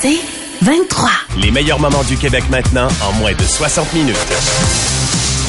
C'est 0.00 0.18
23. 0.62 1.10
Les 1.38 1.50
meilleurs 1.50 1.80
moments 1.80 2.02
du 2.04 2.16
Québec 2.16 2.44
maintenant 2.50 2.88
en 3.02 3.12
moins 3.12 3.32
de 3.32 3.42
60 3.42 3.92
minutes. 3.94 4.16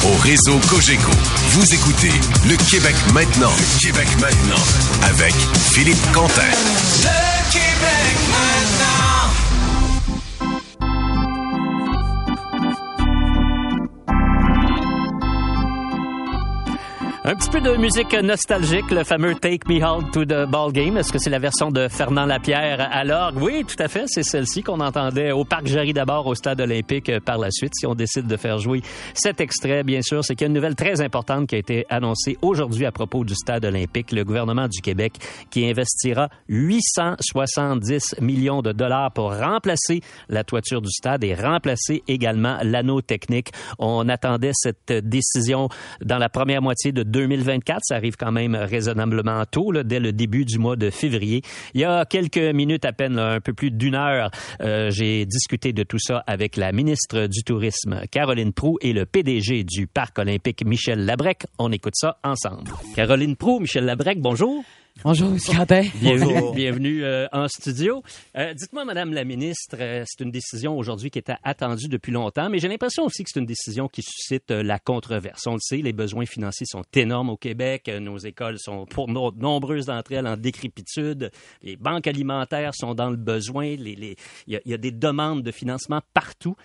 Au 0.04 0.16
réseau 0.22 0.58
Cogeco, 0.70 1.10
vous 1.50 1.74
écoutez 1.74 2.12
Le 2.46 2.56
Québec 2.70 2.94
maintenant. 3.12 3.50
Le 3.50 3.80
Québec 3.86 4.08
maintenant. 4.20 4.62
Avec 5.02 5.34
Philippe 5.72 6.12
Quentin. 6.12 6.42
Le 6.42 7.52
Québec 7.52 8.16
maintenant. 8.30 8.57
Un 17.30 17.34
petit 17.34 17.50
peu 17.50 17.60
de 17.60 17.76
musique 17.76 18.14
nostalgique, 18.22 18.90
le 18.90 19.04
fameux 19.04 19.34
Take 19.34 19.68
Me 19.68 19.84
Out 19.84 20.12
to 20.12 20.24
the 20.24 20.50
Ball 20.50 20.72
Game. 20.72 20.96
Est-ce 20.96 21.12
que 21.12 21.18
c'est 21.18 21.28
la 21.28 21.38
version 21.38 21.70
de 21.70 21.86
Fernand 21.86 22.24
Lapierre? 22.24 22.88
À 22.90 23.04
l'orgue? 23.04 23.36
Oui, 23.42 23.66
tout 23.68 23.76
à 23.80 23.88
fait. 23.88 24.04
C'est 24.06 24.22
celle-ci 24.22 24.62
qu'on 24.62 24.80
entendait 24.80 25.30
au 25.30 25.44
Parc 25.44 25.66
Jarry 25.66 25.92
d'abord, 25.92 26.26
au 26.26 26.34
Stade 26.34 26.58
olympique 26.58 27.10
euh, 27.10 27.20
par 27.20 27.36
la 27.36 27.50
suite. 27.50 27.74
Si 27.78 27.86
on 27.86 27.94
décide 27.94 28.26
de 28.26 28.36
faire 28.38 28.56
jouer 28.56 28.80
cet 29.12 29.42
extrait, 29.42 29.82
bien 29.82 30.00
sûr, 30.00 30.24
c'est 30.24 30.36
qu'il 30.36 30.46
y 30.46 30.46
a 30.46 30.48
une 30.48 30.54
nouvelle 30.54 30.74
très 30.74 31.02
importante 31.02 31.48
qui 31.48 31.56
a 31.56 31.58
été 31.58 31.84
annoncée 31.90 32.38
aujourd'hui 32.40 32.86
à 32.86 32.92
propos 32.92 33.24
du 33.24 33.34
Stade 33.34 33.66
olympique. 33.66 34.12
Le 34.12 34.24
gouvernement 34.24 34.66
du 34.66 34.80
Québec 34.80 35.12
qui 35.50 35.68
investira 35.68 36.30
870 36.48 38.22
millions 38.22 38.62
de 38.62 38.72
dollars 38.72 39.12
pour 39.12 39.36
remplacer 39.36 40.00
la 40.30 40.44
toiture 40.44 40.80
du 40.80 40.90
stade 40.90 41.22
et 41.24 41.34
remplacer 41.34 42.02
également 42.08 42.56
l'anneau 42.62 43.02
technique. 43.02 43.50
On 43.78 44.08
attendait 44.08 44.52
cette 44.54 44.92
décision 45.06 45.68
dans 46.02 46.16
la 46.16 46.30
première 46.30 46.62
moitié 46.62 46.90
de 46.92 47.02
2024. 47.18 47.80
Ça 47.82 47.96
arrive 47.96 48.16
quand 48.16 48.30
même 48.30 48.54
raisonnablement 48.54 49.44
tôt, 49.44 49.72
dès 49.82 49.98
le 49.98 50.12
début 50.12 50.44
du 50.44 50.58
mois 50.58 50.76
de 50.76 50.88
février. 50.90 51.42
Il 51.74 51.80
y 51.80 51.84
a 51.84 52.04
quelques 52.04 52.38
minutes 52.38 52.84
à 52.84 52.92
peine, 52.92 53.18
un 53.18 53.40
peu 53.40 53.52
plus 53.52 53.72
d'une 53.72 53.96
heure, 53.96 54.30
euh, 54.60 54.90
j'ai 54.90 55.26
discuté 55.26 55.72
de 55.72 55.82
tout 55.82 55.98
ça 55.98 56.22
avec 56.26 56.56
la 56.56 56.70
ministre 56.70 57.26
du 57.26 57.42
Tourisme, 57.42 58.02
Caroline 58.10 58.52
Prou, 58.52 58.78
et 58.80 58.92
le 58.92 59.04
PDG 59.04 59.64
du 59.64 59.88
Parc 59.88 60.18
olympique, 60.18 60.64
Michel 60.64 61.04
Labrec. 61.04 61.46
On 61.58 61.72
écoute 61.72 61.94
ça 61.96 62.18
ensemble. 62.22 62.70
Caroline 62.94 63.34
Prou, 63.34 63.58
Michel 63.58 63.84
Labrec, 63.84 64.20
bonjour. 64.20 64.62
Bonjour, 65.04 65.28
M. 65.28 65.38
Quentin. 65.38 65.82
Bienvenue, 65.94 66.54
bienvenue 66.54 67.04
euh, 67.04 67.28
en 67.32 67.46
studio. 67.46 68.02
Euh, 68.36 68.52
Dites-moi, 68.54 68.84
Madame 68.84 69.12
la 69.12 69.22
ministre, 69.24 69.76
euh, 69.78 70.02
c'est 70.06 70.24
une 70.24 70.32
décision 70.32 70.76
aujourd'hui 70.76 71.08
qui 71.10 71.20
était 71.20 71.36
attendue 71.44 71.86
depuis 71.88 72.10
longtemps, 72.10 72.50
mais 72.50 72.58
j'ai 72.58 72.66
l'impression 72.66 73.04
aussi 73.04 73.22
que 73.22 73.30
c'est 73.32 73.38
une 73.38 73.46
décision 73.46 73.86
qui 73.88 74.02
suscite 74.02 74.50
euh, 74.50 74.62
la 74.64 74.80
controverse. 74.80 75.46
On 75.46 75.52
le 75.54 75.60
sait, 75.60 75.76
les 75.78 75.92
besoins 75.92 76.26
financiers 76.26 76.66
sont 76.66 76.82
énormes 76.94 77.30
au 77.30 77.36
Québec. 77.36 77.88
Nos 78.00 78.18
écoles 78.18 78.58
sont, 78.58 78.86
pour 78.86 79.08
no- 79.08 79.30
nombreuses 79.36 79.86
d'entre 79.86 80.12
elles, 80.12 80.26
en 80.26 80.36
décrépitude. 80.36 81.30
Les 81.62 81.76
banques 81.76 82.08
alimentaires 82.08 82.74
sont 82.74 82.94
dans 82.94 83.10
le 83.10 83.16
besoin. 83.16 83.76
Les- 83.76 83.94
les- 83.94 84.16
Il 84.48 84.54
y, 84.54 84.56
a- 84.56 84.60
il 84.64 84.70
y 84.72 84.74
a 84.74 84.78
des 84.78 84.90
demandes 84.90 85.42
de 85.44 85.52
financement 85.52 86.00
partout. 86.12 86.56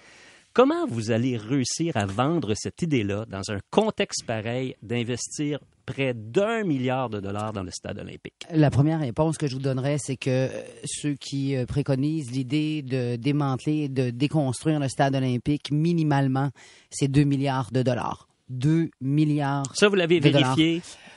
Comment 0.56 0.86
vous 0.86 1.10
allez 1.10 1.36
réussir 1.36 1.98
à 1.98 2.06
vendre 2.06 2.54
cette 2.54 2.84
idée-là 2.84 3.26
dans 3.28 3.42
un 3.50 3.58
contexte 3.72 4.24
pareil 4.28 4.76
d'investir 4.84 5.58
près 5.88 6.14
d'un 6.14 6.64
milliard 6.64 7.10
de 7.10 7.20
dollars 7.20 7.54
dans 7.54 7.64
le 7.64 7.72
stade 7.72 7.98
olympique? 7.98 8.46
La 8.52 8.70
première 8.70 9.00
réponse 9.00 9.40
que 9.40 9.48
je 9.48 9.56
vous 9.56 9.62
donnerais, 9.62 9.98
c'est 9.98 10.16
que 10.16 10.30
euh, 10.30 10.62
ceux 10.86 11.16
qui 11.16 11.56
euh, 11.56 11.66
préconisent 11.66 12.30
l'idée 12.30 12.84
de 12.84 13.16
démanteler, 13.16 13.90
de 13.90 14.12
déconstruire 14.12 14.80
le 14.80 14.90
stade 14.90 15.16
olympique, 15.16 15.72
minimalement, 15.72 16.52
c'est 16.92 17.08
2 17.08 17.24
milliards 17.24 17.72
de 17.72 17.82
dollars. 17.82 18.28
2 18.50 18.92
milliards. 19.02 19.76
Ça, 19.76 19.90
vous 19.90 19.96
l'avez 19.96 20.20
dollars. 20.20 20.56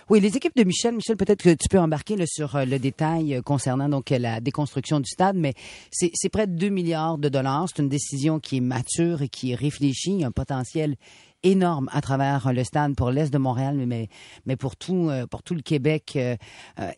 Oui, 0.08 0.20
les 0.20 0.36
équipes 0.36 0.54
de 0.54 0.62
Michel, 0.62 0.94
Michel, 0.94 1.16
peut-être 1.16 1.42
que 1.42 1.50
tu 1.50 1.68
peux 1.68 1.80
embarquer 1.80 2.14
là, 2.14 2.26
sur 2.28 2.54
euh, 2.54 2.64
le 2.64 2.78
détail 2.78 3.34
euh, 3.34 3.42
concernant 3.42 3.88
donc 3.88 4.12
euh, 4.12 4.20
la 4.20 4.40
déconstruction 4.40 5.00
du 5.00 5.10
stade, 5.10 5.34
mais 5.36 5.54
c'est 5.90 6.28
près 6.28 6.46
de 6.46 6.52
2 6.52 6.68
milliards 6.68 7.18
de 7.18 7.28
dollars. 7.28 7.66
C'est 7.68 7.82
une 7.82 7.88
décision 7.88 8.38
qui 8.38 8.58
est 8.58 8.60
mature 8.60 9.22
et 9.22 9.28
qui 9.28 9.50
est 9.50 9.56
réfléchie. 9.56 10.12
Il 10.12 10.20
y 10.20 10.24
a 10.24 10.28
un 10.28 10.30
potentiel 10.30 10.94
énorme 11.42 11.88
à 11.90 12.02
travers 12.02 12.52
le 12.52 12.62
stade 12.62 12.94
pour 12.94 13.10
l'est 13.10 13.32
de 13.32 13.38
Montréal, 13.38 13.82
mais 13.84 14.08
mais, 14.46 14.54
pour 14.54 14.76
tout 14.76 15.10
pour 15.28 15.42
tout 15.42 15.54
le 15.54 15.62
Québec 15.62 16.18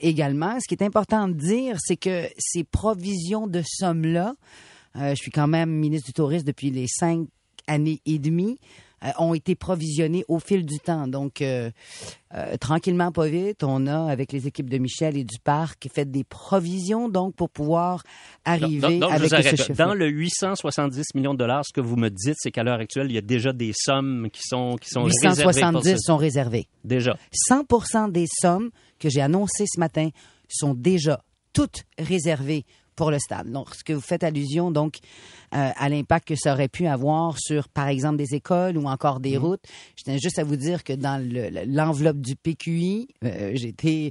également. 0.00 0.58
Ce 0.60 0.68
qui 0.68 0.74
est 0.74 0.84
important 0.84 1.28
de 1.28 1.34
dire, 1.34 1.76
c'est 1.78 1.96
que 1.96 2.28
ces 2.38 2.62
provisions 2.62 3.46
de 3.46 3.62
sommes 3.66 4.04
là, 4.04 4.34
je 4.94 5.14
suis 5.16 5.30
quand 5.30 5.48
même 5.48 5.70
ministre 5.70 6.06
du 6.06 6.12
Tourisme 6.12 6.46
depuis 6.46 6.70
les 6.70 6.86
cinq 6.88 7.26
années 7.66 8.00
et 8.06 8.18
demie 8.18 8.58
ont 9.18 9.34
été 9.34 9.54
provisionnés 9.54 10.24
au 10.28 10.38
fil 10.38 10.64
du 10.66 10.78
temps. 10.78 11.06
Donc, 11.06 11.40
euh, 11.42 11.70
euh, 12.34 12.56
tranquillement, 12.58 13.12
pas 13.12 13.26
vite, 13.28 13.62
on 13.62 13.86
a, 13.86 14.10
avec 14.10 14.32
les 14.32 14.46
équipes 14.46 14.68
de 14.68 14.78
Michel 14.78 15.16
et 15.16 15.24
du 15.24 15.38
parc, 15.38 15.88
fait 15.94 16.04
des 16.10 16.24
provisions 16.24 17.08
donc 17.08 17.34
pour 17.34 17.48
pouvoir 17.50 18.02
arriver 18.44 19.00
avec 19.10 19.30
ce 19.30 19.56
chiffre. 19.56 19.72
Dans 19.74 19.94
le 19.94 20.08
870 20.08 21.14
millions 21.14 21.32
de 21.34 21.38
dollars, 21.38 21.64
ce 21.66 21.72
que 21.72 21.80
vous 21.80 21.96
me 21.96 22.08
dites, 22.10 22.36
c'est 22.38 22.50
qu'à 22.50 22.62
l'heure 22.62 22.80
actuelle, 22.80 23.06
il 23.10 23.14
y 23.14 23.18
a 23.18 23.22
déjà 23.22 23.52
des 23.52 23.72
sommes 23.74 24.28
qui 24.32 24.42
sont, 24.42 24.76
qui 24.80 24.88
sont 24.90 25.04
réservées 25.04 25.42
pour 25.42 25.52
870 25.52 25.90
ce- 25.92 25.96
sont 25.98 26.16
réservés. 26.16 26.66
Déjà. 26.84 27.16
100% 27.48 28.08
des 28.10 28.26
sommes 28.40 28.70
que 28.98 29.08
j'ai 29.08 29.20
annoncées 29.20 29.64
ce 29.66 29.78
matin 29.80 30.08
sont 30.48 30.74
déjà 30.74 31.22
toutes 31.52 31.82
réservées 31.98 32.64
pour 32.98 33.10
le 33.12 33.18
stade. 33.18 33.50
Donc, 33.50 33.74
ce 33.74 33.82
que 33.84 33.92
vous 33.94 34.00
faites 34.02 34.24
allusion 34.24 34.70
donc 34.70 34.96
euh, 35.54 35.70
à 35.74 35.88
l'impact 35.88 36.28
que 36.28 36.34
ça 36.36 36.52
aurait 36.52 36.68
pu 36.68 36.86
avoir 36.86 37.38
sur, 37.38 37.68
par 37.68 37.88
exemple, 37.88 38.16
des 38.16 38.34
écoles 38.34 38.76
ou 38.76 38.86
encore 38.86 39.20
des 39.20 39.36
routes, 39.38 39.62
je 39.96 40.02
tiens 40.02 40.18
juste 40.20 40.38
à 40.38 40.44
vous 40.44 40.56
dire 40.56 40.84
que 40.84 40.92
dans 40.92 41.16
le- 41.22 41.48
le- 41.48 41.64
l'enveloppe 41.64 42.18
du 42.20 42.34
PQI, 42.36 43.08
euh, 43.24 43.54
euh, 43.56 44.10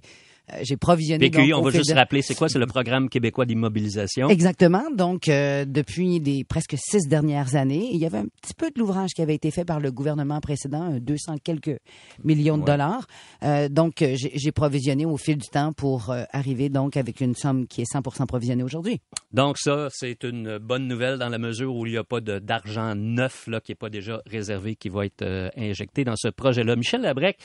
j'ai 0.63 0.77
provisionné. 0.77 1.29
PQI, 1.29 1.49
donc, 1.49 1.59
on 1.59 1.63
va 1.63 1.71
juste 1.71 1.89
de- 1.89 1.95
rappeler, 1.95 2.21
c'est 2.21 2.35
quoi? 2.35 2.47
C'est 2.49 2.59
le 2.59 2.65
programme 2.67 3.09
québécois 3.09 3.45
d'immobilisation. 3.45 4.29
Exactement. 4.29 4.83
Donc, 4.95 5.27
euh, 5.27 5.65
depuis 5.65 6.19
les 6.19 6.43
presque 6.43 6.75
six 6.77 7.07
dernières 7.07 7.55
années, 7.55 7.89
il 7.91 7.97
y 7.99 8.05
avait 8.05 8.19
un 8.19 8.27
petit 8.41 8.53
peu 8.53 8.69
de 8.71 8.79
l'ouvrage 8.79 9.11
qui 9.15 9.21
avait 9.21 9.35
été 9.35 9.51
fait 9.51 9.65
par 9.65 9.79
le 9.79 9.91
gouvernement 9.91 10.39
précédent, 10.39 10.81
un 10.83 10.99
200 10.99 11.35
quelques 11.43 11.77
millions 12.23 12.57
de 12.57 12.65
dollars. 12.65 13.07
Euh, 13.43 13.67
donc, 13.69 14.01
euh, 14.01 14.15
j'ai 14.15 14.51
provisionné 14.51 15.05
au 15.05 15.17
fil 15.17 15.37
du 15.37 15.47
temps 15.47 15.73
pour 15.73 16.09
euh, 16.11 16.23
arriver 16.31 16.69
donc 16.69 16.97
avec 16.97 17.21
une 17.21 17.35
somme 17.35 17.67
qui 17.67 17.81
est 17.81 17.91
100% 17.93 18.25
provisionnée 18.25 18.63
aujourd'hui. 18.63 18.99
Donc 19.33 19.57
ça, 19.57 19.87
c'est 19.91 20.23
une 20.23 20.57
bonne 20.57 20.87
nouvelle 20.87 21.17
dans 21.19 21.29
la 21.29 21.37
mesure 21.37 21.75
où 21.75 21.85
il 21.85 21.91
n'y 21.91 21.97
a 21.97 22.03
pas 22.03 22.21
d'argent 22.21 22.95
neuf 22.95 23.47
là, 23.47 23.59
qui 23.59 23.71
n'est 23.71 23.75
pas 23.75 23.89
déjà 23.89 24.21
réservé, 24.25 24.75
qui 24.75 24.89
va 24.89 25.05
être 25.05 25.21
euh, 25.21 25.49
injecté 25.57 26.03
dans 26.03 26.15
ce 26.15 26.29
projet-là. 26.29 26.75
Michel 26.75 27.01
Labrec, 27.01 27.37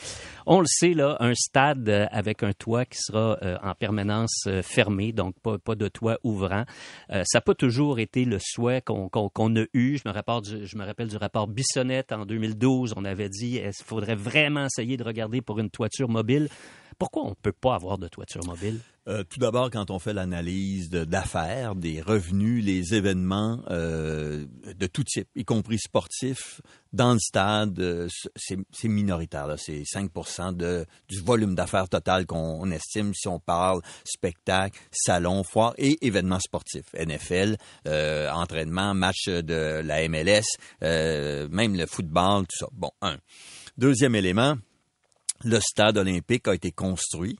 on 0.47 0.61
le 0.61 0.67
sait, 0.69 0.95
là, 0.95 1.17
un 1.21 1.35
stade 1.35 1.89
euh, 1.89 2.07
avec 2.11 2.43
un 2.43 2.53
toit 2.53 2.85
qui 2.93 2.99
sera 3.01 3.39
euh, 3.43 3.57
en 3.63 3.75
permanence 3.75 4.45
euh, 4.47 4.63
fermé, 4.63 5.13
donc 5.13 5.35
pas, 5.41 5.59
pas 5.59 5.75
de 5.75 5.89
toit 5.89 6.19
ouvrant. 6.23 6.65
Euh, 7.11 7.23
ça 7.25 7.39
n'a 7.39 7.41
pas 7.43 7.55
toujours 7.55 7.99
été 7.99 8.25
le 8.25 8.39
souhait 8.41 8.83
qu'on 8.83 9.09
qu'on 9.09 9.57
a 9.57 9.65
eu. 9.73 9.99
Je 9.99 10.09
me, 10.09 10.13
rappelle 10.13 10.43
du, 10.43 10.67
je 10.67 10.77
me 10.77 10.85
rappelle 10.85 11.09
du 11.09 11.17
rapport 11.17 11.49
Bissonnette 11.49 12.13
en 12.13 12.27
2012. 12.27 12.95
On 12.97 13.05
avait 13.05 13.29
dit 13.29 13.61
qu'il 13.61 13.73
faudrait 13.85 14.15
vraiment 14.15 14.67
essayer 14.67 14.97
de 14.97 15.05
regarder 15.05 15.41
pour 15.41 15.59
une 15.59 15.71
toiture 15.71 16.09
mobile? 16.09 16.49
Pourquoi 17.03 17.25
on 17.25 17.31
ne 17.31 17.35
peut 17.35 17.51
pas 17.51 17.75
avoir 17.75 17.99
de 17.99 18.07
toiture 18.07 18.45
mobile? 18.45 18.79
Euh, 19.09 19.25
tout 19.25 19.41
d'abord, 19.41 19.71
quand 19.73 19.91
on 19.91 19.99
fait 19.99 20.13
l'analyse 20.13 20.89
d'affaires, 20.89 21.75
des 21.75 22.01
revenus, 22.01 22.65
les 22.65 22.95
événements 22.95 23.61
euh, 23.71 24.47
de 24.79 24.87
tout 24.87 25.03
type, 25.03 25.27
y 25.35 25.45
compris 25.45 25.81
sportifs, 25.81 26.61
dans 26.93 27.15
le 27.15 27.19
stade, 27.19 27.77
euh, 27.81 28.07
c'est 28.37 28.89
minoritaire. 28.89 29.53
C'est 29.59 29.83
5 29.85 30.13
de, 30.55 30.87
du 31.09 31.19
volume 31.19 31.57
d'affaires 31.57 31.89
total 31.89 32.25
qu'on 32.25 32.71
estime 32.71 33.13
si 33.15 33.27
on 33.27 33.41
parle 33.41 33.81
spectacle, 34.05 34.79
salon, 34.93 35.43
foire 35.43 35.75
et 35.79 35.99
événements 36.07 36.39
sportifs. 36.39 36.87
NFL, 36.95 37.57
entraînement, 38.33 38.95
match 38.95 39.27
de 39.27 39.81
la 39.85 40.09
MLS, 40.09 40.45
même 40.81 41.77
le 41.77 41.87
football, 41.87 42.43
tout 42.43 42.59
ça. 42.61 42.69
Bon, 42.71 42.93
un. 43.01 43.17
Deuxième 43.77 44.15
élément, 44.15 44.55
le 45.45 45.61
stade 45.61 45.99
olympique 45.99 46.49
a 46.49 46.55
été 46.55 46.73
construit 46.73 47.37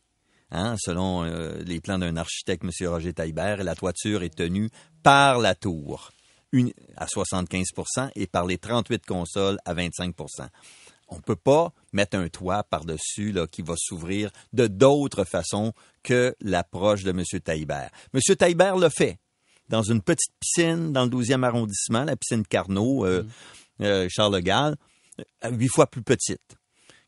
Hein, 0.55 0.77
selon 0.79 1.25
euh, 1.25 1.63
les 1.65 1.81
plans 1.81 1.99
d'un 1.99 2.19
architecte, 2.19 2.63
M. 2.63 2.89
Roger 2.89 3.15
Taillebert, 3.15 3.61
et 3.61 3.65
la 3.65 3.75
toiture 3.75 4.23
est 4.23 4.37
tenue 4.37 4.69
par 5.03 5.39
la 5.39 5.55
tour 5.55 6.11
une, 6.53 6.71
à 6.99 7.07
75% 7.07 8.11
et 8.15 8.27
par 8.27 8.45
les 8.45 8.59
38 8.59 9.07
consoles 9.07 9.59
à 9.65 9.73
25% 9.73 10.13
On 11.09 11.17
ne 11.17 11.21
peut 11.23 11.37
pas 11.37 11.73
mettre 11.95 12.19
un 12.19 12.29
toit 12.29 12.65
par-dessus 12.65 13.33
là, 13.33 13.47
qui 13.47 13.63
va 13.63 13.77
s'ouvrir 13.79 14.31
de 14.53 14.67
d'autres 14.67 15.25
façons 15.25 15.73
que 16.03 16.37
l'approche 16.43 17.03
de 17.03 17.13
M. 17.13 17.23
Taillebert. 17.43 17.91
M. 18.13 18.37
Taillebert 18.37 18.77
le 18.77 18.91
fait 18.91 19.19
dans 19.71 19.83
une 19.83 20.03
petite 20.03 20.35
piscine 20.39 20.93
dans 20.93 21.05
le 21.05 21.11
12e 21.11 21.45
arrondissement, 21.45 22.05
la 22.05 22.17
piscine 22.17 22.45
Carnot, 22.45 23.07
euh, 23.07 23.27
euh, 23.81 24.07
Charles 24.11 24.35
de 24.35 24.41
Gaulle, 24.41 24.77
huit 25.51 25.69
fois 25.69 25.87
plus 25.87 26.03
petite 26.03 26.59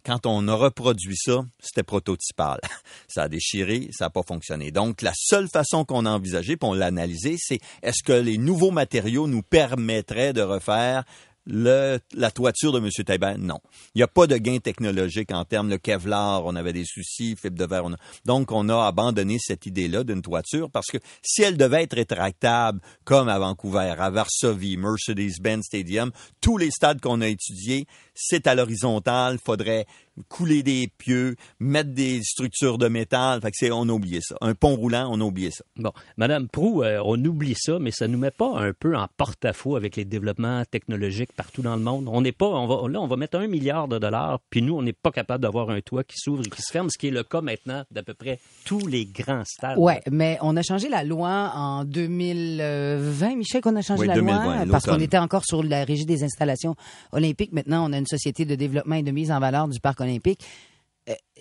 quand 0.05 0.27
on 0.27 0.47
a 0.49 0.55
reproduit 0.55 1.17
ça, 1.17 1.45
c'était 1.62 1.83
prototypal. 1.83 2.61
Ça 3.09 3.23
a 3.25 3.29
déchiré, 3.29 3.89
ça 3.93 4.06
n'a 4.06 4.11
pas 4.11 4.23
fonctionné. 4.27 4.71
Donc, 4.71 5.03
la 5.03 5.12
seule 5.17 5.49
façon 5.49 5.85
qu'on 5.85 6.05
a 6.06 6.11
envisagé, 6.11 6.56
puis 6.56 6.69
on 6.69 6.75
l'a 6.75 6.87
analysé, 6.87 7.37
c'est 7.39 7.59
est-ce 7.83 8.03
que 8.05 8.12
les 8.12 8.39
nouveaux 8.39 8.71
matériaux 8.73 9.27
nous 9.29 9.43
permettraient 9.43 10.33
de 10.33 10.43
refaire 10.43 11.05
le, 11.47 11.99
la 12.15 12.31
toiture 12.31 12.73
de 12.73 12.79
M. 12.79 12.89
Taibert, 13.05 13.37
non. 13.37 13.59
Il 13.95 13.99
n'y 13.99 14.03
a 14.03 14.09
pas 14.09 14.27
de 14.27 14.35
gain 14.39 14.56
technologique 14.61 15.31
en 15.31 15.45
termes 15.45 15.69
de 15.69 15.77
Kevlar, 15.77 16.43
on 16.47 16.56
avait 16.56 16.73
des 16.73 16.87
soucis, 16.87 17.37
fibre 17.37 17.59
de 17.59 17.67
verre. 17.67 17.85
on 17.85 17.93
a- 17.93 17.99
Donc, 18.25 18.51
on 18.51 18.67
a 18.71 18.87
abandonné 18.87 19.37
cette 19.39 19.67
idée-là 19.67 20.05
d'une 20.05 20.23
toiture 20.23 20.71
parce 20.71 20.87
que 20.87 20.97
si 21.23 21.43
elle 21.43 21.59
devait 21.59 21.83
être 21.83 21.97
rétractable, 21.97 22.81
comme 23.05 23.29
à 23.29 23.39
Vancouver, 23.39 23.95
à 23.99 24.09
Varsovie, 24.09 24.79
Mercedes-Benz 24.79 25.65
Stadium, 25.67 26.12
tous 26.41 26.56
les 26.56 26.71
stades 26.71 27.03
qu'on 27.03 27.21
a 27.21 27.29
étudiés, 27.29 27.87
c'est 28.15 28.47
à 28.47 28.55
l'horizontale, 28.55 29.39
faudrait 29.45 29.87
couler 30.29 30.63
des 30.63 30.89
pieux, 30.99 31.37
mettre 31.59 31.91
des 31.91 32.23
structures 32.23 32.79
de 32.79 32.89
métal. 32.89 33.41
Fait 33.41 33.51
que 33.51 33.57
c'est, 33.59 33.71
on 33.71 33.89
a 33.89 33.93
oublié 33.93 34.21
ça. 34.21 34.37
Un 34.41 34.55
pont 34.55 34.77
roulant, 34.77 35.09
on 35.11 35.21
a 35.21 35.25
oublié 35.25 35.51
ça. 35.51 35.65
Bon, 35.77 35.93
Madame 36.17 36.49
Prou, 36.49 36.83
euh, 36.83 37.01
on 37.05 37.23
oublie 37.25 37.55
ça, 37.57 37.79
mais 37.79 37.91
ça 37.91 38.07
nous 38.09 38.19
met 38.19 38.31
pas 38.31 38.59
un 38.59 38.73
peu 38.73 38.97
en 38.97 39.07
porte-à-faux 39.17 39.77
avec 39.77 39.97
les 39.97 40.05
développements 40.05 40.63
technologiques 40.65 41.33
partout 41.33 41.63
dans 41.63 41.77
le 41.77 41.83
monde. 41.83 42.09
On 42.09 42.21
n'est 42.21 42.33
pas, 42.33 42.47
on 42.47 42.67
va, 42.67 42.89
là, 42.89 43.01
on 43.01 43.07
va 43.07 43.17
mettre 43.17 43.39
un 43.39 43.47
milliard 43.47 43.89
de 43.89 43.99
dollars, 43.99 44.41
puis 44.51 44.63
nous, 44.63 44.77
on 44.77 44.83
n'est 44.83 44.93
pas 44.93 45.11
capable 45.11 45.43
d'avoir 45.43 45.71
un 45.71 45.81
toit 45.81 46.05
qui 46.05 46.17
s'ouvre 46.17 46.43
et 46.47 46.51
qui 46.51 46.63
se 46.63 46.71
ferme, 46.71 46.89
ce 46.91 46.99
qui 46.99 47.09
est 47.09 47.13
le 47.13 47.25
cas 47.25 47.41
maintenant 47.41 47.85
d'à 47.91 48.03
peu 48.03 48.15
près 48.15 48.39
tous 48.65 48.87
les 48.87 49.07
grands 49.07 49.45
stades. 49.45 49.79
Ouais, 49.79 50.01
mais 50.11 50.39
on 50.43 50.57
a 50.57 50.63
changé 50.63 50.89
la 50.89 51.03
loi 51.03 51.53
en 51.55 51.85
2020, 51.85 53.37
Michel, 53.37 53.61
qu'on 53.61 53.77
a 53.77 53.83
changé 53.83 54.03
Oui, 54.03 54.07
la 54.09 54.15
2020, 54.15 54.65
loi 54.65 54.67
parce 54.71 54.87
qu'on 54.87 55.01
était 55.01 55.19
encore 55.19 55.45
sur 55.45 55.63
la 55.63 55.85
régie 55.85 56.07
des 56.07 56.23
installations 56.23 56.77
olympiques. 57.13 57.53
Maintenant, 57.53 57.89
on 57.89 57.93
a 57.93 57.99
une 57.99 58.04
société 58.06 58.45
de 58.45 58.55
développement 58.55 58.97
et 58.97 59.03
de 59.03 59.11
mise 59.11 59.31
en 59.31 59.41
valeur 59.41 59.69
du 59.69 59.81
parc 59.81 60.01
olympique. 60.01 60.45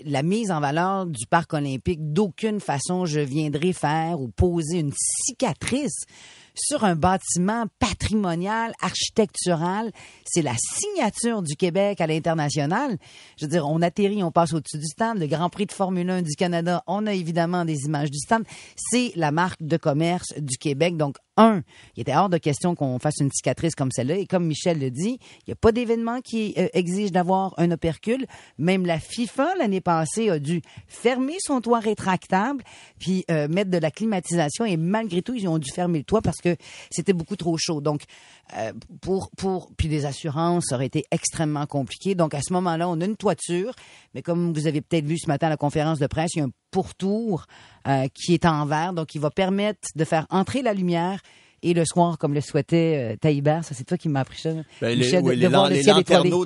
La 0.05 0.23
mise 0.23 0.49
en 0.49 0.59
valeur 0.59 1.05
du 1.05 1.27
parc 1.27 1.53
olympique, 1.53 1.99
d'aucune 2.13 2.59
façon 2.59 3.05
je 3.05 3.19
viendrai 3.19 3.73
faire 3.73 4.19
ou 4.19 4.27
poser 4.27 4.79
une 4.79 4.91
cicatrice 4.91 6.05
sur 6.55 6.83
un 6.83 6.95
bâtiment 6.95 7.65
patrimonial, 7.79 8.73
architectural. 8.81 9.91
C'est 10.25 10.41
la 10.41 10.55
signature 10.57 11.41
du 11.41 11.55
Québec 11.55 12.01
à 12.01 12.07
l'international. 12.07 12.97
Je 13.37 13.45
veux 13.45 13.51
dire, 13.51 13.67
on 13.67 13.81
atterrit, 13.81 14.23
on 14.23 14.31
passe 14.31 14.53
au-dessus 14.53 14.77
du 14.77 14.85
stand. 14.85 15.19
Le 15.19 15.27
Grand 15.27 15.49
Prix 15.49 15.65
de 15.65 15.71
Formule 15.71 16.09
1 16.09 16.21
du 16.21 16.35
Canada, 16.35 16.83
on 16.87 17.07
a 17.07 17.13
évidemment 17.13 17.65
des 17.65 17.85
images 17.85 18.11
du 18.11 18.19
stand. 18.19 18.43
C'est 18.75 19.13
la 19.15 19.31
marque 19.31 19.63
de 19.63 19.77
commerce 19.77 20.33
du 20.37 20.57
Québec. 20.57 20.97
Donc, 20.97 21.17
un, 21.35 21.63
il 21.95 22.01
était 22.01 22.15
hors 22.15 22.29
de 22.29 22.37
question 22.37 22.75
qu'on 22.75 22.99
fasse 22.99 23.17
une 23.19 23.31
cicatrice 23.31 23.73
comme 23.73 23.91
celle-là. 23.91 24.17
Et 24.17 24.27
comme 24.27 24.45
Michel 24.45 24.79
le 24.79 24.91
dit, 24.91 25.17
il 25.19 25.43
n'y 25.47 25.53
a 25.53 25.55
pas 25.55 25.71
d'événement 25.71 26.21
qui 26.21 26.53
euh, 26.57 26.67
exige 26.73 27.11
d'avoir 27.11 27.55
un 27.57 27.71
opercule. 27.71 28.27
Même 28.59 28.85
la 28.85 28.99
FIFA, 28.99 29.55
l'année 29.57 29.81
passée, 29.83 30.29
a 30.29 30.39
dû 30.39 30.61
fermer 30.87 31.35
son 31.39 31.61
toit 31.61 31.79
rétractable 31.79 32.63
puis 32.99 33.25
euh, 33.29 33.47
mettre 33.47 33.69
de 33.69 33.77
la 33.77 33.91
climatisation. 33.91 34.65
Et 34.65 34.77
malgré 34.77 35.21
tout, 35.21 35.33
ils 35.33 35.47
ont 35.47 35.57
dû 35.57 35.71
fermer 35.71 35.99
le 35.99 36.03
toit 36.03 36.21
parce 36.21 36.41
que 36.41 36.55
c'était 36.89 37.13
beaucoup 37.13 37.35
trop 37.35 37.57
chaud. 37.57 37.81
Donc, 37.81 38.03
euh, 38.57 38.73
pour, 39.01 39.29
pour, 39.37 39.71
puis 39.77 39.87
les 39.87 40.05
assurances, 40.05 40.65
ça 40.69 40.75
aurait 40.75 40.85
été 40.85 41.05
extrêmement 41.11 41.65
compliqué. 41.65 42.15
Donc, 42.15 42.33
à 42.33 42.41
ce 42.41 42.53
moment-là, 42.53 42.87
on 42.89 42.99
a 43.01 43.05
une 43.05 43.17
toiture, 43.17 43.73
mais 44.13 44.21
comme 44.21 44.53
vous 44.53 44.67
avez 44.67 44.81
peut-être 44.81 45.05
vu 45.05 45.17
ce 45.17 45.27
matin 45.27 45.47
à 45.47 45.51
la 45.51 45.57
conférence 45.57 45.99
de 45.99 46.07
presse, 46.07 46.31
il 46.35 46.39
y 46.39 46.41
a 46.41 46.45
un 46.45 46.51
pourtour 46.71 47.45
euh, 47.87 48.07
qui 48.13 48.33
est 48.33 48.45
en 48.45 48.65
verre, 48.65 48.93
donc 48.93 49.13
il 49.15 49.21
va 49.21 49.29
permettre 49.29 49.87
de 49.95 50.03
faire 50.05 50.25
entrer 50.29 50.61
la 50.61 50.73
lumière 50.73 51.21
et 51.63 51.73
le 51.73 51.85
soir, 51.85 52.17
comme 52.17 52.33
le 52.33 52.41
souhaitait 52.41 53.13
euh, 53.13 53.15
ça 53.63 53.73
c'est 53.73 53.85
toi 53.85 53.97
qui 53.97 54.09
m'as 54.09 54.19
appris 54.19 54.39
ça, 54.39 54.51
Ben, 54.81 54.97
les, 54.97 55.09
de- 55.11 55.17
oui, 55.21 55.37
de 55.37 55.47
voir 55.47 55.69
le 55.69 55.75
ciel 55.81 55.95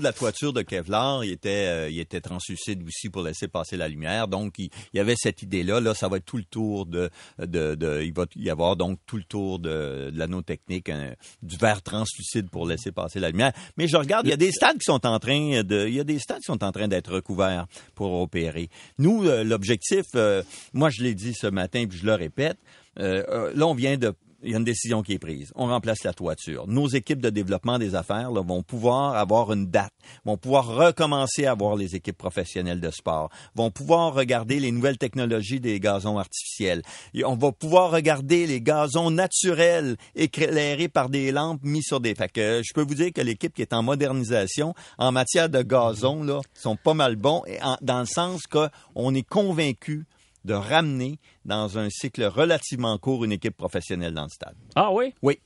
la 0.04 0.14
toiture 0.14 0.54
de 0.54 0.62
Kevlar, 0.62 1.24
ils 1.26 1.32
étaient, 1.32 1.68
euh, 1.68 1.90
translucides 2.22 2.82
aussi 2.88 3.10
pour 3.10 3.24
laisser 3.24 3.48
passer 3.48 3.78
la 3.78 3.88
lumière. 3.88 4.28
Donc, 4.28 4.54
il, 4.60 4.70
il 4.94 4.98
y 4.98 5.00
avait 5.00 5.16
cette 5.18 5.42
idée-là. 5.42 5.80
Là, 5.82 5.94
ça 5.94 6.08
va 6.08 6.18
être 6.18 6.26
tout 6.26 6.38
le 6.38 6.44
tour 6.44 6.86
de, 6.86 7.10
de, 7.40 7.76
de- 7.76 8.02
il 8.04 8.14
va 8.14 8.26
y 8.36 8.50
avoir 8.50 8.76
donc 8.76 9.00
tout 9.06 9.18
le 9.18 9.24
tour 9.24 9.60
de, 9.60 10.10
de 10.12 10.18
l'anneau 10.18 10.42
technique, 10.42 10.90
un- 10.90 11.14
du 11.42 11.58
verre 11.58 11.82
translucide 11.82 12.50
pour 12.50 12.68
laisser 12.68 12.92
passer 12.92 13.20
la 13.20 13.30
lumière. 13.30 13.52
Mais 13.78 13.88
je 13.88 13.98
regarde, 13.98 14.26
il 14.26 14.30
y 14.30 14.34
a 14.34 14.38
des 14.38 14.52
stades 14.52 14.78
qui 14.78 14.86
sont 14.86 15.06
en 15.06 15.20
train 15.20 15.64
de, 15.64 15.88
il 15.88 15.94
y 15.96 16.00
a 16.00 16.04
des 16.04 16.20
stades 16.20 16.38
qui 16.40 16.46
sont 16.46 16.64
en 16.64 16.72
train 16.72 16.88
d'être 16.88 17.12
recouverts 17.14 17.66
pour 17.96 18.14
opérer. 18.22 18.70
Nous, 18.98 19.26
euh, 19.26 19.44
l'objectif, 19.44 20.06
euh, 20.16 20.44
moi, 20.74 20.90
je 20.90 21.04
l'ai 21.04 21.14
dit 21.16 21.34
ce 21.34 21.48
matin, 21.48 21.86
puis 21.90 21.98
je 21.98 22.06
le 22.06 22.14
répète. 22.14 22.58
euh, 23.00 23.24
euh, 23.30 23.52
là, 23.56 23.68
on 23.68 23.74
vient 23.76 23.98
de 23.98 24.14
il 24.44 24.52
y 24.52 24.54
a 24.54 24.58
une 24.58 24.64
décision 24.64 25.02
qui 25.02 25.14
est 25.14 25.20
prise. 25.20 25.52
On 25.56 25.68
remplace 25.68 26.04
la 26.04 26.14
toiture. 26.14 26.68
Nos 26.68 26.88
équipes 26.88 27.22
de 27.22 27.30
développement 27.30 27.80
des 27.80 27.96
affaires 27.96 28.32
là, 28.32 28.42
vont 28.42 28.62
pouvoir 28.62 29.16
avoir 29.16 29.52
une 29.52 29.68
date, 29.68 29.94
vont 30.26 30.38
pouvoir 30.38 30.68
recommencer 30.68 31.46
à 31.46 31.56
voir 31.56 31.76
les 31.76 31.96
équipes 31.96 32.18
professionnelles 32.18 32.80
de 32.80 32.92
sport, 32.92 33.30
vont 33.56 33.72
pouvoir 33.72 34.14
regarder 34.14 34.60
les 34.60 34.72
nouvelles 34.72 34.98
technologies 34.98 35.60
des 35.60 35.80
gazons 35.80 36.20
artificiels. 36.20 36.84
Et 37.14 37.26
on 37.26 37.36
va 37.36 37.52
pouvoir 37.52 37.92
regarder 37.92 38.46
les 38.46 38.62
gazons 38.62 39.10
naturels 39.10 39.98
éclairés 40.16 40.90
par 40.90 41.10
des 41.10 41.32
lampes 41.32 41.64
mis 41.64 41.84
sur 41.84 42.00
des... 42.00 42.14
Fait 42.14 42.32
que 42.32 42.62
je 42.64 42.74
peux 42.74 42.84
vous 42.84 42.96
dire 42.96 43.12
que 43.14 43.22
l'équipe 43.22 43.54
qui 43.54 43.62
est 43.62 43.74
en 43.74 43.84
modernisation 43.84 44.74
en 44.98 45.12
matière 45.12 45.50
de 45.50 45.62
gazon 45.62 46.24
là, 46.24 46.40
sont 46.54 46.76
pas 46.76 46.94
mal 46.94 47.16
bons 47.16 47.44
et 47.48 47.60
dans 47.82 48.00
le 48.00 48.06
sens 48.06 48.44
qu'on 48.48 49.16
est 49.16 49.28
convaincu 49.28 50.06
de 50.48 50.54
ramener 50.56 51.20
dans 51.46 51.78
un 51.78 51.90
cycle 51.92 52.24
relativement 52.26 52.98
court 52.98 53.24
une 53.26 53.32
équipe 53.34 53.56
professionnelle 53.56 54.14
dans 54.16 54.24
le 54.24 54.30
stade. 54.30 54.56
Ah 54.76 54.92
oui? 54.92 55.14
Oui. 55.22 55.38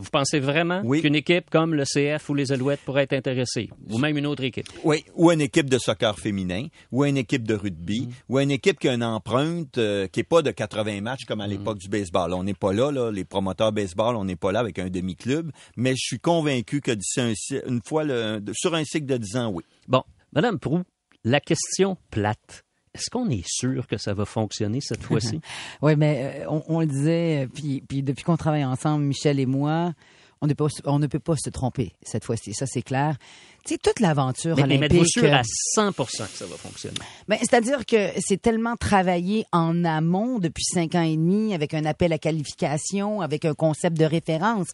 Vous 0.00 0.10
pensez 0.12 0.38
vraiment 0.38 0.80
Oui. 0.84 1.02
qu'une 1.02 1.16
équipe 1.16 1.50
comme 1.50 1.74
le 1.74 1.82
CF 1.84 2.28
ou 2.28 2.34
les 2.34 2.52
Alouettes 2.52 2.78
pourrait 2.84 3.02
être 3.02 3.14
intéressée? 3.14 3.68
Ou 3.90 3.98
même 3.98 4.16
une 4.16 4.26
autre 4.26 4.44
équipe? 4.44 4.68
Oui, 4.84 5.04
ou 5.16 5.32
une 5.32 5.40
équipe 5.40 5.68
de 5.68 5.76
soccer 5.76 6.16
féminin, 6.20 6.68
ou 6.92 7.04
une 7.04 7.16
équipe 7.16 7.42
de 7.44 7.54
rugby, 7.54 8.08
ou 8.28 8.38
une 8.38 8.52
équipe 8.52 8.78
qui 8.78 8.88
a 8.88 8.94
une 8.94 9.02
empreinte 9.02 9.76
euh, 9.78 10.06
qui 10.06 10.20
est 10.20 10.22
pas 10.22 10.40
de 10.42 10.52
80 10.52 11.00
matchs 11.00 11.24
comme 11.26 11.40
à 11.40 11.48
l'époque 11.48 11.78
du 11.78 11.88
baseball. 11.88 12.32
On 12.32 12.44
n'est 12.44 12.54
pas 12.54 12.72
là, 12.72 12.92
là, 12.92 13.10
les 13.10 13.24
promoteurs 13.24 13.72
baseball, 13.72 14.14
on 14.14 14.24
n'est 14.24 14.36
pas 14.36 14.52
là 14.52 14.60
avec 14.60 14.78
un 14.78 14.88
demi-club, 14.88 15.50
mais 15.76 15.94
je 15.96 16.00
suis 16.06 16.20
convaincu 16.20 16.80
que 16.80 16.92
d'ici 16.92 17.20
un 17.20 17.32
cy- 17.34 17.60
une 17.66 17.80
fois 17.84 18.04
le- 18.04 18.40
sur 18.52 18.76
un 18.76 18.84
cycle 18.84 19.06
de 19.06 19.16
10 19.16 19.36
ans, 19.36 19.50
oui. 19.52 19.64
Bon, 19.88 20.04
Madame 20.32 20.60
Prou, 20.60 20.82
la 21.24 21.40
question 21.40 21.96
plate. 22.12 22.62
Est-ce 22.98 23.10
qu'on 23.10 23.28
est 23.30 23.46
sûr 23.46 23.86
que 23.86 23.96
ça 23.96 24.14
va 24.14 24.24
fonctionner 24.24 24.80
cette 24.80 25.02
fois-ci? 25.04 25.40
Oui, 25.82 25.96
mais 25.96 26.42
euh, 26.42 26.50
on, 26.50 26.62
on 26.68 26.80
le 26.80 26.86
disait, 26.86 27.44
euh, 27.44 27.48
puis, 27.52 27.82
puis 27.86 28.02
depuis 28.02 28.24
qu'on 28.24 28.36
travaille 28.36 28.64
ensemble, 28.64 29.04
Michel 29.04 29.38
et 29.40 29.46
moi, 29.46 29.92
on 30.40 30.46
ne 30.46 30.54
peut 30.54 30.68
on 30.84 30.98
ne 30.98 31.06
peut 31.06 31.18
pas 31.18 31.36
se 31.36 31.50
tromper 31.50 31.92
cette 32.02 32.24
fois-ci. 32.24 32.54
Ça, 32.54 32.66
c'est 32.66 32.82
clair. 32.82 33.16
Tu 33.64 33.74
sais, 33.74 33.78
toute 33.78 34.00
l'aventure 34.00 34.56
mais, 34.56 34.62
mais 34.66 34.76
olympique... 34.76 34.92
êtes-vous 34.92 35.06
sûr 35.06 35.24
euh, 35.24 35.34
à 35.34 35.42
100 35.44 35.92
que 35.92 36.12
ça 36.12 36.46
va 36.46 36.56
fonctionner? 36.56 36.96
Ben, 37.28 37.38
c'est-à-dire 37.40 37.84
que 37.84 38.10
c'est 38.18 38.40
tellement 38.40 38.76
travaillé 38.76 39.44
en 39.52 39.84
amont 39.84 40.38
depuis 40.38 40.64
cinq 40.64 40.94
ans 40.94 41.02
et 41.02 41.16
demi, 41.16 41.54
avec 41.54 41.74
un 41.74 41.84
appel 41.84 42.12
à 42.12 42.18
qualification, 42.18 43.20
avec 43.20 43.44
un 43.44 43.54
concept 43.54 43.98
de 43.98 44.04
référence. 44.04 44.68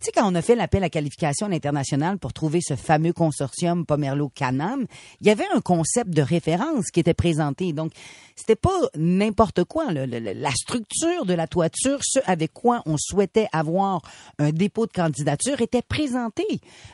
Tu 0.00 0.06
sais, 0.06 0.12
quand 0.12 0.30
on 0.30 0.34
a 0.34 0.42
fait 0.42 0.54
l'appel 0.54 0.84
à 0.84 0.90
qualification 0.90 1.46
à 1.46 1.50
l'international 1.50 2.18
pour 2.18 2.32
trouver 2.32 2.60
ce 2.62 2.76
fameux 2.76 3.12
consortium 3.12 3.84
Pomerleau-Canam, 3.84 4.86
il 5.20 5.26
y 5.26 5.30
avait 5.30 5.46
un 5.54 5.60
concept 5.60 6.10
de 6.10 6.22
référence 6.22 6.86
qui 6.92 7.00
était 7.00 7.14
présenté. 7.14 7.72
Donc, 7.72 7.92
c'était 8.36 8.54
pas 8.54 8.80
n'importe 8.96 9.64
quoi. 9.64 9.92
là. 9.92 10.06
La 10.06 10.50
structure 10.52 11.26
de 11.26 11.34
la 11.34 11.48
toiture, 11.48 11.98
ce 12.02 12.20
avec 12.26 12.52
quoi 12.52 12.82
on 12.86 12.96
souhaitait 12.96 13.48
avoir 13.52 14.02
un 14.38 14.50
dépôt 14.50 14.86
de 14.86 14.92
candidature, 14.92 15.60
était 15.60 15.82
présenté. 15.82 16.44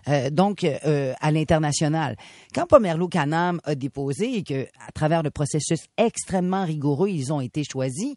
Euh, 0.09 0.31
donc, 0.31 0.65
euh, 0.65 1.13
à 1.21 1.31
l'international. 1.35 2.17
Quand 2.55 2.67
Pomerleau 2.67 3.09
Canam 3.09 3.61
a 3.65 3.75
déposé 3.75 4.39
et 4.39 4.43
que, 4.43 4.67
à 4.87 4.93
travers 4.93 5.23
le 5.23 5.31
processus 5.31 5.81
extrêmement 5.97 6.65
rigoureux, 6.65 7.11
ils 7.11 7.33
ont 7.33 7.41
été 7.41 7.63
choisis, 7.65 8.15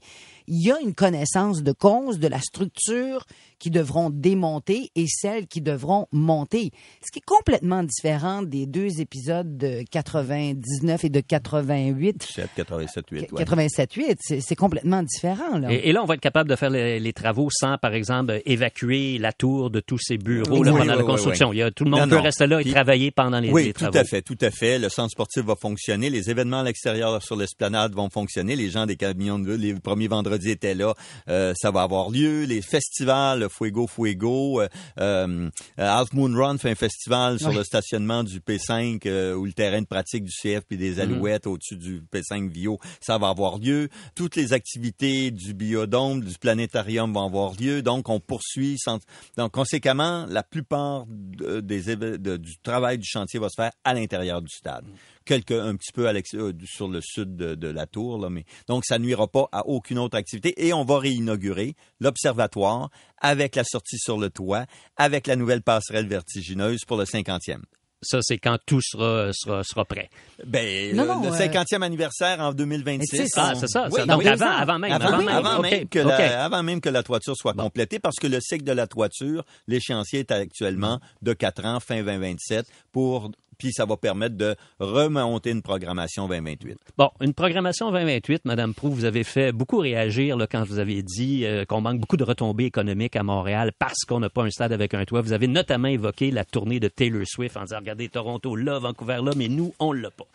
il 0.47 0.61
y 0.63 0.71
a 0.71 0.79
une 0.81 0.93
connaissance 0.93 1.61
de 1.63 1.71
cause 1.71 2.19
de 2.19 2.27
la 2.27 2.39
structure 2.39 3.25
qui 3.59 3.71
devront 3.71 4.09
démonter 4.11 4.91
et 4.95 5.05
celles 5.07 5.47
qui 5.47 5.61
devront 5.61 6.05
monter. 6.11 6.71
Ce 7.03 7.11
qui 7.11 7.19
est 7.19 7.25
complètement 7.25 7.81
différent 7.83 8.43
des 8.43 8.67
deux 8.67 9.01
épisodes 9.01 9.57
de 9.57 9.83
99 9.91 11.03
et 11.05 11.09
de 11.09 11.19
88. 11.19 12.23
7, 12.23 12.49
87, 12.55 13.05
8, 13.09 13.31
ouais. 13.31 13.43
87-8, 13.43 14.15
c'est 14.19 14.41
c'est 14.41 14.55
complètement 14.55 15.01
différent. 15.03 15.57
Là. 15.57 15.71
Et, 15.73 15.89
et 15.89 15.91
là, 15.91 16.03
on 16.03 16.05
va 16.05 16.13
être 16.13 16.21
capable 16.21 16.49
de 16.49 16.55
faire 16.55 16.69
les, 16.69 16.99
les 16.99 17.13
travaux 17.13 17.49
sans, 17.51 17.77
par 17.79 17.93
exemple, 17.93 18.41
évacuer 18.45 19.17
la 19.17 19.33
tour 19.33 19.69
de 19.71 19.79
tous 19.79 19.97
ces 19.97 20.17
bureaux 20.17 20.59
Oui, 20.59 20.65
là, 20.65 20.71
oui, 20.73 20.79
pendant 20.79 20.91
oui, 20.93 20.97
la 20.99 21.03
oui, 21.03 21.05
construction. 21.11 21.49
oui. 21.49 21.57
Il 21.57 21.59
y 21.59 21.63
a, 21.63 21.71
tout 21.71 21.83
le 21.83 21.89
monde 21.89 22.01
Non, 22.01 22.07
peut 22.09 22.15
non. 22.17 22.21
rester 22.21 22.45
là 22.47 22.59
et 22.59 22.63
Puis- 22.63 22.71
travailler 22.73 23.11
pendant 23.11 23.39
les, 23.39 23.49
Oui, 23.51 23.65
les 23.65 23.73
tout 23.73 23.81
travaux. 23.81 23.97
à 23.97 24.03
fait, 24.03 24.21
tout 24.21 24.37
à 24.41 24.51
fait. 24.51 24.77
Le 24.77 24.89
centre 24.89 25.11
sportif 25.11 25.43
va 25.43 25.55
fonctionner, 25.55 26.09
les 26.11 26.29
événements 26.29 26.59
à 26.59 26.63
l'extérieur 26.63 27.21
sur 27.23 27.35
l'esplanade 27.35 27.93
vont 27.95 28.09
fonctionner, 28.11 28.55
les 28.55 28.69
gens 28.69 28.85
des 28.85 28.95
camions 28.97 29.39
de 29.39 29.53
les 29.55 29.73
premiers 29.73 30.07
vendredis 30.07 30.37
étaient 30.46 30.75
là, 30.75 30.94
euh, 31.29 31.53
ça 31.58 31.72
va 31.72 31.82
avoir 31.82 32.10
lieu, 32.10 32.44
les 32.44 32.62
festivals, 32.62 33.48
Fuego 33.50 33.88
Fuego, 33.88 34.62
euh, 34.62 34.67
euh, 35.00 35.50
Half 35.77 36.13
Moon 36.13 36.34
Run 36.36 36.58
fait 36.58 36.72
un 36.72 36.75
festival 36.75 37.39
sur 37.39 37.51
le 37.51 37.63
stationnement 37.63 38.24
du 38.24 38.39
P5 38.39 39.01
euh, 39.06 39.34
ou 39.36 39.46
le 39.46 39.53
terrain 39.53 39.82
de 39.82 39.86
pratique 39.88 40.24
du 40.24 40.32
CF 40.32 40.62
puis 40.67 40.77
Mhm. 40.77 40.79
des 40.79 41.00
Alouettes 41.00 41.48
au-dessus 41.48 41.77
du 41.77 42.01
P5 42.12 42.50
Vio, 42.50 42.79
ça 43.01 43.17
va 43.17 43.29
avoir 43.29 43.58
lieu. 43.58 43.89
Toutes 44.15 44.36
les 44.36 44.53
activités 44.53 45.32
du 45.32 45.53
biodôme, 45.53 46.24
du 46.24 46.38
planétarium 46.38 47.13
vont 47.13 47.25
avoir 47.25 47.53
lieu, 47.60 47.82
donc 47.82 48.10
on 48.10 48.20
poursuit. 48.20 48.75
sans- 48.79 49.00
Donc 49.38 49.51
conséquemment, 49.51 50.25
la 50.29 50.44
plupart 50.44 51.06
de- 51.08 51.60
des 51.62 51.89
éve- 51.96 52.17
de- 52.17 52.38
du 52.38 52.58
travail 52.60 52.98
du 52.98 53.06
chantier 53.08 53.39
va 53.39 53.50
se 53.50 53.56
faire 53.56 53.72
à 53.84 53.94
l'intérieur 53.94 54.41
du 54.41 54.50
stade. 54.50 54.86
Quelques 55.27 55.51
un 55.51 55.75
petit 55.75 55.91
peu 55.93 56.07
à 56.07 56.13
euh, 56.13 56.53
sur 56.65 56.88
le 56.88 57.01
sud 57.01 57.36
de, 57.36 57.53
de 57.55 57.67
la 57.67 57.86
tour. 57.86 58.17
Là, 58.19 58.29
mais 58.29 58.46
donc 58.67 58.84
ça 58.86 58.98
nuira 58.98 59.27
pas 59.27 59.48
à 59.51 59.65
aucune 59.67 60.00
autre 60.00 60.17
activité. 60.17 60.53
Et 60.65 60.74
on 60.74 60.84
va 60.84 60.98
réinaugurer 61.00 61.75
l'observatoire 62.00 62.89
avec 63.22 63.55
la 63.55 63.63
sortie 63.63 63.98
sur 64.00 64.17
le 64.17 64.29
toit, 64.29 64.65
avec 64.96 65.27
la 65.27 65.36
nouvelle 65.36 65.62
passerelle 65.62 66.07
vertigineuse 66.07 66.79
pour 66.88 66.98
le 66.98 67.03
50e. 67.05 67.62
Ça, 68.03 68.19
c'est 68.22 68.38
quand 68.38 68.60
tout 68.67 68.79
sera, 68.79 69.31
sera, 69.34 69.63
sera 69.63 69.84
prêt. 69.84 70.10
Ben, 70.46 70.96
Non, 70.96 71.01
le- 71.01 71.07
non, 71.10 71.22
le 71.24 71.29
euh, 71.29 71.48
50e 71.48 71.81
anniversaire 71.81 72.39
en 72.39 72.53
2026. 72.53 73.12
Mais 73.12 73.24
tu 73.24 73.25
sais, 73.25 73.31
Ah, 73.36 73.53
c'est 73.55 73.67
ça. 73.67 73.88
Oui. 73.91 74.05
Donc, 74.05 74.24
avant, 74.24 74.46
avant 74.51 74.77
même. 74.77 74.91
Avant, 74.91 75.17
même. 75.17 75.27
avant 75.27 75.57
OK, 75.57 75.63
même 75.72 75.88
que 75.89 75.98
la, 76.00 76.46
avant 76.46 76.62
même 76.62 76.79
que 76.79 76.89
la 76.89 77.01
toiture 77.01 77.36
soit 77.36 77.53
complétée, 77.55 77.98
parce 77.98 78.17
que 78.17 78.27
le 78.27 78.39
cycle 78.39 78.65
de 78.65 78.72
la 78.72 78.86
toiture, 78.86 79.43
l'échéancier 79.67 80.19
est 80.19 80.31
actuellement 80.31 81.00
de 81.24 81.34
4 81.34 81.65
ans, 81.65 81.79
fin 81.79 82.03
2027, 82.03 82.67
pour 82.91 83.31
puis 83.57 83.71
ça 83.71 83.85
va 83.85 83.97
permettre 83.97 84.35
de 84.35 84.55
remonter 84.79 85.51
une 85.51 85.61
programmation 85.61 86.27
2028. 86.27 86.77
Bon, 86.97 87.09
une 87.21 87.33
programmation 87.33 87.91
2028, 87.91 88.45
Madame 88.45 88.73
Prou, 88.73 88.89
vous 88.89 89.05
avez 89.05 89.23
fait 89.23 89.51
beaucoup 89.51 89.77
réagir 89.77 90.37
là, 90.37 90.47
quand 90.47 90.63
vous 90.63 90.79
avez 90.79 91.01
dit 91.03 91.45
euh, 91.45 91.65
qu'on 91.65 91.81
manque 91.81 91.99
beaucoup 91.99 92.17
de 92.17 92.23
retombées 92.23 92.65
économiques 92.65 93.15
à 93.15 93.23
Montréal 93.23 93.71
parce 93.77 94.05
qu'on 94.07 94.19
n'a 94.19 94.29
pas 94.29 94.43
un 94.43 94.49
stade 94.49 94.71
avec 94.71 94.93
un 94.93 95.05
toit. 95.05 95.21
Vous 95.21 95.33
avez 95.33 95.47
notamment 95.47 95.87
évoqué 95.87 96.31
la 96.31 96.45
tournée 96.45 96.79
de 96.79 96.87
Taylor 96.87 97.23
Swift 97.25 97.57
en 97.57 97.63
disant, 97.63 97.77
regardez, 97.79 98.09
Toronto 98.09 98.55
là, 98.55 98.79
Vancouver 98.79 99.19
là, 99.23 99.31
mais 99.35 99.47
nous, 99.47 99.73
on 99.79 99.93
l'a 99.93 100.11
pas. 100.11 100.27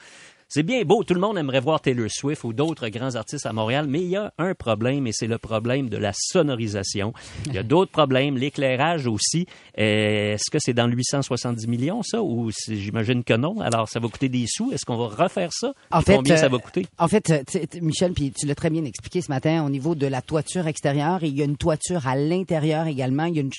C'est 0.55 0.65
bien 0.65 0.83
beau, 0.85 1.03
tout 1.03 1.15
le 1.15 1.21
monde 1.21 1.39
aimerait 1.39 1.61
voir 1.61 1.81
Taylor 1.81 2.09
Swift 2.11 2.45
ou 2.45 2.53
d'autres 2.53 2.87
grands 2.91 3.15
artistes 3.15 3.47
à 3.47 3.55
Montréal, 3.55 3.87
mais 3.89 4.03
il 4.03 4.09
y 4.09 4.17
a 4.17 4.35
un 4.37 4.55
problème 4.55 5.07
et 5.07 5.13
c'est 5.13 5.27
le 5.27 5.39
problème 5.39 5.89
de 5.89 5.97
la 5.97 6.13
sonorisation. 6.15 7.15
Il 7.47 7.55
y 7.55 7.59
a 7.59 7.63
d'autres 7.63 7.91
problèmes, 7.91 8.37
l'éclairage 8.37 9.07
aussi. 9.07 9.47
Euh, 9.79 10.35
Est-ce 10.35 10.51
que 10.51 10.59
c'est 10.59 10.75
dans 10.75 10.87
le 10.87 10.95
870 10.95 11.67
millions 11.69 12.03
ça 12.03 12.23
ou 12.23 12.51
j'imagine 12.69 13.25
que 13.25 13.33
non? 13.33 13.63
Alors 13.63 13.89
ça 13.89 13.99
va 13.99 14.09
coûter 14.09 14.29
des 14.29 14.45
sous. 14.47 14.71
Est-ce 14.73 14.85
qu'on 14.85 14.99
va 14.99 15.07
refaire 15.25 15.49
ça? 15.55 15.73
En 15.91 16.03
fait, 16.03 16.17
combien 16.17 16.37
ça 16.37 16.45
euh, 16.45 16.49
va 16.51 16.59
coûter? 16.59 16.87
En 16.99 17.09
fait, 17.09 17.31
euh, 17.31 17.43
Michel, 17.81 18.13
puis 18.13 18.31
tu 18.31 18.45
l'as 18.45 18.55
très 18.55 18.69
bien 18.69 18.85
expliqué 18.85 19.23
ce 19.23 19.31
matin 19.31 19.65
au 19.65 19.71
niveau 19.71 19.95
de 19.95 20.07
la 20.07 20.21
toiture 20.21 20.67
extérieure. 20.67 21.25
Et 21.25 21.29
il 21.29 21.35
y 21.39 21.41
a 21.41 21.47
une 21.47 21.57
toiture 21.57 22.07
à 22.07 22.15
l'intérieur 22.15 22.89
également. 22.89 23.25
Il 23.25 23.37
y 23.37 23.39
a, 23.39 23.43
une 23.43 23.53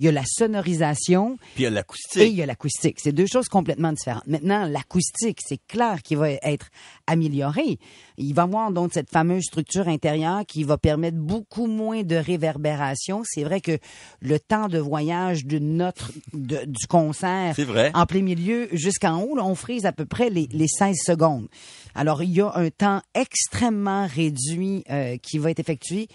il 0.00 0.06
y 0.06 0.08
a 0.08 0.12
la 0.12 0.24
sonorisation 0.24 1.36
Puis 1.56 1.64
il 1.64 1.64
y 1.64 1.66
a 1.66 1.68
et 1.68 1.72
il 1.72 1.74
l'acoustique. 1.74 2.36
y 2.38 2.42
a 2.42 2.46
l'acoustique. 2.46 2.96
C'est 3.02 3.12
deux 3.12 3.26
choses 3.26 3.48
complètement 3.50 3.92
différentes. 3.92 4.26
Maintenant, 4.26 4.64
l'acoustique, 4.66 5.40
c'est 5.46 5.60
clair 5.68 6.00
qu'il 6.02 6.16
va 6.16 6.37
être 6.42 6.68
amélioré. 7.06 7.78
Il 8.16 8.34
va 8.34 8.42
y 8.42 8.44
avoir 8.44 8.70
donc 8.72 8.92
cette 8.92 9.10
fameuse 9.10 9.44
structure 9.44 9.88
intérieure 9.88 10.42
qui 10.46 10.64
va 10.64 10.78
permettre 10.78 11.16
beaucoup 11.16 11.66
moins 11.66 12.02
de 12.02 12.16
réverbération. 12.16 13.22
C'est 13.24 13.44
vrai 13.44 13.60
que 13.60 13.78
le 14.20 14.38
temps 14.40 14.68
de 14.68 14.78
voyage 14.78 15.44
d'une 15.44 15.76
note 15.76 16.02
de- 16.32 16.64
du 16.66 16.86
concert 16.88 17.54
vrai. 17.58 17.90
en 17.94 18.06
plein 18.06 18.22
milieu 18.22 18.68
jusqu'en 18.72 19.20
haut, 19.22 19.36
là, 19.36 19.44
on 19.44 19.54
frise 19.54 19.86
à 19.86 19.92
peu 19.92 20.04
près 20.06 20.30
les, 20.30 20.48
les 20.52 20.68
16 20.68 20.96
secondes. 21.04 21.48
Alors, 21.94 22.22
il 22.22 22.30
y 22.30 22.40
a 22.40 22.52
un 22.54 22.70
temps 22.70 23.00
extrêmement 23.14 24.06
réduit 24.06 24.84
euh, 24.90 25.16
qui 25.18 25.38
va 25.38 25.50
être 25.50 25.60
effectué 25.60 26.08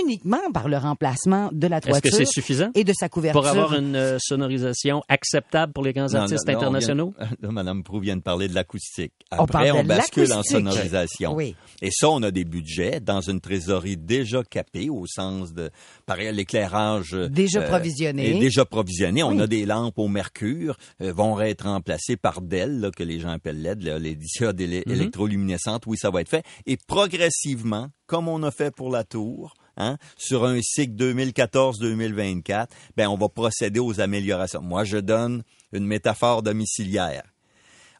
uniquement 0.00 0.38
par 0.52 0.68
le 0.68 0.76
remplacement 0.76 1.48
de 1.52 1.66
la 1.66 1.78
Est-ce 1.78 1.88
toiture 1.88 2.10
que 2.10 2.16
c'est 2.16 2.24
suffisant 2.26 2.70
et 2.74 2.84
de 2.84 2.92
sa 2.98 3.08
couverture. 3.08 3.40
pour 3.40 3.48
avoir 3.50 3.74
une 3.74 3.96
euh, 3.96 4.18
sonorisation 4.20 5.02
acceptable 5.08 5.72
pour 5.72 5.84
les 5.84 5.92
grands 5.92 6.06
Non, 6.08 6.20
artistes 6.20 6.44
on 6.48 6.52
internationaux? 6.52 7.14
Vient- 7.18 7.28
là, 7.42 7.50
Madame 7.52 7.82
Prou 7.82 8.00
vient 8.00 8.16
de 8.16 8.22
parler 8.22 8.48
de 8.48 8.54
l'acoustique. 8.54 9.12
On 9.32 9.44
Après, 9.44 9.70
on, 9.70 9.82
de 9.82 9.88
bascule 9.88 10.32
en 10.32 10.42
sonorisation. 10.42 11.34
Oui. 11.34 11.54
Et 11.82 11.90
ça, 11.90 12.08
on 12.10 12.22
a 12.22 12.30
des 12.30 12.44
budgets 12.44 13.00
dans 13.00 13.20
une 13.20 13.40
trésorerie 13.40 13.96
déjà 13.96 14.42
capée 14.42 14.90
au 14.90 15.06
sens 15.06 15.52
de, 15.52 15.70
pareil, 16.06 16.32
l'éclairage. 16.34 17.14
euh, 17.14 17.28
Déjà 17.28 17.62
provisionné. 17.62 18.36
est 18.36 18.40
déjà 18.40 18.64
provisionné. 18.64 19.22
On 19.22 19.30
Oui. 19.36 19.42
a 19.42 19.46
des 19.46 19.64
lampes 19.66 19.98
au 19.98 20.08
mercure, 20.08 20.76
euh, 21.02 21.12
vont 21.12 21.40
être 21.40 21.64
remplacées 21.64 22.16
par 22.16 22.40
DEL, 22.40 22.80
là, 22.80 22.90
que 22.90 23.02
les 23.02 23.20
gens 23.20 23.30
appellent 23.30 23.62
LED, 23.62 23.82
là, 23.82 23.98
les 23.98 24.14
diodes 24.16 24.60
éle- 24.60 24.70
Mm-hmm. 24.80 24.92
électroluminescentes. 24.92 25.86
Oui, 25.86 25.96
ça 25.98 26.10
va 26.10 26.20
être 26.20 26.28
fait. 26.28 26.44
Et 26.66 26.76
progressivement, 26.86 27.88
comme 28.06 28.28
on 28.28 28.42
a 28.42 28.50
fait 28.50 28.74
pour 28.74 28.90
la 28.90 29.04
tour, 29.04 29.54
hein, 29.76 29.96
sur 30.16 30.44
un 30.44 30.60
cycle 30.62 30.94
2014-2024, 30.94 32.66
ben, 32.96 33.08
on 33.08 33.16
va 33.16 33.28
procéder 33.28 33.80
aux 33.80 34.00
améliorations. 34.00 34.62
Moi, 34.62 34.84
je 34.84 34.98
donne 34.98 35.42
une 35.72 35.86
métaphore 35.86 36.42
domiciliaire. 36.42 37.24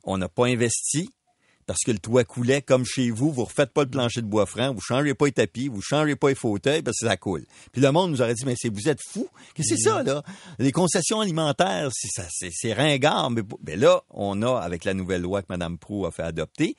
On 0.05 0.19
n'a 0.19 0.29
pas 0.29 0.47
investi 0.47 1.11
parce 1.71 1.85
que 1.87 1.93
le 1.93 2.01
toit 2.01 2.25
coulait 2.25 2.63
comme 2.63 2.85
chez 2.85 3.13
vous, 3.13 3.31
vous 3.31 3.45
refaites 3.45 3.71
pas 3.73 3.85
le 3.85 3.91
plancher 3.91 4.23
de 4.23 4.27
bois 4.27 4.45
franc, 4.45 4.75
vous 4.75 4.81
changez 4.81 5.15
pas 5.15 5.27
les 5.27 5.33
tapis, 5.33 5.69
vous 5.69 5.81
changez 5.81 6.17
pas 6.17 6.31
les 6.31 6.35
fauteuils 6.35 6.83
parce 6.83 6.99
que 6.99 7.07
ça 7.07 7.17
coule. 7.17 7.45
Puis 7.71 7.81
le 7.81 7.93
monde 7.93 8.11
nous 8.11 8.21
aurait 8.21 8.35
dit 8.35 8.45
mais 8.45 8.57
c'est 8.57 8.75
vous 8.75 8.89
êtes 8.89 8.99
fous. 9.09 9.29
Qu'est-ce 9.55 9.75
que 9.75 9.77
c'est 9.77 9.89
ça 9.89 10.03
là? 10.03 10.25
Les 10.59 10.73
concessions 10.73 11.21
alimentaires, 11.21 11.91
c'est 11.93 12.73
ringard 12.73 13.31
mais, 13.31 13.43
mais 13.65 13.77
là 13.77 14.03
on 14.11 14.43
a 14.43 14.59
avec 14.59 14.85
la 14.85 14.95
nouvelle 14.95 15.23
loi 15.23 15.43
que 15.43 15.47
madame 15.49 15.79
Prou 15.79 16.07
a 16.07 16.11
fait 16.11 16.25
adopter 16.25 16.75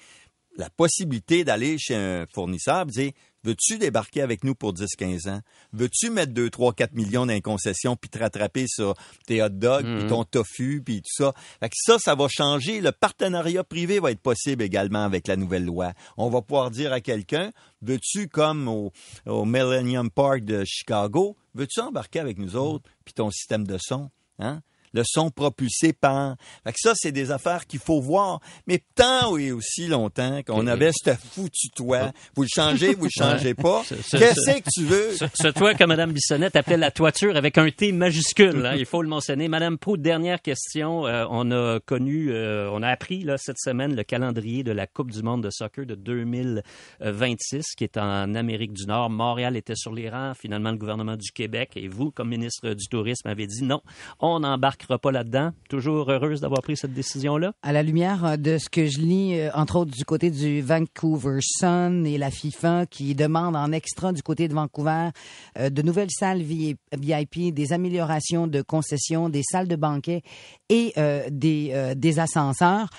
la 0.58 0.70
possibilité 0.70 1.44
d'aller 1.44 1.78
chez 1.78 1.96
un 1.96 2.26
fournisseur 2.34 2.82
et 2.82 2.92
dire 2.92 3.12
Veux-tu 3.44 3.80
débarquer 3.80 4.22
avec 4.22 4.44
nous 4.44 4.54
pour 4.54 4.74
10-15 4.74 5.28
ans? 5.30 5.42
Veux-tu 5.74 6.12
mettre 6.12 6.32
2, 6.32 6.52
3, 6.52 6.74
4 6.74 6.94
millions 6.94 7.26
dans 7.26 7.34
les 7.34 7.42
concessions 7.42 7.96
puis 7.96 8.10
te 8.10 8.20
rattraper 8.20 8.66
sur 8.68 8.94
tes 9.26 9.42
hot 9.42 9.50
dogs, 9.50 9.84
puis 9.84 10.08
ton 10.08 10.24
tofu, 10.24 10.84
puis 10.86 11.02
tout 11.02 11.24
ça? 11.24 11.34
Fait 11.60 11.70
que 11.70 11.76
ça, 11.76 11.98
ça 11.98 12.14
va 12.14 12.28
changer. 12.30 12.82
Le 12.82 12.92
partenariat 12.92 13.64
privé 13.64 14.00
va 14.00 14.12
être 14.12 14.22
possible 14.22 14.62
également 14.62 15.04
avec 15.04 15.28
la 15.28 15.38
nouvelle 15.38 15.66
loi. 15.66 15.94
On 16.18 16.30
va 16.30 16.44
pouvoir 16.44 16.70
dire 16.70 16.94
à 16.94 17.02
quelqu'un, 17.02 17.52
veux-tu, 17.82 18.28
comme 18.28 18.68
au, 18.68 18.92
au 19.26 19.46
Millennium 19.46 20.12
Park 20.12 20.42
de 20.42 20.64
Chicago, 20.64 21.36
veux-tu 21.56 21.80
embarquer 21.80 22.20
avec 22.20 22.38
nous 22.38 22.56
autres, 22.56 22.88
puis 23.06 23.16
ton 23.16 23.32
système 23.32 23.66
de 23.66 23.78
son? 23.82 24.12
Hein? 24.38 24.62
Le 24.94 25.04
son 25.06 25.30
propulsé 25.32 25.94
par. 25.94 26.36
Fait 26.64 26.72
que 26.72 26.78
ça, 26.80 26.94
c'est 26.96 27.12
des 27.12 27.32
affaires 27.32 27.66
qu'il 27.66 27.80
faut 27.80 28.02
voir. 28.02 28.40
Mais 28.68 28.82
tant 28.96 29.38
et 29.38 29.52
aussi 29.52 29.88
longtemps 29.88 30.42
qu'on 30.46 30.68
avait 30.68 30.92
ce 30.94 31.12
foutu 31.14 31.70
toit, 31.76 32.12
vous 32.36 32.44
le 32.44 32.50
changez, 32.54 32.94
vous 32.96 33.06
le 33.06 33.10
changez 33.10 33.54
pas. 33.54 33.84
Ce- 33.86 33.96
ce- 34.02 34.18
Qu'est-ce 34.18 34.60
que 34.60 34.70
tu 34.74 34.84
veux? 34.86 35.12
Ce, 35.16 35.26
ce 35.34 35.48
toit 35.48 35.74
que 35.74 35.84
Mme 35.84 36.12
Bissonnette 36.12 36.56
appelait 36.56 36.78
la 36.78 36.92
toiture 36.92 37.36
avec 37.38 37.58
un 37.58 37.70
T 37.70 37.92
majuscule, 37.92 38.66
hein, 38.66 38.76
il 38.78 38.86
faut 38.86 39.02
le 39.02 39.08
mentionner. 39.10 39.48
Madame 39.48 39.78
Proux, 39.78 39.98
dernière 39.98 40.42
question. 40.42 41.08
Euh, 41.08 41.26
on 41.30 41.52
a 41.52 41.80
connu, 41.80 42.32
euh, 42.32 42.70
on 42.72 42.82
a 42.84 42.90
appris 42.90 43.24
là, 43.24 43.38
cette 43.38 43.60
semaine 43.60 43.96
le 43.96 44.04
calendrier 44.04 44.64
de 44.64 44.72
la 44.72 44.88
Coupe 44.88 45.12
du 45.12 45.22
monde 45.24 45.44
de 45.44 45.50
soccer 45.50 45.86
de 45.86 45.96
2026 45.96 47.64
qui 47.78 47.84
est 47.84 47.98
en 47.98 48.36
Amérique 48.36 48.74
du 48.74 48.86
Nord. 48.86 49.10
Montréal 49.10 49.56
était 49.56 49.76
sur 49.76 49.94
les 49.94 50.10
rangs. 50.10 50.34
Finalement, 50.34 50.72
le 50.72 50.78
gouvernement 50.78 51.16
du 51.16 51.32
Québec 51.32 51.72
et 51.76 51.88
vous, 51.88 52.12
comme 52.12 52.30
ministre 52.30 52.74
du 52.74 52.88
Tourisme, 52.88 53.28
avez 53.28 53.48
dit 53.48 53.64
non, 53.64 53.82
on 54.20 54.44
pas 54.88 55.12
là-dedans. 55.12 55.52
Toujours 55.70 56.10
heureuse 56.10 56.42
d'avoir 56.42 56.62
pris 56.62 56.78
cette 56.78 56.94
décision-là. 56.94 57.54
À 57.62 57.72
la 57.72 57.84
lumière 57.84 58.26
euh, 58.26 58.38
de 58.38 58.58
ce 58.58 58.70
que 58.70 58.86
je 58.88 59.00
lis, 59.00 59.40
euh, 59.40 59.50
entre 59.54 59.78
autres 59.78 59.92
du 59.92 60.06
côté 60.06 60.30
du 60.32 60.62
Vancouver 60.62 61.40
Sun 61.42 62.06
et 62.06 62.18
la 62.18 62.32
FIFA 62.32 62.86
qui 62.86 63.16
demande 63.16 63.56
en 63.56 63.72
extra 63.72 64.14
du 64.14 64.22
côté 64.24 64.48
de 64.48 64.54
Vancouver 64.54 65.10
euh, 65.58 65.70
de 65.70 65.82
nouvelles 65.82 66.12
salles 66.12 66.42
vi- 66.42 66.76
VIP, 66.98 67.54
des 67.54 67.74
améliorations 67.74 68.48
de 68.48 68.62
concessions, 68.62 69.30
des 69.30 69.44
salles 69.44 69.68
de 69.68 69.76
banquet 69.76 70.22
et 70.70 70.94
des, 71.30 72.20
ascenseurs. 72.20 72.90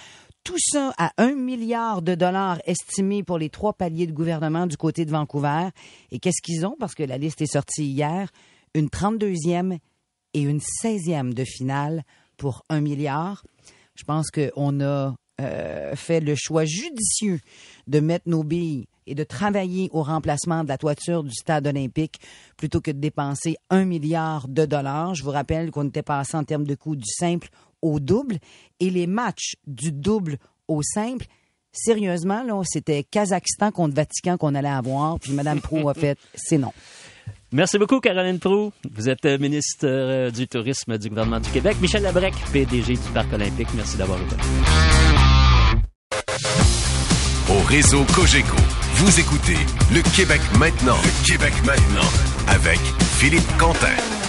Tout 0.45 0.59
ça 0.59 0.93
à 0.99 1.13
un 1.19 1.35
milliard 1.35 2.03
de 2.03 2.15
dollars 2.15 2.59
estimés 2.67 3.23
pour 3.23 3.39
les 3.39 3.49
trois 3.49 3.73
paliers 3.73 4.07
de 4.07 4.13
gouvernement 4.13 4.67
du 4.67 4.77
côté 4.77 5.05
de 5.05 5.11
Vancouver. 5.11 5.69
Et 6.11 6.19
qu'est-ce 6.19 6.43
qu'ils 6.43 6.67
ont? 6.67 6.75
Parce 6.81 6.95
que 6.95 7.03
la 7.05 7.17
liste 7.19 7.41
est 7.43 7.53
sortie 7.53 7.87
hier. 7.87 8.29
Une 8.75 8.87
32e 8.89 9.79
et 10.35 10.43
une 10.43 10.61
16e 10.61 11.33
de 11.33 11.45
finale 11.45 12.03
pour 12.37 12.65
un 12.69 12.81
milliard. 12.81 13.45
Je 13.95 14.05
pense 14.05 14.31
qu'on 14.31 14.81
a 14.81 15.15
euh, 15.41 15.97
fait 15.97 16.21
le 16.21 16.35
choix 16.35 16.65
judicieux 16.65 17.41
de 17.87 18.01
mettre 18.01 18.29
nos 18.29 18.43
billes 18.43 18.87
et 19.07 19.15
de 19.15 19.25
travailler 19.25 19.91
au 19.93 20.03
remplacement 20.03 20.63
de 20.63 20.69
la 20.69 20.79
toiture 20.79 21.25
du 21.25 21.33
stade 21.33 21.67
olympique 21.67 22.21
plutôt 22.57 22.81
que 22.81 22.91
de 22.91 22.99
dépenser 22.99 23.57
un 23.71 23.85
milliard 23.85 24.49
de 24.49 24.65
dollars. 24.65 25.15
Je 25.15 25.25
vous 25.25 25.31
rappelle 25.31 25.71
qu'on 25.71 25.89
était 25.89 26.03
passé 26.03 26.37
en 26.37 26.45
termes 26.45 26.67
de 26.67 26.75
coût 26.75 26.97
du 26.97 27.09
simple 27.09 27.49
au 27.81 27.99
double 27.99 28.39
et 28.81 28.91
les 28.91 29.07
matchs 29.07 29.55
du 29.67 29.93
double 29.93 30.39
au 30.69 30.83
simple. 30.83 31.27
Sérieusement, 31.73 32.63
c'était 32.65 33.03
Kazakhstan 33.03 33.71
contre 33.71 33.95
Vatican 33.95 34.37
qu'on 34.37 34.55
allait 34.55 34.69
avoir. 34.69 35.19
Puis 35.19 35.33
Mme 35.33 35.61
Pro 35.61 35.89
a 35.89 35.95
fait, 35.95 36.19
c'est 36.35 36.59
non. 36.59 36.73
Merci 37.53 37.79
beaucoup, 37.79 38.01
Caroline 38.01 38.39
Proux. 38.39 38.73
Vous 38.95 39.11
êtes 39.11 39.27
euh, 39.27 39.39
ministre 39.39 39.85
euh, 39.87 40.31
du 40.31 40.49
Tourisme 40.49 40.97
du 40.97 41.11
gouvernement 41.11 41.41
du 41.41 41.51
Québec. 41.51 41.77
Michel 41.83 42.03
Labrec, 42.03 42.33
PDG 42.53 42.95
du 42.95 43.09
Parc 43.13 43.31
olympique. 43.33 43.69
Merci 43.75 43.99
d'avoir 43.99 44.19
été. 44.21 44.37
Au 47.51 47.61
réseau 47.67 48.05
Cogeco, 48.15 48.57
vous 48.95 49.21
écoutez 49.21 49.59
Le 49.93 50.01
Québec 50.17 50.41
maintenant. 50.59 50.97
Le 51.05 51.27
Québec 51.31 51.53
maintenant. 51.67 52.09
Avec 52.49 52.79
Philippe 53.19 53.57
Quentin. 53.59 54.22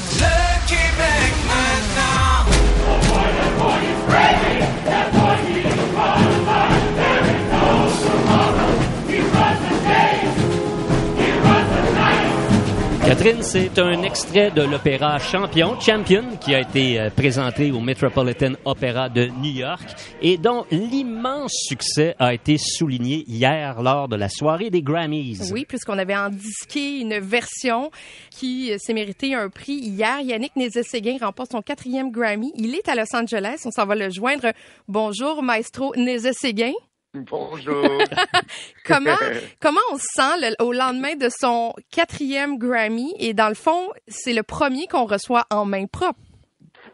Catherine, 13.14 13.44
c'est 13.44 13.78
un 13.78 14.02
extrait 14.02 14.50
de 14.50 14.64
l'opéra 14.64 15.20
Champion, 15.20 15.80
Champion, 15.80 16.36
qui 16.42 16.56
a 16.56 16.62
été 16.62 17.00
euh, 17.00 17.12
présenté 17.12 17.72
au 17.72 17.80
Metropolitan 17.80 18.54
Opera 18.66 19.08
de 19.08 19.28
New 19.40 19.52
York 19.52 19.84
et 20.20 20.40
dont 20.40 20.66
l'immense 20.72 21.52
succès 21.54 22.16
a 22.18 22.34
été 22.34 22.58
souligné 22.58 23.24
hier 23.28 23.84
lors 23.84 24.08
de 24.08 24.16
la 24.16 24.30
soirée 24.30 24.72
des 24.72 24.82
Grammys. 24.82 25.52
Oui, 25.54 25.66
puisqu'on 25.70 26.00
avait 26.00 26.16
en 26.16 26.32
disqué 26.32 27.02
une 27.02 27.20
version 27.20 27.92
qui 28.32 28.72
euh, 28.72 28.78
s'est 28.80 28.96
mérité 28.96 29.36
un 29.36 29.50
prix 29.50 29.76
hier. 29.76 30.20
Yannick 30.22 30.56
Nézet-Séguin 30.56 31.18
remporte 31.22 31.52
son 31.52 31.62
quatrième 31.62 32.10
Grammy. 32.10 32.52
Il 32.56 32.74
est 32.74 32.90
à 32.90 32.96
Los 32.96 33.16
Angeles. 33.16 33.62
On 33.66 33.70
s'en 33.70 33.86
va 33.86 33.94
le 33.94 34.10
joindre. 34.10 34.54
Bonjour, 34.88 35.44
maestro 35.44 35.94
Nézet-Séguin. 35.96 36.74
Bonjour. 37.16 38.02
comment, 38.86 39.16
comment 39.60 39.80
on 39.92 39.98
se 39.98 40.06
sent 40.16 40.56
au 40.60 40.74
lendemain 40.74 41.16
de 41.16 41.30
son 41.30 41.74
quatrième 41.92 42.58
Grammy? 42.58 43.14
Et 43.20 43.36
dans 43.36 43.50
le 43.50 43.54
fond, 43.54 43.90
c'est 44.08 44.34
le 44.34 44.42
premier 44.42 44.88
qu'on 44.88 45.06
reçoit 45.06 45.46
en 45.52 45.64
main 45.66 45.86
propre. 45.86 46.20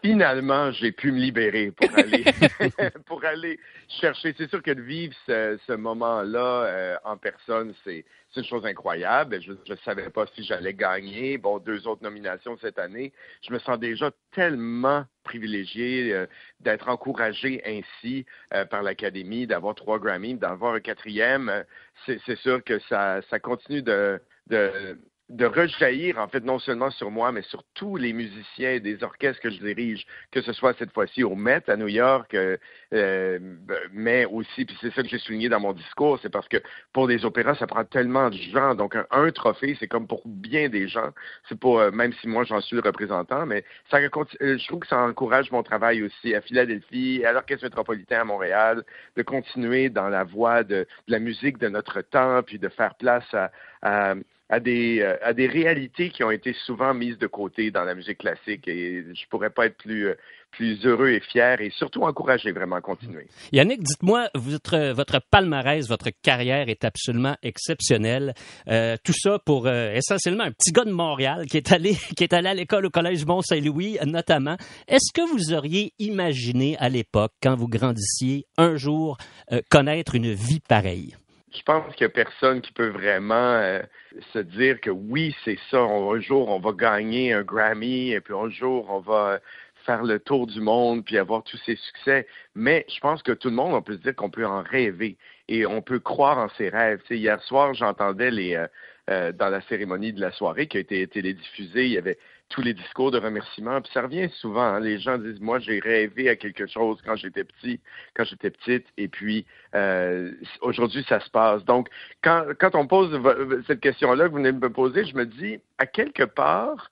Finalement, 0.02 0.72
j'ai 0.72 0.92
pu 0.92 1.12
me 1.12 1.20
libérer 1.20 1.72
pour 1.72 1.90
aller, 1.98 2.24
pour 3.06 3.24
aller 3.26 3.60
chercher. 4.00 4.34
C'est 4.38 4.50
sûr 4.50 4.64
que 4.64 4.72
de 4.72 4.82
vivre 4.82 5.14
ce, 5.26 5.74
moment-là 5.74 6.64
euh, 6.64 6.98
en 7.04 7.18
personne, 7.18 7.74
c'est 7.84 8.06
une 8.36 8.46
chose 8.46 8.66
incroyable. 8.66 9.42
Je 9.42 9.52
ne 9.52 9.76
savais 9.84 10.10
pas 10.10 10.26
si 10.36 10.44
j'allais 10.44 10.74
gagner. 10.74 11.38
Bon, 11.38 11.60
deux 11.60 11.88
autres 11.88 12.04
nominations 12.04 12.58
cette 12.62 12.80
année. 12.80 13.12
Je 13.42 13.52
me 13.52 13.60
sens 13.60 13.80
déjà 13.80 14.12
tellement 14.34 15.06
privilégié 15.24 16.14
euh, 16.14 16.26
d'être 16.60 16.88
encouragé 16.90 17.62
ainsi 17.66 18.26
euh, 18.54 18.66
par 18.66 18.84
l'Académie, 18.84 19.48
d'avoir 19.48 19.76
trois 19.76 20.00
Grammys, 20.00 20.36
d'avoir 20.36 20.76
un 20.76 20.80
quatrième. 20.80 21.66
c'est 22.06 22.38
sûr 22.38 22.64
que 22.64 22.80
ça, 22.88 23.22
ça 23.30 23.40
continue 23.40 23.82
de, 23.82 24.22
de, 24.48 24.98
de 25.30 25.46
rejaillir, 25.46 26.18
en 26.18 26.28
fait, 26.28 26.44
non 26.44 26.58
seulement 26.58 26.90
sur 26.90 27.12
moi, 27.12 27.32
mais 27.32 27.44
sur 27.44 27.64
tous 27.76 27.98
les 27.98 28.14
musiciens 28.14 28.80
des 28.80 29.04
orchestres 29.04 29.42
que 29.42 29.52
je 29.52 29.60
dirige, 29.60 30.06
que 30.32 30.42
ce 30.42 30.54
soit 30.54 30.74
cette 30.80 30.92
fois-ci 30.92 31.24
au 31.24 31.36
Met 31.36 31.70
à 31.70 31.78
New 31.78 31.88
York, 31.88 32.34
euh, 32.34 32.58
euh 32.94 33.38
mais 33.94 34.26
aussi, 34.26 34.66
puis 34.66 34.76
c'est 34.82 34.94
ça 34.94 35.04
que 35.04 35.08
j'ai 35.08 35.20
souligné 35.20 35.48
dans 35.48 35.60
mon 35.60 35.74
discours, 35.74 36.20
c'est 36.22 36.32
parce 36.32 36.48
que 36.48 36.58
pour 36.94 37.08
des 37.08 37.26
opéras, 37.26 37.54
ça 37.56 37.68
prend 37.68 37.84
tellement 37.86 38.30
de 38.30 38.36
gens, 38.36 38.74
donc 38.74 38.96
un, 38.96 39.32
trophée, 39.32 39.78
c'est 39.80 39.88
comme 39.88 40.08
pour 40.08 40.24
bien 40.26 40.68
des 40.70 40.88
gens, 40.88 41.12
c'est 41.48 41.60
pas, 41.60 41.86
euh, 41.86 41.92
même 41.92 42.14
si 42.14 42.28
moi 42.28 42.44
j'en 42.44 42.62
suis 42.62 42.76
le 42.76 42.82
représentant, 42.82 43.46
mais 43.46 43.64
ça, 43.92 43.98
euh, 43.98 44.10
je 44.40 44.68
trouve 44.68 44.80
que 44.80 44.88
ça 44.88 45.00
encourage 45.00 45.52
mon 45.52 45.62
travail 45.62 46.02
aussi 46.02 46.34
à 46.34 46.42
Philadelphie, 46.42 47.24
à 47.24 47.34
l'Orchestre 47.34 47.66
métropolitain 47.66 48.22
à 48.22 48.24
Montréal, 48.24 48.84
de 49.16 49.22
continuer 49.22 49.90
dans 49.90 50.10
la 50.10 50.24
voie 50.24 50.64
de, 50.64 50.88
la 51.08 51.20
musique 51.20 51.60
de 51.60 51.70
notre 51.70 52.02
temps, 52.02 52.42
puis 52.42 52.58
de 52.58 52.70
faire 52.70 52.96
place 52.96 53.32
à 53.34 53.52
à 53.82 54.16
des, 54.60 55.00
euh, 55.02 55.16
à 55.22 55.34
des 55.34 55.46
réalités 55.46 56.10
qui 56.10 56.24
ont 56.24 56.32
été 56.32 56.54
souvent 56.66 56.96
mises 56.96 57.20
de 57.20 57.28
côté 57.28 57.70
dans 57.70 57.84
la 57.84 57.94
musique 57.94 58.18
classique 58.18 58.68
et 58.68 59.04
je 59.14 59.28
pourrais 59.30 59.52
pas 59.52 59.68
être 59.68 59.78
plus, 59.78 60.08
euh, 60.08 60.16
plus 60.50 60.84
heureux 60.88 61.10
et 61.10 61.20
fier 61.20 61.62
et 61.62 61.70
surtout 61.70 62.02
encouragé 62.02 62.52
vraiment 62.52 62.78
à 62.78 62.82
continuer. 62.82 63.28
Yannick, 63.52 63.84
dites-moi, 63.84 64.30
votre, 64.34 64.92
votre 64.94 65.22
palmarès, 65.30 65.88
votre 65.88 66.10
carrière 66.24 66.68
est 66.68 66.84
absolument 66.84 67.36
exceptionnelle. 67.44 68.34
Euh, 68.68 68.98
tout 69.04 69.14
ça 69.14 69.38
pour 69.38 69.70
essentiellement 69.70 70.46
un 70.46 70.52
petit 70.52 70.72
gars 70.72 70.86
de 70.86 70.92
Montréal 70.92 71.46
qui 71.46 71.58
est 71.58 71.72
allé, 71.72 71.94
qui 72.18 72.24
est 72.24 72.34
allé 72.34 72.50
à 72.50 72.56
l'école 72.56 72.88
au 72.88 72.90
Collège 72.90 73.26
Mont-Saint-Louis 73.28 74.00
notamment. 74.08 74.58
Est-ce 74.88 75.14
que 75.14 75.22
vous 75.32 75.54
auriez 75.54 75.94
imaginé 76.00 76.76
à 76.80 76.90
l'époque, 76.90 77.34
quand 77.44 77.56
vous 77.56 77.68
grandissiez, 77.68 78.48
un 78.58 78.78
jour 78.78 79.18
connaître 79.70 80.16
une 80.16 80.34
vie 80.34 80.60
pareille? 80.60 81.16
Je 81.52 81.62
pense 81.64 81.96
qu'il 81.96 82.06
n'y 82.06 82.12
a 82.12 82.14
personne 82.14 82.62
qui 82.62 82.72
peut 82.72 82.90
vraiment 82.90 83.34
euh, 83.36 83.82
se 84.34 84.40
dire 84.40 84.80
que 84.82 84.90
oui, 84.90 85.36
c'est 85.44 85.58
ça, 85.72 85.80
un 85.80 86.20
jour 86.20 86.50
on 86.50 86.60
va 86.60 86.72
gagner 86.72 87.34
un 87.34 87.44
Grammy 87.44 88.12
et 88.12 88.22
puis 88.22 88.34
un 88.34 88.50
jour 88.50 88.88
on 88.90 89.00
va 89.00 89.40
faire 89.86 90.04
le 90.04 90.20
tour 90.20 90.46
du 90.48 90.62
monde 90.62 91.04
puis 91.06 91.18
avoir 91.18 91.44
tous 91.44 91.60
ces 91.66 91.76
succès. 91.76 92.28
Mais 92.56 92.86
je 92.94 93.00
pense 93.00 93.24
que 93.24 93.32
tout 93.32 93.50
le 93.50 93.56
monde, 93.56 93.74
on 93.74 93.82
peut 93.82 93.94
se 93.94 94.02
dire 94.02 94.16
qu'on 94.16 94.30
peut 94.30 94.46
en 94.46 94.62
rêver 94.62 95.18
et 95.48 95.66
on 95.66 95.82
peut 95.82 96.00
croire 96.00 96.38
en 96.38 96.50
ses 96.58 96.70
rêves. 96.70 97.02
hier 97.10 97.42
soir, 97.44 97.74
j'entendais 97.74 98.32
les 98.32 98.56
euh, 98.56 98.68
euh, 99.10 99.32
dans 99.32 99.50
la 99.50 99.62
cérémonie 99.62 100.14
de 100.14 100.22
la 100.22 100.32
soirée 100.32 100.68
qui 100.68 100.78
a 100.78 100.82
été 100.82 101.08
télédiffusée, 101.08 101.86
il 101.86 101.94
y 101.94 101.98
avait 101.98 102.20
tous 102.50 102.62
les 102.62 102.74
discours 102.74 103.12
de 103.12 103.20
remerciement. 103.20 103.82
Puis 103.82 103.92
ça 103.94 104.02
revient 104.02 104.30
souvent. 104.40 104.64
Hein. 104.64 104.80
Les 104.80 105.00
gens 105.00 105.18
disent 105.18 105.40
moi 105.40 105.60
j'ai 105.60 105.80
rêvé 105.80 106.30
à 106.30 106.36
quelque 106.36 106.68
chose 106.68 107.00
quand 107.06 107.16
j'étais 107.16 107.44
petit, 107.44 107.80
quand 108.16 108.24
j'étais 108.26 108.50
petite, 108.50 108.88
et 108.98 109.08
puis 109.08 109.46
euh, 109.76 110.32
aujourd'hui 110.62 111.06
ça 111.08 111.20
se 111.20 111.30
passe. 111.30 111.64
Donc 111.66 111.88
quand 112.24 112.46
quand 112.60 112.76
on 112.76 112.88
pose 112.88 113.20
cette 113.68 113.80
question-là 113.80 114.26
que 114.26 114.32
vous 114.32 114.38
venez 114.38 114.52
de 114.52 114.60
me 114.60 114.72
poser, 114.72 115.06
je 115.06 115.16
me 115.16 115.26
dis 115.26 115.60
à 115.78 115.86
quelque 115.86 116.24
part 116.24 116.90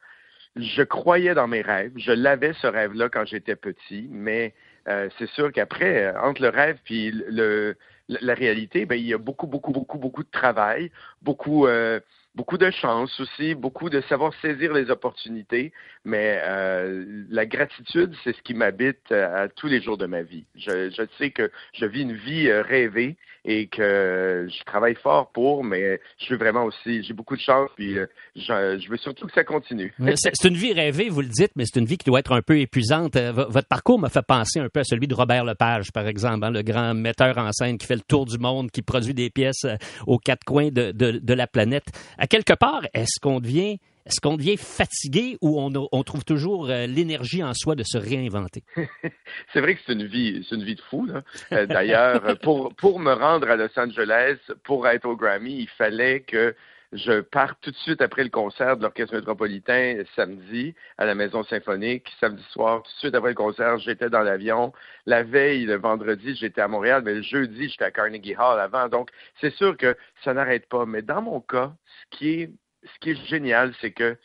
je 0.55 0.81
croyais 0.83 1.33
dans 1.33 1.47
mes 1.47 1.61
rêves. 1.61 1.91
Je 1.97 2.11
l'avais 2.11 2.53
ce 2.53 2.67
rêve-là 2.67 3.09
quand 3.09 3.25
j'étais 3.25 3.55
petit, 3.55 4.07
mais 4.09 4.53
euh, 4.87 5.09
c'est 5.17 5.29
sûr 5.31 5.51
qu'après, 5.51 6.15
entre 6.17 6.41
le 6.41 6.49
rêve 6.49 6.77
puis 6.83 7.11
le, 7.11 7.75
la 8.07 8.33
réalité, 8.33 8.85
ben, 8.85 8.95
il 8.95 9.05
y 9.05 9.13
a 9.13 9.17
beaucoup, 9.17 9.47
beaucoup, 9.47 9.71
beaucoup, 9.71 9.97
beaucoup 9.97 10.23
de 10.23 10.31
travail, 10.31 10.91
beaucoup, 11.21 11.67
euh, 11.67 11.99
beaucoup 12.37 12.59
de 12.59 12.69
chance 12.69 13.19
aussi, 13.19 13.55
beaucoup 13.55 13.89
de 13.89 13.99
savoir 14.01 14.31
saisir 14.43 14.71
les 14.71 14.91
opportunités, 14.91 15.73
mais 16.05 16.39
euh, 16.43 17.25
la 17.31 17.47
gratitude, 17.47 18.13
c'est 18.23 18.35
ce 18.35 18.41
qui 18.43 18.53
m'habite 18.53 19.11
euh, 19.11 19.45
à, 19.45 19.49
tous 19.49 19.65
les 19.65 19.81
jours 19.81 19.97
de 19.97 20.05
ma 20.05 20.21
vie. 20.21 20.45
Je, 20.55 20.91
je, 20.91 21.01
sais 21.17 21.31
que 21.31 21.51
je 21.73 21.85
vis 21.87 22.03
une 22.03 22.13
vie 22.13 22.47
euh, 22.47 22.61
rêvée 22.61 23.17
et 23.47 23.67
que 23.67 24.47
je 24.49 24.63
travaille 24.65 24.95
fort 24.95 25.31
pour, 25.31 25.63
mais 25.63 25.99
je 26.19 26.33
veux 26.33 26.37
vraiment 26.37 26.65
aussi, 26.65 27.01
j'ai 27.03 27.13
beaucoup 27.13 27.35
de 27.35 27.41
chance, 27.41 27.69
puis 27.75 27.95
je, 27.95 28.79
je, 28.79 28.89
veux 28.89 28.97
surtout 28.97 29.25
que 29.25 29.33
ça 29.33 29.43
continue. 29.43 29.93
C'est 30.15 30.47
une 30.47 30.55
vie 30.55 30.73
rêvée, 30.73 31.09
vous 31.09 31.21
le 31.21 31.29
dites, 31.29 31.51
mais 31.55 31.63
c'est 31.65 31.79
une 31.79 31.85
vie 31.85 31.97
qui 31.97 32.05
doit 32.05 32.19
être 32.19 32.33
un 32.33 32.41
peu 32.41 32.59
épuisante. 32.59 33.17
Votre 33.17 33.67
parcours 33.67 33.99
m'a 33.99 34.09
fait 34.09 34.25
penser 34.25 34.59
un 34.59 34.69
peu 34.69 34.81
à 34.81 34.83
celui 34.83 35.07
de 35.07 35.15
Robert 35.15 35.45
Lepage, 35.45 35.91
par 35.91 36.07
exemple, 36.07 36.45
hein, 36.45 36.51
le 36.51 36.61
grand 36.61 36.93
metteur 36.93 37.37
en 37.37 37.51
scène 37.51 37.77
qui 37.77 37.87
fait 37.87 37.95
le 37.95 38.01
tour 38.01 38.25
du 38.25 38.37
monde, 38.37 38.69
qui 38.69 38.81
produit 38.81 39.13
des 39.13 39.29
pièces 39.29 39.65
aux 40.05 40.19
quatre 40.19 40.43
coins 40.43 40.69
de, 40.69 41.33
la 41.33 41.47
planète 41.47 41.85
quelque 42.29 42.53
part, 42.53 42.83
est-ce 42.93 43.19
qu'on 43.19 43.39
devient 43.39 43.79
est-ce 44.07 44.21
qu'on 44.21 44.37
devient 44.37 44.57
fatigué 44.57 45.37
ou 45.41 45.59
on, 45.59 46.03
trouve 46.03 46.23
toujours 46.23 46.69
euh, 46.69 46.87
l'énergie 46.87 47.43
en 47.43 47.53
soi 47.53 47.75
de 47.75 47.83
se 47.83 47.97
réinventer? 47.97 48.63
c'est 49.53 49.59
vrai 49.59 49.75
que 49.75 49.81
c'est 49.85 49.93
une 49.93 50.05
vie, 50.05 50.45
c'est 50.47 50.55
une 50.55 50.63
vie 50.63 50.75
de 50.75 50.81
fou. 50.81 51.07
Euh, 51.51 51.65
d'ailleurs, 51.65 52.39
pour, 52.41 52.73
pour 52.75 52.99
me 52.99 53.13
rendre 53.13 53.49
à 53.49 53.55
Los 53.55 53.77
Angeles, 53.77 54.37
pour 54.63 54.87
être 54.87 55.05
au 55.05 55.15
Grammy, 55.15 55.59
il 55.59 55.69
fallait 55.69 56.21
que 56.21 56.55
je 56.93 57.19
pars 57.19 57.59
tout 57.59 57.71
de 57.71 57.75
suite 57.75 58.01
après 58.01 58.23
le 58.23 58.29
concert 58.29 58.77
de 58.77 58.83
l'Orchestre 58.83 59.15
métropolitain 59.15 60.03
samedi 60.15 60.73
à 60.97 61.05
la 61.05 61.15
Maison 61.15 61.43
symphonique. 61.43 62.09
Samedi 62.19 62.43
soir, 62.51 62.81
tout 62.83 62.91
de 62.91 62.99
suite 62.99 63.15
après 63.15 63.31
le 63.31 63.35
concert, 63.35 63.77
j'étais 63.77 64.09
dans 64.09 64.21
l'avion. 64.21 64.71
La 65.05 65.23
veille, 65.23 65.65
le 65.65 65.75
vendredi, 65.75 66.35
j'étais 66.35 66.61
à 66.61 66.69
Montréal, 66.69 67.01
mais 67.03 67.15
le 67.15 67.21
jeudi, 67.21 67.67
j'étais 67.67 67.83
à 67.83 67.91
Carnegie 67.91 68.35
Hall 68.35 68.59
avant. 68.59 68.87
Donc, 68.87 69.09
c'est 69.41 69.53
sûr 69.55 69.75
que 69.75 69.97
ça 70.23 70.33
n'arrête 70.33 70.67
pas. 70.69 70.85
Mais 70.85 71.01
dans 71.01 71.21
mon 71.21 71.41
cas, 71.41 71.73
ce 71.85 72.17
qui 72.17 72.29
est, 72.29 72.51
ce 72.83 72.99
qui 72.99 73.11
est 73.11 73.25
génial, 73.27 73.73
c'est 73.81 73.91
que 73.91 74.17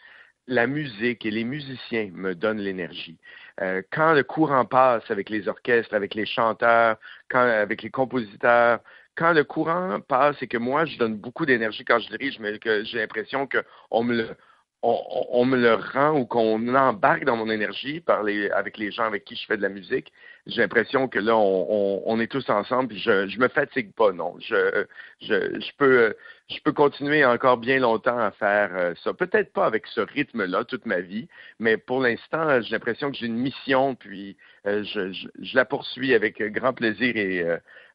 la 0.46 0.66
musique 0.66 1.24
et 1.24 1.30
les 1.30 1.44
musiciens 1.44 2.10
me 2.12 2.34
donnent 2.34 2.58
l'énergie. 2.58 3.18
Euh, 3.60 3.82
quand 3.92 4.12
le 4.12 4.24
courant 4.24 4.64
passe 4.64 5.08
avec 5.10 5.30
les 5.30 5.48
orchestres, 5.48 5.94
avec 5.94 6.14
les 6.14 6.26
chanteurs, 6.26 6.96
avec 7.30 7.82
les 7.82 7.90
compositeurs, 7.90 8.80
quand 9.14 9.32
le 9.32 9.44
courant 9.44 10.00
passe 10.00 10.42
et 10.42 10.48
que 10.48 10.58
moi, 10.58 10.84
je 10.84 10.96
donne 10.98 11.16
beaucoup 11.16 11.46
d'énergie 11.46 11.84
quand 11.84 11.98
je 11.98 12.08
dirige, 12.08 12.38
mais 12.40 12.58
que 12.58 12.84
j'ai 12.84 12.98
l'impression 12.98 13.46
qu'on 13.46 14.04
me 14.04 14.16
le 14.16 14.36
on, 14.82 15.44
me 15.44 15.56
le 15.56 15.74
rend 15.74 16.18
ou 16.18 16.26
qu'on 16.26 16.74
embarque 16.74 17.24
dans 17.24 17.36
mon 17.36 17.48
énergie 17.48 18.00
par 18.00 18.24
avec 18.54 18.78
les 18.78 18.90
gens 18.90 19.04
avec 19.04 19.24
qui 19.24 19.36
je 19.36 19.46
fais 19.46 19.56
de 19.56 19.62
la 19.62 19.68
musique, 19.68 20.12
j'ai 20.46 20.60
l'impression 20.60 21.06
que 21.06 21.20
là, 21.20 21.36
on, 21.36 22.20
est 22.20 22.26
tous 22.26 22.48
ensemble. 22.50 22.88
Puis 22.88 22.98
je, 22.98 23.28
je 23.28 23.38
me 23.38 23.46
fatigue 23.46 23.92
pas, 23.92 24.12
non. 24.12 24.34
Je, 24.40 24.84
je, 25.20 25.60
je 25.60 25.70
peux, 25.78 26.14
je 26.50 26.60
peux 26.64 26.72
continuer 26.72 27.24
encore 27.24 27.58
bien 27.58 27.78
longtemps 27.78 28.18
à 28.18 28.32
faire 28.32 28.70
euh, 28.74 28.94
ça. 29.04 29.14
Peut-être 29.14 29.52
pas 29.52 29.66
avec 29.66 29.86
ce 29.86 30.00
rythme-là 30.00 30.64
toute 30.64 30.84
ma 30.84 31.00
vie, 31.00 31.28
mais 31.60 31.76
pour 31.76 32.00
l'instant, 32.00 32.60
j'ai 32.60 32.72
l'impression 32.72 33.12
que 33.12 33.16
j'ai 33.16 33.26
une 33.26 33.38
mission, 33.38 33.94
puis 33.94 34.36
euh, 34.66 34.82
je, 34.82 35.12
je, 35.12 35.56
la 35.56 35.64
poursuis 35.64 36.12
avec 36.12 36.42
grand 36.42 36.72
plaisir 36.72 37.16
et 37.16 37.46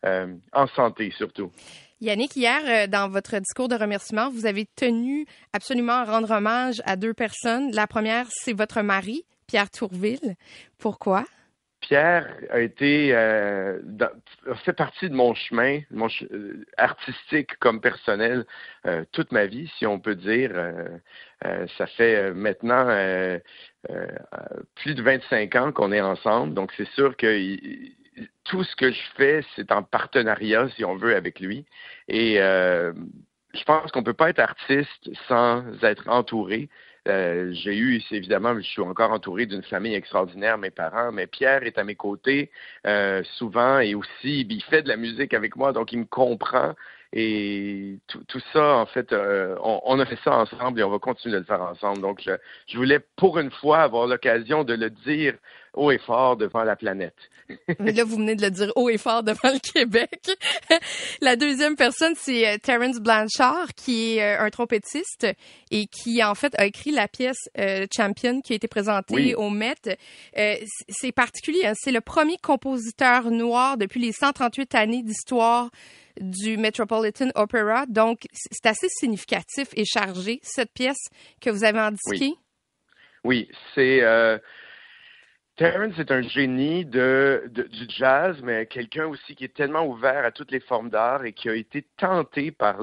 euh, 0.06 0.28
en 0.54 0.68
santé 0.68 1.12
surtout. 1.18 1.52
Yannick, 2.00 2.36
hier, 2.36 2.62
euh, 2.68 2.86
dans 2.86 3.10
votre 3.10 3.40
discours 3.40 3.70
de 3.70 3.76
remerciement, 3.76 4.30
vous 4.30 4.46
avez 4.46 4.68
tenu 4.76 5.26
absolument 5.52 5.94
à 5.94 6.04
rendre 6.04 6.30
hommage 6.30 6.80
à 6.86 6.96
deux 6.96 7.16
personnes. 7.16 7.72
La 7.72 7.88
première, 7.88 8.28
c'est 8.30 8.54
votre 8.54 8.82
mari, 8.82 9.26
Pierre 9.48 9.72
Tourville. 9.72 10.36
Pourquoi? 10.78 11.26
Pierre 11.82 12.28
a 12.52 12.60
été 12.60 13.16
euh, 13.16 13.80
fait 14.64 14.74
partie 14.74 15.10
de 15.10 15.16
mon 15.16 15.34
chemin, 15.34 15.80
mon 15.90 16.08
euh, 16.32 16.66
artistique 16.78 17.58
comme 17.60 17.82
personnel, 17.82 18.46
toute 19.12 19.32
ma 19.32 19.46
vie, 19.46 19.72
si 19.78 19.86
on 19.86 20.00
peut 20.00 20.16
dire. 20.16 20.52
ça 21.78 21.88
fait 21.88 22.34
maintenant 22.34 22.86
plus 24.76 24.96
de 24.96 25.02
25 25.02 25.56
ans 25.56 25.72
qu'on 25.72 25.92
est 25.92 26.02
ensemble, 26.02 26.54
donc 26.54 26.72
c'est 26.78 26.90
sûr 26.90 27.16
que 27.16 27.28
tout 28.44 28.64
ce 28.64 28.76
que 28.76 28.92
je 28.92 29.02
fais, 29.16 29.44
c'est 29.56 29.72
en 29.72 29.84
partenariat, 29.84 30.70
si 30.76 30.86
on 30.86 30.96
veut, 30.96 31.16
avec 31.16 31.40
lui. 31.40 31.66
Et 32.08 32.42
euh, 32.42 32.94
je 33.54 33.64
pense 33.64 33.92
qu'on 33.92 34.00
ne 34.00 34.06
peut 34.06 34.14
pas 34.14 34.30
être 34.30 34.40
artiste 34.40 35.10
sans 35.28 35.64
être 35.84 36.08
entouré. 36.10 36.70
euh, 37.08 37.52
j'ai 37.54 37.78
eu, 37.78 38.02
évidemment, 38.12 38.56
je 38.56 38.62
suis 38.62 38.82
encore 38.82 39.12
entouré 39.12 39.46
d'une 39.46 39.64
famille 39.64 39.96
extraordinaire, 39.96 40.58
mes 40.58 40.72
parents, 40.72 41.12
mais 41.12 41.28
Pierre 41.28 41.64
est 41.64 41.78
à 41.78 41.84
mes 41.84 41.96
côtés 41.96 42.52
euh, 42.86 43.24
souvent 43.38 43.80
et 43.80 43.96
aussi, 43.96 44.46
il 44.50 44.64
fait 44.64 44.82
de 44.82 44.90
la 44.90 44.98
musique 44.98 45.34
avec 45.34 45.56
moi, 45.56 45.72
donc 45.74 45.94
il 45.94 46.00
me 46.00 46.06
comprend. 46.06 46.74
Et 47.14 48.00
tout, 48.08 48.24
tout 48.28 48.42
ça, 48.52 48.76
en 48.78 48.86
fait, 48.86 49.14
euh, 49.14 49.56
on, 49.64 49.80
on, 49.86 50.00
a 50.00 50.06
fait 50.06 50.20
ça 50.24 50.38
ensemble 50.38 50.80
et 50.80 50.84
on 50.84 50.90
va 50.90 51.00
continuer 51.00 51.36
de 51.36 51.40
le 51.40 51.46
faire 51.46 51.62
ensemble. 51.62 52.02
Donc, 52.02 52.22
je, 52.22 52.32
je 52.68 52.78
voulais 52.78 53.00
pour 53.16 53.40
une 53.40 53.52
fois 53.52 53.80
avoir 53.80 54.08
l'occasion 54.08 54.64
de 54.64 54.74
le 54.74 54.90
dire 54.90 55.36
haut 55.74 55.92
et 55.92 56.00
fort 56.00 56.36
devant 56.36 56.64
la 56.64 56.76
planète. 56.76 57.16
là, 57.80 58.04
vous 58.04 58.18
venez 58.18 58.36
de 58.36 58.42
le 58.42 58.52
dire 58.52 58.72
haut 58.76 58.90
et 58.90 58.98
fort 58.98 59.24
devant 59.24 59.52
le 59.54 59.60
Québec. 59.60 60.30
la 61.22 61.36
deuxième 61.36 61.76
personne, 61.76 62.14
c'est 62.18 62.48
euh, 62.48 62.58
Terence 62.62 63.00
Blanchard, 63.00 63.74
qui 63.76 64.18
est 64.18 64.24
euh, 64.24 64.42
un 64.44 64.50
trompettiste 64.50 65.28
et 65.72 65.88
qui, 65.88 66.24
en 66.24 66.36
fait, 66.36 66.54
a 66.60 66.66
écrit 66.66 66.92
la 66.92 67.08
pièce 67.08 67.50
euh, 67.58 67.86
Champion 67.96 68.42
qui 68.42 68.54
a 68.54 68.56
été 68.58 68.68
présentée 68.68 69.14
Oui. 69.14 69.36
au 69.36 69.50
Met. 69.50 69.76
Euh, 70.38 70.56
c'est 70.90 71.12
particulier, 71.12 71.66
hein. 71.66 71.74
c'est 71.76 71.92
le 71.92 72.02
premier 72.02 72.38
compositeur 72.38 73.32
noir 73.32 73.78
depuis 73.78 74.02
les 74.02 74.12
138 74.12 74.76
années 74.76 75.04
d'histoire 75.04 75.70
du 76.22 76.58
Metropolitan 76.58 77.30
Opera. 77.36 77.86
Donc, 77.88 78.28
c'est 78.34 78.66
assez 78.66 78.88
significatif 78.90 79.70
et 79.76 79.86
chargé, 79.86 80.40
cette 80.44 80.74
pièce 80.74 81.10
que 81.42 81.50
vous 81.50 81.64
avez 81.64 81.80
indiquée. 81.80 82.34
Oui, 83.24 83.50
c'est 83.76 84.02
euh, 84.04 84.38
Terrence 85.58 85.98
est 85.98 86.12
un 86.12 86.22
génie 86.22 86.86
de, 86.86 87.50
du 87.52 87.88
jazz, 87.90 88.38
mais 88.44 88.68
quelqu'un 88.68 89.08
aussi 89.08 89.36
qui 89.36 89.44
est 89.44 89.56
tellement 89.56 89.88
ouvert 89.88 90.24
à 90.24 90.32
toutes 90.32 90.52
les 90.52 90.60
formes 90.60 90.92
d'art 90.92 91.26
et 91.26 91.34
qui 91.34 91.50
a 91.50 91.56
été 91.56 91.84
tenté 91.98 92.52
par 92.52 92.78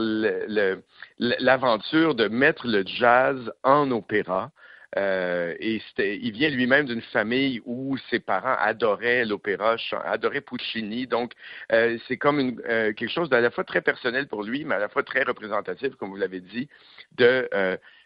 l'aventure 1.18 2.16
de 2.16 2.26
mettre 2.26 2.66
le 2.66 2.82
jazz 2.84 3.52
en 3.62 3.92
opéra. 3.92 4.50
Euh, 4.96 5.54
et 5.58 5.80
il 5.98 6.32
vient 6.32 6.50
lui-même 6.50 6.86
d'une 6.86 7.02
famille 7.02 7.60
où 7.64 7.96
ses 8.10 8.20
parents 8.20 8.56
adoraient 8.58 9.24
l'opéra, 9.24 9.76
adoraient 10.04 10.40
Puccini. 10.40 11.06
Donc, 11.06 11.32
euh, 11.72 11.98
c'est 12.06 12.16
comme 12.16 12.60
euh, 12.68 12.92
quelque 12.92 13.10
chose 13.10 13.28
d'à 13.28 13.40
la 13.40 13.50
fois 13.50 13.64
très 13.64 13.80
personnel 13.80 14.28
pour 14.28 14.42
lui, 14.42 14.64
mais 14.64 14.76
à 14.76 14.78
la 14.78 14.88
fois 14.88 15.02
très 15.02 15.22
représentatif, 15.22 15.94
comme 15.96 16.10
vous 16.10 16.16
l'avez 16.16 16.40
dit, 16.40 16.68
de 17.16 17.48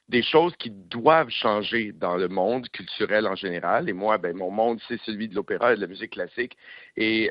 des 0.09 0.23
choses 0.23 0.57
qui 0.57 0.71
doivent 0.71 1.29
changer 1.29 1.93
dans 1.93 2.17
le 2.17 2.29
monde 2.29 2.67
culturel 2.71 3.27
en 3.27 3.35
général. 3.35 3.91
Et 3.91 3.93
moi, 3.93 4.17
ben, 4.17 4.35
mon 4.35 4.51
monde, 4.51 4.81
c'est 4.89 4.99
celui 5.03 5.29
de 5.29 5.35
l'opéra 5.35 5.75
et 5.75 5.77
de 5.77 5.83
la 5.83 5.87
musique 5.87 6.13
classique. 6.13 6.57
Et 6.97 7.31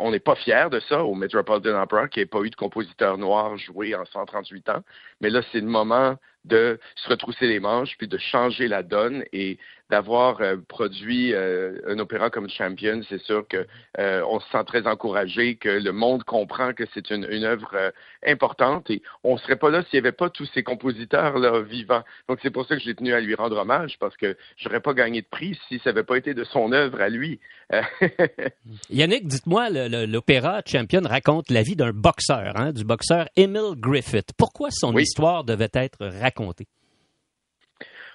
on 0.00 0.10
n'est 0.10 0.18
pas 0.18 0.34
fiers 0.34 0.66
de 0.68 0.80
ça 0.80 1.04
au 1.04 1.14
Metropolitan 1.14 1.80
Opera, 1.80 2.08
qui 2.08 2.18
n'ait 2.18 2.26
pas 2.26 2.40
eu 2.40 2.50
de 2.50 2.56
compositeur 2.56 3.18
noir 3.18 3.56
joué 3.56 3.94
en 3.94 4.04
138 4.04 4.68
ans. 4.70 4.82
Mais 5.20 5.30
là, 5.30 5.42
c'est 5.52 5.60
le 5.60 5.68
moment 5.68 6.16
de 6.46 6.78
se 6.96 7.08
retrousser 7.08 7.46
les 7.46 7.60
manches, 7.60 7.96
puis 7.98 8.08
de 8.08 8.18
changer 8.18 8.68
la 8.68 8.82
donne 8.82 9.24
et 9.32 9.58
d'avoir 9.88 10.40
euh, 10.40 10.56
produit 10.66 11.32
euh, 11.32 11.78
un 11.86 11.98
opéra 12.00 12.28
comme 12.28 12.48
Champion, 12.50 13.02
c'est 13.08 13.22
sûr 13.22 13.46
que 13.46 13.66
euh, 14.00 14.22
on 14.28 14.40
se 14.40 14.50
sent 14.50 14.64
très 14.66 14.84
encouragé, 14.86 15.54
que 15.54 15.68
le 15.68 15.92
monde 15.92 16.24
comprend 16.24 16.72
que 16.72 16.82
c'est 16.92 17.08
une, 17.10 17.24
une 17.30 17.44
œuvre 17.44 17.92
importante 18.26 18.90
et 18.90 19.00
on 19.22 19.38
serait 19.38 19.54
pas 19.56 19.70
là 19.70 19.82
s'il 19.84 20.00
n'y 20.00 20.06
avait 20.06 20.16
pas 20.16 20.28
tous 20.28 20.48
ces 20.54 20.64
compositeurs 20.64 21.38
là 21.38 21.60
vivants. 21.60 22.02
Donc 22.28 22.40
c'est 22.42 22.50
pour 22.50 22.66
ça 22.66 22.74
que 22.76 22.82
j'ai 22.82 22.96
tenu 22.96 23.12
à 23.12 23.20
lui 23.20 23.36
rendre 23.36 23.56
hommage 23.58 23.96
parce 24.00 24.16
que 24.16 24.36
j'aurais 24.56 24.80
pas 24.80 24.92
gagné 24.92 25.22
de 25.22 25.26
prix 25.30 25.56
si 25.68 25.78
ça 25.78 25.90
n'avait 25.90 26.02
pas 26.02 26.16
été 26.16 26.34
de 26.34 26.42
son 26.42 26.72
œuvre 26.72 27.00
à 27.00 27.08
lui. 27.08 27.38
Yannick, 28.90 29.26
dites-moi, 29.28 29.70
l'opéra 29.70 30.62
Champion 30.66 31.02
raconte 31.04 31.50
la 31.50 31.62
vie 31.62 31.76
d'un 31.76 31.92
boxeur, 31.92 32.54
hein, 32.56 32.72
du 32.72 32.84
boxeur 32.84 33.28
Emil 33.36 33.74
Griffith. 33.76 34.30
Pourquoi 34.36 34.70
son 34.70 34.94
Oui. 34.94 35.02
histoire 35.02 35.44
devait 35.44 35.70
être 35.74 36.04
racontée? 36.06 36.35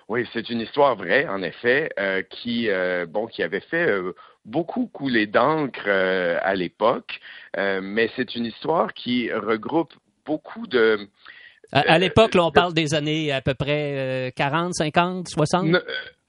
Oui, 0.08 0.28
c'est 0.34 0.50
une 0.50 0.60
histoire 0.60 0.96
vraie, 0.96 1.28
en 1.28 1.42
effet, 1.42 1.90
euh, 1.98 2.22
qui 2.22 2.70
euh, 2.70 3.06
bon, 3.06 3.28
qui 3.28 3.44
avait 3.44 3.62
fait 3.62 3.88
euh, 3.90 4.14
beaucoup 4.46 4.88
couler 4.88 5.26
d'encre 5.28 5.88
à 5.88 6.56
l'époque, 6.56 7.20
mais 7.58 8.10
c'est 8.16 8.36
une 8.36 8.46
histoire 8.46 8.94
qui 8.94 9.32
regroupe 9.32 9.94
beaucoup 10.26 10.68
de 10.68 11.08
À, 11.72 11.98
l'époque, 11.98 12.32
on 12.36 12.52
parle 12.52 12.74
des 12.74 12.94
années 12.94 13.32
à 13.32 13.42
peu 13.42 13.54
près 13.54 14.28
euh, 14.28 14.32
40, 14.36 14.74
50, 14.74 15.30
60? 15.30 15.66
Ne- 15.66 15.78
euh, 15.78 15.82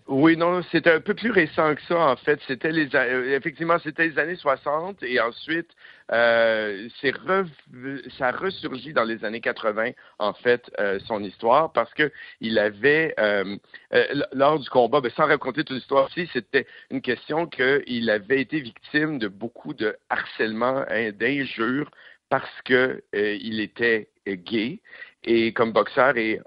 oui, 0.09 0.37
non, 0.37 0.63
c'était 0.71 0.93
un 0.93 1.01
peu 1.01 1.15
plus 1.15 1.31
récent 1.31 1.75
que 1.75 1.83
ça, 1.89 1.99
en 1.99 2.17
fait. 2.17 2.39
C'était 2.47 2.71
les, 2.71 2.89
effectivement, 3.35 3.79
c'était 3.83 4.09
les 4.09 4.19
années 4.19 4.37
60 4.37 5.03
et 5.03 5.21
ensuite, 5.21 5.71
euh, 6.13 6.89
rev- 7.03 7.49
ça 8.19 8.29
a 8.29 8.33
ressurgi 8.33 8.93
dans 8.93 9.05
les 9.05 9.25
années 9.25 9.41
80, 9.41 9.93
en 10.19 10.33
fait, 10.35 10.71
euh, 10.79 10.99
son 11.07 11.23
histoire, 11.23 11.73
parce 11.73 11.93
que 11.95 12.11
il 12.41 12.59
avait, 12.59 13.15
euh, 13.19 13.57
lors 14.33 14.59
du 14.59 14.69
combat, 14.69 15.01
ben, 15.01 15.11
sans 15.17 15.27
raconter 15.27 15.65
toute 15.65 15.77
l'histoire 15.77 16.07
aussi, 16.07 16.29
c'était 16.33 16.67
une 16.91 17.01
question 17.01 17.47
qu'il 17.47 18.11
avait 18.11 18.41
été 18.41 18.61
victime 18.61 19.19
de 19.19 19.29
beaucoup 19.29 19.75
de 19.75 19.97
harcèlement, 20.11 20.85
hein, 20.89 21.11
d'injures, 21.13 21.91
parce 22.29 22.61
que 22.65 23.03
il 23.13 23.61
était 23.61 24.09
gay. 24.27 24.81
Et 25.25 25.53
comme 25.53 25.73
boxeur 25.73 26.17
et 26.17 26.41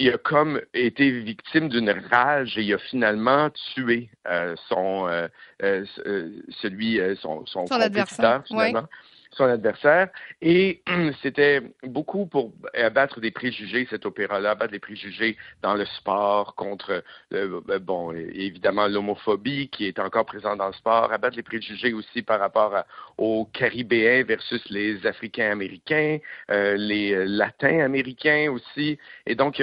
il 0.00 0.10
a 0.12 0.18
comme 0.18 0.60
été 0.72 1.10
victime 1.10 1.68
d'une 1.68 1.90
rage 2.10 2.56
et 2.56 2.62
il 2.62 2.72
a 2.72 2.78
finalement 2.78 3.50
tué 3.74 4.08
euh, 4.26 4.56
son 4.68 5.06
euh, 5.06 5.28
euh, 5.62 5.84
euh, 6.06 6.30
celui 6.62 6.98
euh, 6.98 7.14
son, 7.16 7.44
son, 7.44 7.66
Son 7.66 7.80
adversaire, 7.80 8.42
finalement 8.46 8.88
son 9.30 9.44
adversaire 9.44 10.08
et 10.40 10.82
c'était 11.22 11.62
beaucoup 11.82 12.26
pour 12.26 12.52
abattre 12.74 13.20
des 13.20 13.30
préjugés 13.30 13.86
cet 13.90 14.06
opéra-là 14.06 14.50
abattre 14.50 14.72
des 14.72 14.78
préjugés 14.78 15.36
dans 15.62 15.74
le 15.74 15.84
sport 15.86 16.54
contre 16.54 17.02
euh, 17.32 17.60
euh, 17.68 17.78
bon 17.78 18.12
évidemment 18.12 18.86
l'homophobie 18.86 19.68
qui 19.68 19.86
est 19.86 19.98
encore 19.98 20.26
présente 20.26 20.58
dans 20.58 20.68
le 20.68 20.72
sport 20.74 21.12
abattre 21.12 21.36
les 21.36 21.42
préjugés 21.42 21.92
aussi 21.92 22.22
par 22.22 22.40
rapport 22.40 22.84
aux 23.18 23.46
Caribéens 23.52 24.24
versus 24.24 24.62
les 24.70 25.06
Africains 25.06 25.52
américains 25.52 26.18
euh, 26.50 26.76
les 26.76 27.12
euh, 27.12 27.24
Latins 27.24 27.80
américains 27.80 28.50
aussi 28.50 28.98
et 29.26 29.34
donc, 29.34 29.62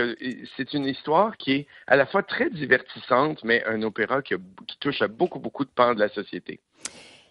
c'est 0.56 0.74
une 0.74 0.86
histoire 0.86 1.38
qui 1.38 1.52
est 1.52 1.68
à 1.88 1.96
la 1.96 2.06
fois 2.06 2.24
très 2.24 2.50
divertissante, 2.50 3.44
mais 3.44 3.64
un 3.66 3.82
opéra 3.84 4.22
qui 4.22 4.36
touche 4.80 5.02
à 5.02 5.08
beaucoup, 5.08 5.40
beaucoup 5.40 5.66
de 5.66 5.70
pans 5.70 5.94
de 5.94 6.00
la 6.00 6.10
société. 6.10 6.60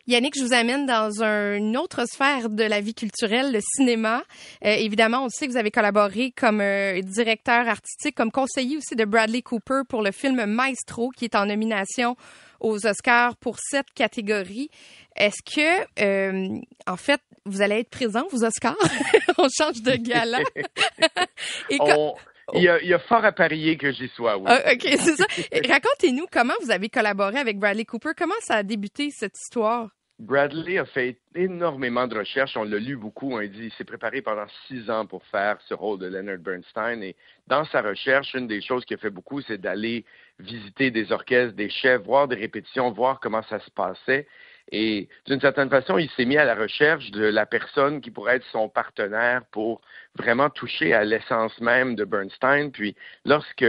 Yannick, 0.08 0.34
je 0.38 0.44
vous 0.44 0.52
amène 0.52 0.86
dans 0.86 1.22
un- 1.22 1.56
une 1.56 1.76
autre 1.76 2.04
sphère 2.06 2.48
de 2.48 2.62
la 2.62 2.80
vie 2.80 2.94
culturelle, 2.94 3.52
le 3.52 3.58
cinéma. 3.60 4.22
Euh, 4.64 4.70
évidemment, 4.70 5.24
on 5.24 5.28
sait 5.28 5.46
que 5.46 5.52
vous 5.52 5.56
avez 5.58 5.70
collaboré 5.72 6.30
comme 6.36 6.60
euh, 6.60 7.00
directeur 7.02 7.68
artistique, 7.68 8.14
comme 8.14 8.30
conseiller 8.30 8.76
aussi 8.76 8.94
de 8.94 9.04
Bradley 9.04 9.42
Cooper 9.42 9.80
pour 9.88 10.02
le 10.02 10.12
film 10.12 10.44
Maestro, 10.46 11.10
qui 11.10 11.24
est 11.24 11.34
en 11.34 11.46
nomination 11.46 12.16
aux 12.60 12.86
Oscars 12.86 13.36
pour 13.36 13.56
cette 13.58 13.92
catégorie. 13.94 14.70
Est-ce 15.16 15.42
que, 15.42 15.84
euh, 16.00 16.56
en 16.86 16.96
fait, 16.96 17.20
vous 17.44 17.60
allez 17.60 17.80
être 17.80 17.90
présent 17.90 18.26
aux 18.32 18.44
Oscars? 18.44 18.76
on 19.38 19.48
change 19.48 19.82
de 19.82 19.96
gala. 19.96 20.38
Et 21.70 21.78
quand- 21.78 21.96
On- 21.98 22.14
il, 22.54 22.62
y 22.62 22.68
a, 22.68 22.80
il 22.80 22.88
y 22.88 22.94
a 22.94 23.00
fort 23.00 23.24
à 23.24 23.32
parier 23.32 23.76
que 23.76 23.90
j'y 23.90 24.08
sois, 24.14 24.36
oui. 24.38 24.44
Ah, 24.46 24.72
OK, 24.72 24.82
c'est 25.00 25.16
ça. 25.16 25.26
Racontez-nous 25.68 26.26
comment 26.30 26.54
vous 26.62 26.70
avez 26.70 26.88
collaboré 26.88 27.38
avec 27.38 27.58
Bradley 27.58 27.84
Cooper. 27.84 28.10
Comment 28.16 28.36
ça 28.40 28.54
a 28.58 28.62
débuté, 28.62 29.10
cette 29.10 29.36
histoire? 29.36 29.88
Bradley 30.18 30.78
a 30.78 30.86
fait 30.86 31.18
énormément 31.34 32.06
de 32.06 32.18
recherches. 32.18 32.56
On 32.56 32.64
l'a 32.64 32.78
lu 32.78 32.96
beaucoup. 32.96 33.32
On 33.32 33.38
a 33.38 33.46
dit 33.46 33.66
il 33.66 33.72
s'est 33.72 33.84
préparé 33.84 34.22
pendant 34.22 34.46
six 34.66 34.88
ans 34.88 35.04
pour 35.04 35.22
faire 35.26 35.58
ce 35.68 35.74
rôle 35.74 35.98
de 35.98 36.06
Leonard 36.06 36.38
Bernstein. 36.38 37.02
Et 37.02 37.16
dans 37.48 37.64
sa 37.66 37.82
recherche, 37.82 38.32
une 38.34 38.46
des 38.46 38.62
choses 38.62 38.84
qu'il 38.86 38.96
a 38.96 39.00
fait 39.00 39.10
beaucoup, 39.10 39.42
c'est 39.42 39.58
d'aller 39.58 40.06
visiter 40.38 40.90
des 40.90 41.12
orchestres, 41.12 41.54
des 41.54 41.68
chefs, 41.68 42.02
voir 42.02 42.28
des 42.28 42.36
répétitions, 42.36 42.90
voir 42.92 43.20
comment 43.20 43.42
ça 43.42 43.60
se 43.60 43.70
passait. 43.70 44.26
Et 44.72 45.08
d'une 45.26 45.40
certaine 45.40 45.70
façon, 45.70 45.96
il 45.98 46.10
s'est 46.10 46.24
mis 46.24 46.36
à 46.38 46.44
la 46.44 46.54
recherche 46.54 47.10
de 47.12 47.24
la 47.24 47.46
personne 47.46 48.00
qui 48.00 48.10
pourrait 48.10 48.36
être 48.36 48.46
son 48.50 48.68
partenaire 48.68 49.42
pour 49.52 49.80
vraiment 50.16 50.50
toucher 50.50 50.92
à 50.92 51.04
l'essence 51.04 51.60
même 51.60 51.94
de 51.94 52.04
Bernstein. 52.04 52.70
Puis, 52.72 52.96
lorsque, 53.24 53.64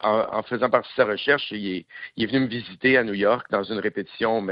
en, 0.00 0.42
faisant 0.42 0.70
partie 0.70 0.90
de 0.90 0.96
sa 0.96 1.04
recherche, 1.04 1.52
il 1.52 1.76
est, 1.76 1.86
il 2.16 2.26
venu 2.26 2.40
me 2.40 2.46
visiter 2.46 2.96
à 2.96 3.04
New 3.04 3.14
York 3.14 3.46
dans 3.50 3.62
une 3.62 3.78
répétition 3.78 4.38
au. 4.38 4.42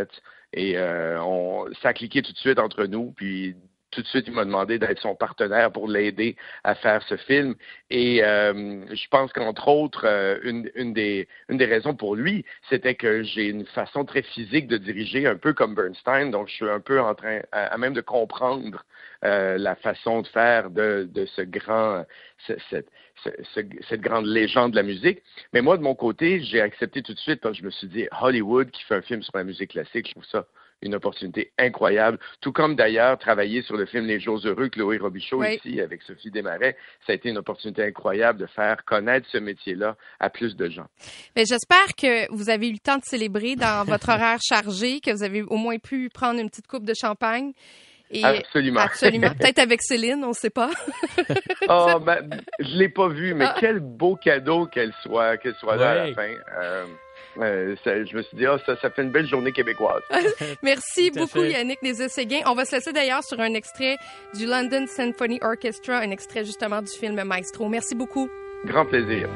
Et 0.53 0.77
euh, 0.77 1.23
on, 1.23 1.67
ça 1.83 1.89
a 1.89 1.95
cliqué 1.95 2.23
tout 2.23 2.33
de 2.33 2.39
suite 2.39 2.59
entre 2.59 2.85
nous. 2.85 3.13
Puis 3.13 3.57
tout 3.93 4.03
de 4.03 4.07
suite, 4.09 4.27
il 4.27 4.33
m'a 4.33 4.45
demandé 4.45 4.79
d'être 4.79 4.99
son 5.01 5.15
partenaire 5.15 5.71
pour 5.71 5.87
l'aider 5.87 6.35
à 6.65 6.75
faire 6.75 7.03
ce 7.05 7.17
film. 7.17 7.55
Et 7.91 8.25
euh, 8.25 8.85
je 8.93 9.09
pense 9.09 9.33
qu'entre 9.33 9.69
autres, 9.69 10.05
euh, 10.07 10.39
une, 10.43 10.71
une, 10.75 10.93
des, 10.93 11.29
une 11.49 11.59
des 11.59 11.67
raisons 11.67 11.95
pour 11.95 12.17
lui, 12.17 12.45
c'était 12.69 12.95
que 12.95 13.23
j'ai 13.23 13.47
une 13.49 13.67
façon 13.67 14.05
très 14.05 14.23
physique 14.23 14.67
de 14.67 14.79
diriger, 14.79 15.27
un 15.27 15.37
peu 15.37 15.53
comme 15.53 15.75
Bernstein. 15.75 16.31
Donc, 16.31 16.49
je 16.49 16.55
suis 16.55 16.69
un 16.69 16.81
peu 16.81 17.01
en 17.01 17.15
train, 17.15 17.41
à, 17.53 17.77
même 17.79 17.93
de 17.93 18.01
comprendre 18.01 18.85
euh, 19.25 19.59
la 19.59 19.77
façon 19.77 20.23
de 20.23 20.27
faire 20.29 20.71
de, 20.71 21.09
de 21.13 21.27
ce 21.27 21.43
grand, 21.43 22.05
ce, 22.47 22.55
cette, 22.71 22.89
ce, 23.23 23.31
ce, 23.55 23.61
cette 23.89 24.01
grande 24.01 24.27
légende 24.27 24.73
de 24.73 24.77
la 24.77 24.83
musique. 24.83 25.23
Mais 25.53 25.61
moi, 25.61 25.77
de 25.77 25.83
mon 25.83 25.95
côté, 25.95 26.41
j'ai 26.41 26.63
accepté 26.63 27.03
tout 27.03 27.13
de 27.13 27.19
suite 27.19 27.41
parce 27.41 27.55
que 27.55 27.61
je 27.61 27.67
me 27.67 27.71
suis 27.71 27.89
dit, 27.89 28.09
Hollywood 28.21 28.71
qui 28.71 28.83
fait 28.85 28.97
un 28.97 29.03
film 29.03 29.23
sur 29.23 29.37
la 29.37 29.45
musique 29.45 29.73
classique, 29.73 30.09
je 30.09 30.13
trouve 30.13 30.25
ça 30.25 30.47
une 30.83 30.95
opportunité 30.95 31.53
incroyable. 31.59 32.19
Tout 32.41 32.53
comme 32.53 32.77
d'ailleurs 32.77 33.19
travailler 33.19 33.63
sur 33.63 33.77
le 33.77 33.87
film 33.87 34.07
Les 34.07 34.21
Jours 34.21 34.41
heureux, 34.45 34.69
Chloé 34.69 34.99
Robichaud 34.99 35.39
Oui. 35.41 35.61
ici 35.65 35.81
avec 35.81 36.03
Sophie 36.03 36.31
Desmarais, 36.31 36.77
ça 37.07 37.13
a 37.13 37.15
été 37.15 37.29
une 37.29 37.39
opportunité 37.39 37.85
incroyable 37.85 38.41
de 38.41 38.47
faire 38.47 38.85
connaître 38.85 39.27
ce 39.31 39.39
métier-là 39.39 39.97
à 40.21 40.31
plus 40.31 40.57
de 40.57 40.69
gens. 40.69 40.87
Mais 41.37 41.45
j'espère 41.47 41.95
que 41.97 42.31
vous 42.35 42.51
avez 42.51 42.69
eu 42.69 42.73
le 42.73 42.79
temps 42.79 42.99
de 42.99 43.05
célébrer 43.05 43.57
dans 43.57 43.85
votre 43.87 44.09
horaire 44.09 44.39
chargé, 44.43 45.01
que 45.01 45.11
vous 45.11 45.23
avez 45.23 45.43
au 45.43 45.57
moins 45.57 45.79
pu 45.79 46.11
prendre 46.11 46.41
une 46.41 46.51
petite 46.51 46.67
coupe 46.67 46.85
de 46.85 46.95
champagne. 46.95 47.53
Et 48.11 48.25
Absolument. 48.25 48.81
Absolument. 48.81 49.31
Peut-être 49.39 49.59
avec 49.59 49.81
Céline, 49.83 50.23
on 50.23 50.29
ne 50.29 50.35
sait 50.35 50.51
pas. 50.51 50.71
Oh, 51.69 51.99
ben, 52.05 52.29
je 52.59 52.77
l'ai 52.77 52.91
pas 52.91 53.09
vu, 53.09 53.33
mais 53.33 53.47
quel 53.59 53.81
beau 53.81 54.17
cadeau 54.17 54.67
qu'elle 54.67 54.93
soit, 55.03 55.39
qu'elle 55.39 55.55
soit 55.55 55.77
là 55.77 55.91
à 55.91 56.07
la 56.07 56.15
fin. 56.15 56.35
Euh, 56.61 56.85
euh, 57.41 57.75
ça- 57.85 58.05
je 58.05 58.17
me 58.17 58.23
suis 58.23 58.37
dit, 58.37 58.47
ah, 58.47 58.59
ça, 58.67 58.77
ça 58.81 58.91
fait 58.91 59.03
une 59.03 59.11
belle 59.11 59.27
journée 59.27 59.53
québécoise. 59.53 60.03
Merci 60.63 61.11
beaucoup, 61.11 61.41
fait. 61.41 61.51
Yannick 61.53 61.83
Nézet-Séguin. 61.83 62.41
On 62.47 62.55
va 62.55 62.65
se 62.65 62.75
laisser 62.77 62.93
d'ailleurs 62.93 63.25
sur 63.25 63.41
un 63.41 63.55
extrait 63.55 63.97
du 64.35 64.47
London 64.47 64.87
Symphony 64.87 65.39
Orchestra, 65.43 65.99
un 65.99 66.11
extrait 66.11 66.45
justement 66.45 66.83
du 66.83 66.91
film 66.93 67.23
Maestro. 67.25 67.69
Merci 67.69 67.95
beaucoup. 67.95 68.29
Grand 68.65 68.87
plaisir. 68.87 69.29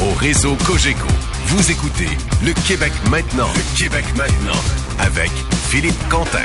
Au 0.00 0.14
réseau 0.18 0.56
Cogeco, 0.64 1.06
vous 1.48 1.70
écoutez 1.72 2.10
Le 2.44 2.52
Québec 2.66 2.92
maintenant. 3.10 3.48
Le 3.54 3.64
Québec 3.76 4.04
maintenant. 4.16 4.60
Avec 5.00 5.30
Philippe 5.70 5.96
Quentin. 6.10 6.44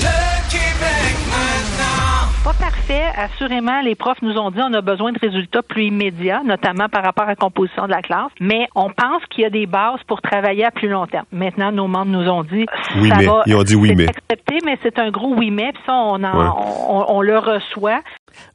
Le 0.00 0.50
Québec 0.50 1.16
maintenant. 1.30 2.26
Pas 2.42 2.54
parfait. 2.54 3.04
Assurément, 3.16 3.80
les 3.82 3.94
profs 3.94 4.22
nous 4.22 4.36
ont 4.38 4.50
dit 4.50 4.58
on 4.62 4.72
a 4.72 4.80
besoin 4.80 5.12
de 5.12 5.18
résultats 5.18 5.62
plus 5.62 5.84
immédiats, 5.84 6.40
notamment 6.44 6.88
par 6.88 7.02
rapport 7.04 7.24
à 7.24 7.28
la 7.28 7.36
composition 7.36 7.84
de 7.86 7.90
la 7.90 8.00
classe. 8.02 8.30
Mais 8.40 8.66
on 8.74 8.88
pense 8.88 9.22
qu'il 9.30 9.42
y 9.42 9.46
a 9.46 9.50
des 9.50 9.66
bases 9.66 10.00
pour 10.06 10.22
travailler 10.22 10.64
à 10.64 10.70
plus 10.70 10.88
long 10.88 11.06
terme. 11.06 11.26
Maintenant, 11.32 11.70
nos 11.70 11.86
membres 11.86 12.10
nous 12.10 12.28
ont 12.28 12.42
dit 12.42 12.64
Oui, 12.96 13.10
ça 13.10 13.16
mais. 13.18 13.26
va, 13.26 13.42
Ils 13.46 13.54
ont 13.54 13.62
dit 13.62 13.76
oui, 13.76 13.88
c'est 13.90 13.94
mais. 13.94 14.08
accepté, 14.08 14.58
mais 14.64 14.78
c'est 14.82 14.98
un 14.98 15.10
gros 15.10 15.34
oui 15.34 15.50
mais. 15.50 15.72
Puis 15.72 15.82
ça, 15.86 15.92
on, 15.94 16.22
en- 16.24 16.40
Ouais. 16.40 16.48
on, 16.88 17.16
on 17.16 17.20
le 17.20 17.38
reçoit. 17.38 18.00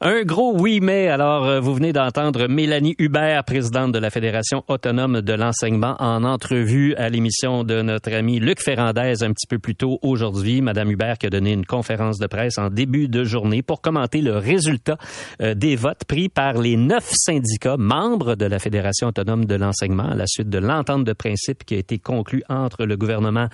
Un 0.01 0.23
gros 0.23 0.55
oui, 0.57 0.79
mais 0.81 1.07
alors 1.07 1.45
euh, 1.45 1.59
vous 1.59 1.73
venez 1.73 1.93
d'entendre 1.93 2.47
Mélanie 2.47 2.95
Hubert, 2.99 3.43
présidente 3.43 3.91
de 3.91 3.99
la 3.99 4.09
Fédération 4.09 4.63
autonome 4.67 5.21
de 5.21 5.33
l'enseignement, 5.33 5.95
en 5.99 6.23
entrevue 6.23 6.95
à 6.95 7.09
l'émission 7.09 7.63
de 7.63 7.81
notre 7.81 8.13
ami 8.13 8.39
Luc 8.39 8.61
Ferrandez 8.61 9.23
un 9.23 9.31
petit 9.31 9.47
peu 9.47 9.59
plus 9.59 9.75
tôt 9.75 9.99
aujourd'hui. 10.01 10.61
Madame 10.61 10.91
Hubert 10.91 11.17
qui 11.17 11.27
a 11.27 11.29
donné 11.29 11.53
une 11.53 11.65
conférence 11.65 12.19
de 12.19 12.27
presse 12.27 12.57
en 12.57 12.69
début 12.69 13.07
de 13.07 13.23
journée 13.23 13.61
pour 13.61 13.81
commenter 13.81 14.21
le 14.21 14.37
résultat 14.37 14.97
euh, 15.41 15.53
des 15.53 15.75
votes 15.75 16.05
pris 16.05 16.29
par 16.29 16.53
les 16.53 16.77
neuf 16.77 17.11
syndicats 17.11 17.77
membres 17.77 18.35
de 18.35 18.45
la 18.45 18.59
Fédération 18.59 19.07
autonome 19.07 19.45
de 19.45 19.55
l'enseignement 19.55 20.09
à 20.09 20.15
la 20.15 20.27
suite 20.27 20.49
de 20.49 20.59
l'entente 20.59 21.03
de 21.03 21.13
principe 21.13 21.63
qui 21.63 21.75
a 21.75 21.77
été 21.77 21.99
conclue 21.99 22.43
entre 22.49 22.85
le 22.85 22.97
gouvernement 22.97 23.47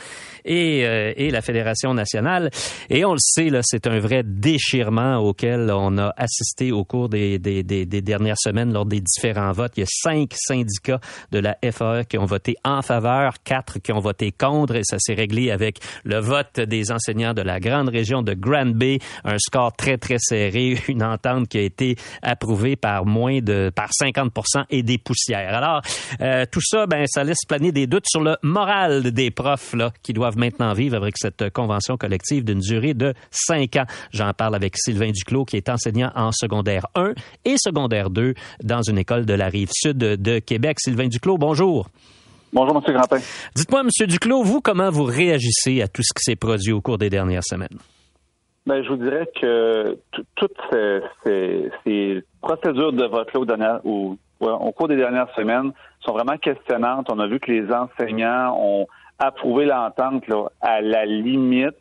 et, 0.45 0.86
euh, 0.86 1.13
et 1.15 1.31
la 1.31 1.41
Fédération 1.41 1.93
nationale. 1.93 2.49
Et 2.89 3.05
on 3.05 3.13
le 3.13 3.19
sait, 3.19 3.49
là, 3.49 3.62
c'est 3.63 3.88
un 3.88 3.99
vrai 3.99 4.23
déchirement 4.23 5.17
auquel 5.17 5.71
on 5.71 5.97
a 5.97 6.11
assisté 6.17 6.71
au 6.71 6.84
cours 6.84 7.10
des, 7.10 7.39
dernières 7.39 8.39
semaines 8.39 8.74
lors 8.74 8.86
des 8.86 9.02
différents 9.02 9.52
votes. 9.52 9.74
Il 9.78 9.82
y 9.82 9.84
a 9.84 9.88
cinq 9.89 10.34
syndicats 10.36 11.00
de 11.32 11.39
la 11.39 11.58
FAE 11.71 12.04
qui 12.06 12.17
ont 12.17 12.26
voté 12.26 12.56
en 12.63 12.82
faveur, 12.82 13.36
quatre 13.43 13.80
qui 13.80 13.91
ont 13.91 14.00
voté 14.00 14.32
contre, 14.32 14.76
et 14.76 14.84
ça 14.84 14.97
s'est 15.00 15.13
réglé 15.13 15.52
avec 15.52 15.80
le 16.04 16.19
vote 16.19 16.60
des 16.60 16.91
enseignants 16.91 17.34
de 17.34 17.41
la 17.41 17.60
grande 17.60 17.89
région 17.89 18.21
de 18.21 18.34
Grand 18.34 18.76
Bay, 18.76 19.00
un 19.24 19.38
score 19.38 19.74
très, 19.74 19.97
très 19.97 20.17
serré, 20.19 20.78
une 20.88 21.04
entente 21.04 21.47
qui 21.47 21.58
a 21.58 21.62
été 21.62 21.95
approuvée 22.21 22.76
par 22.76 23.06
moins 23.06 23.39
de, 23.39 23.71
par 23.74 23.89
50 23.91 24.32
et 24.69 24.84
des 24.84 24.97
poussières. 24.97 25.54
Alors, 25.54 25.82
euh, 26.21 26.45
tout 26.52 26.62
ça, 26.62 26.88
ben, 26.88 27.06
ça 27.08 27.24
laisse 27.24 27.45
planer 27.47 27.71
des 27.71 27.88
doutes 27.88 28.06
sur 28.08 28.21
le 28.21 28.38
moral 28.43 29.12
des 29.12 29.32
profs, 29.32 29.74
là, 29.74 29.91
qui 30.04 30.13
doivent 30.13 30.38
maintenant 30.38 30.74
vivre 30.74 30.95
avec 30.95 31.17
cette 31.17 31.50
convention 31.52 31.97
collective 31.97 32.43
d'une 32.43 32.60
durée 32.60 32.93
de 32.93 33.13
cinq 33.30 33.76
ans. 33.76 33.86
J'en 34.12 34.34
parle 34.34 34.56
avec 34.56 34.76
Sylvain 34.78 35.12
Duclos, 35.12 35.45
qui 35.45 35.58
est 35.58 35.69
enseignant 35.69 36.00
en 36.15 36.31
secondaire 36.31 36.85
1 36.95 37.13
et 37.45 37.55
secondaire 37.57 38.09
2 38.09 38.33
dans 38.63 38.81
une 38.81 38.97
école 38.97 39.25
de 39.25 39.33
la 39.33 39.47
rive 39.47 39.69
sud 39.73 39.97
de 39.97 40.39
Québec. 40.39 40.77
Sylvain 40.79 41.07
Duclos, 41.07 41.37
bonjour. 41.37 41.87
Bonjour, 42.53 42.75
M. 42.75 42.93
Grandin. 42.93 43.23
Dites-moi, 43.55 43.81
M. 43.81 44.07
Duclos, 44.07 44.43
vous, 44.43 44.59
comment 44.61 44.89
vous 44.89 45.05
réagissez 45.05 45.81
à 45.81 45.87
tout 45.87 46.01
ce 46.03 46.13
qui 46.13 46.21
s'est 46.23 46.35
produit 46.35 46.73
au 46.73 46.81
cours 46.81 46.97
des 46.97 47.09
dernières 47.09 47.43
semaines? 47.45 47.77
Ben, 48.65 48.83
je 48.83 48.89
vous 48.89 48.97
dirais 48.97 49.27
que 49.41 49.97
toutes 50.35 50.57
ces, 50.71 50.99
ces- 51.23 51.71
ces 51.83 52.23
procédures 52.41 52.93
de 52.93 53.05
vote-là 53.05 53.39
au, 53.39 53.45
dernier- 53.45 53.77
au- 53.85 54.17
cours 54.73 54.87
des 54.87 54.97
dernières 54.97 55.33
semaines 55.35 55.71
sont 56.05 56.13
vraiment 56.13 56.37
questionnantes. 56.37 57.07
On 57.11 57.19
a 57.19 57.27
vu 57.27 57.39
que 57.39 57.51
les 57.51 57.65
enseignants 57.71 58.55
ont 58.59 58.85
approuvé 59.17 59.65
l'entente 59.65 60.27
là, 60.27 60.45
à 60.61 60.81
la 60.81 61.05
limite. 61.05 61.75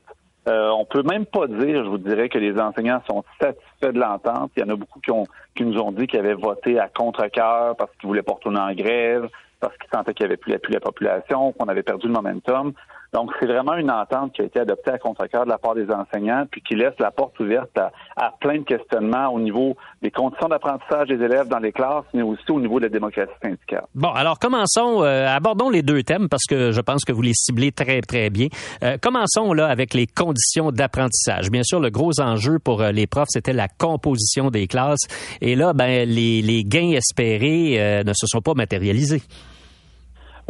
Euh, 0.48 0.70
on 0.70 0.85
peut 0.85 1.03
même 1.03 1.26
pas 1.26 1.46
dire, 1.46 1.85
je 1.85 1.88
vous 1.88 1.98
dirais, 1.98 2.29
que 2.29 2.38
les 2.38 2.59
enseignants 2.59 3.03
sont 3.07 3.24
satisfaits 3.40 3.92
de 3.92 4.00
l'entente. 4.00 4.50
Il 4.57 4.61
y 4.61 4.64
en 4.64 4.70
a 4.70 4.76
beaucoup 4.76 5.00
qui, 5.00 5.11
ont, 5.11 5.26
qui 5.55 5.64
nous 5.64 5.79
ont 5.79 5.92
dit 5.92 6.07
qu'ils 6.07 6.18
avaient 6.18 6.35
voté 6.35 6.79
à 6.79 6.88
contre-cœur 6.88 7.76
parce 7.76 7.90
qu'ils 7.96 8.09
voulaient 8.09 8.22
pas 8.22 8.33
retourner 8.33 8.61
en 8.61 8.72
grève, 8.72 9.29
parce 9.61 9.76
qu'ils 9.76 9.90
sentaient 9.92 10.14
qu'il 10.14 10.24
n'y 10.24 10.33
avait 10.33 10.38
plus 10.38 10.53
l'appui 10.53 10.70
de 10.70 10.76
la 10.76 10.81
population, 10.81 11.53
qu'on 11.53 11.66
avait 11.66 11.83
perdu 11.83 12.07
le 12.07 12.14
momentum. 12.14 12.72
Donc, 13.12 13.31
c'est 13.40 13.46
vraiment 13.46 13.75
une 13.75 13.90
entente 13.90 14.33
qui 14.33 14.42
a 14.42 14.44
été 14.44 14.61
adoptée 14.61 14.92
à 14.92 14.99
contre-cœur 14.99 15.44
de 15.44 15.51
la 15.51 15.59
part 15.59 15.75
des 15.75 15.90
enseignants, 15.90 16.44
puis 16.51 16.62
qui 16.62 16.75
laisse 16.75 16.94
la 16.99 17.11
porte 17.11 17.38
ouverte 17.40 17.77
à, 17.77 17.90
à 18.16 18.33
plein 18.40 18.59
de 18.59 18.64
questionnements 18.64 19.29
au 19.29 19.40
niveau 19.40 19.77
des 20.03 20.11
conditions 20.11 20.49
d'apprentissage 20.49 21.09
des 21.09 21.23
élèves 21.23 21.49
dans 21.49 21.59
les 21.59 21.73
classes, 21.73 22.05
mais 22.14 22.23
aussi 22.23 22.51
au 22.51 22.61
niveau 22.61 22.79
de 22.79 22.85
la 22.85 22.90
démocratie 22.90 23.33
syndicale. 23.42 23.85
Bon, 23.94 24.11
alors 24.11 24.38
commençons, 24.38 25.03
euh, 25.03 25.27
abordons 25.27 25.70
les 25.70 25.83
deux 25.83 26.03
thèmes 26.03 26.29
parce 26.29 26.44
que 26.49 26.70
je 26.70 26.81
pense 26.81 27.05
que 27.05 27.12
vous 27.12 27.23
les 27.23 27.35
ciblez 27.35 27.73
très, 27.73 28.01
très 28.01 28.31
bien. 28.31 28.49
Euh, 28.83 28.96
commençons 29.01 29.53
là 29.53 29.66
avec 29.66 29.94
les 29.94 30.07
conditions 30.07 30.70
d'apprentissage. 30.70 31.51
Bien 31.51 31.62
sûr, 31.62 31.81
le 31.81 31.90
gros 31.90 32.20
enjeu 32.20 32.59
pour 32.59 32.83
euh, 32.83 32.92
les 32.92 33.07
profs, 33.07 33.29
c'était 33.31 33.53
la 33.53 33.68
composition 33.68 34.51
des 34.51 34.66
classes. 34.66 35.07
Et 35.40 35.57
là, 35.57 35.73
ben, 35.73 36.09
les, 36.09 36.42
les 36.42 36.64
gains 36.64 36.92
espérés 36.92 37.77
euh, 37.79 38.03
ne 38.05 38.12
se 38.12 38.27
sont 38.27 38.40
pas 38.40 38.55
matérialisés. 38.55 39.23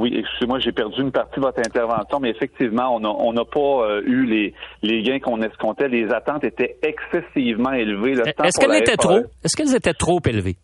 Oui, 0.00 0.14
excusez-moi, 0.16 0.58
j'ai 0.60 0.72
perdu 0.72 1.02
une 1.02 1.12
partie 1.12 1.36
de 1.36 1.44
votre 1.44 1.58
intervention, 1.58 2.20
mais 2.20 2.30
effectivement, 2.30 2.96
on 2.96 3.00
n'a 3.00 3.10
on 3.10 3.34
pas 3.44 3.86
euh, 3.86 4.02
eu 4.06 4.24
les, 4.24 4.54
les 4.82 5.02
gains 5.02 5.18
qu'on 5.18 5.42
escomptait. 5.42 5.88
Les 5.88 6.10
attentes 6.10 6.42
étaient 6.42 6.78
excessivement 6.82 7.72
élevées. 7.72 8.12
Est-ce 8.12 8.58
qu'elles 8.58 8.76
étaient 8.76 8.92
FAE. 8.92 8.96
trop? 8.96 9.18
Est-ce 9.44 9.54
qu'elles 9.54 9.76
étaient 9.76 9.92
trop 9.92 10.18
élevées? 10.26 10.56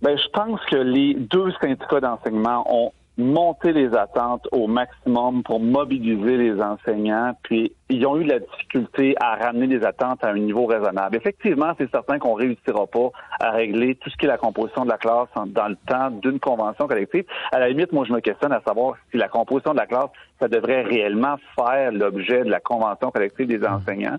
Ben, 0.00 0.16
je 0.16 0.28
pense 0.32 0.60
que 0.70 0.76
les 0.76 1.12
deux 1.12 1.52
syndicats 1.60 2.00
d'enseignement 2.00 2.64
ont 2.74 2.92
monté 3.18 3.72
les 3.72 3.94
attentes 3.94 4.48
au 4.52 4.66
maximum 4.66 5.42
pour 5.42 5.60
mobiliser 5.60 6.36
les 6.36 6.60
enseignants, 6.60 7.32
puis 7.42 7.72
ils 7.88 8.06
ont 8.06 8.16
eu 8.16 8.24
la 8.24 8.38
difficulté 8.38 9.14
à 9.20 9.36
ramener 9.36 9.66
les 9.66 9.84
attentes 9.84 10.24
à 10.24 10.28
un 10.28 10.38
niveau 10.38 10.66
raisonnable. 10.66 11.16
Effectivement, 11.16 11.72
c'est 11.78 11.90
certain 11.90 12.18
qu'on 12.18 12.34
réussira 12.34 12.86
pas 12.86 13.10
à 13.40 13.50
régler 13.50 13.96
tout 13.96 14.10
ce 14.10 14.16
qui 14.16 14.26
est 14.26 14.28
la 14.28 14.38
composition 14.38 14.84
de 14.84 14.90
la 14.90 14.98
classe 14.98 15.28
dans 15.46 15.68
le 15.68 15.76
temps 15.86 16.10
d'une 16.10 16.40
convention 16.40 16.86
collective. 16.86 17.24
À 17.52 17.58
la 17.58 17.68
limite, 17.68 17.92
moi, 17.92 18.04
je 18.06 18.12
me 18.12 18.20
questionne 18.20 18.52
à 18.52 18.62
savoir 18.62 18.94
si 19.10 19.16
la 19.16 19.28
composition 19.28 19.72
de 19.72 19.78
la 19.78 19.86
classe, 19.86 20.10
ça 20.40 20.48
devrait 20.48 20.82
réellement 20.82 21.36
faire 21.56 21.92
l'objet 21.92 22.44
de 22.44 22.50
la 22.50 22.60
convention 22.60 23.10
collective 23.10 23.46
des 23.46 23.66
enseignants. 23.66 24.16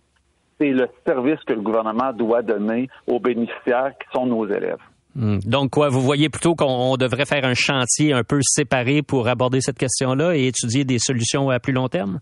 C'est 0.60 0.72
le 0.72 0.88
service 1.08 1.40
que 1.46 1.54
le 1.54 1.62
gouvernement 1.62 2.14
doit 2.14 2.44
donner 2.44 2.88
aux 3.08 3.20
bénéficiaires 3.20 3.94
qui 3.98 4.08
sont 4.14 4.28
nos 4.28 4.46
élèves. 4.46 4.78
Hmm. 5.16 5.40
Donc 5.46 5.72
quoi, 5.72 5.90
vous 5.90 6.02
voyez 6.02 6.30
plutôt 6.30 6.56
qu'on 6.56 6.96
devrait 6.96 7.26
faire 7.26 7.44
un 7.46 7.54
chantier 7.54 8.14
un 8.14 8.24
peu 8.24 8.40
séparé 8.42 9.02
pour 9.02 9.28
aborder 9.28 9.62
cette 9.62 9.78
question-là 9.78 10.36
et 10.36 10.48
étudier 10.48 10.86
des 10.86 11.00
solutions 11.00 11.50
à 11.50 11.60
plus 11.60 11.74
long 11.74 11.90
terme? 11.90 12.20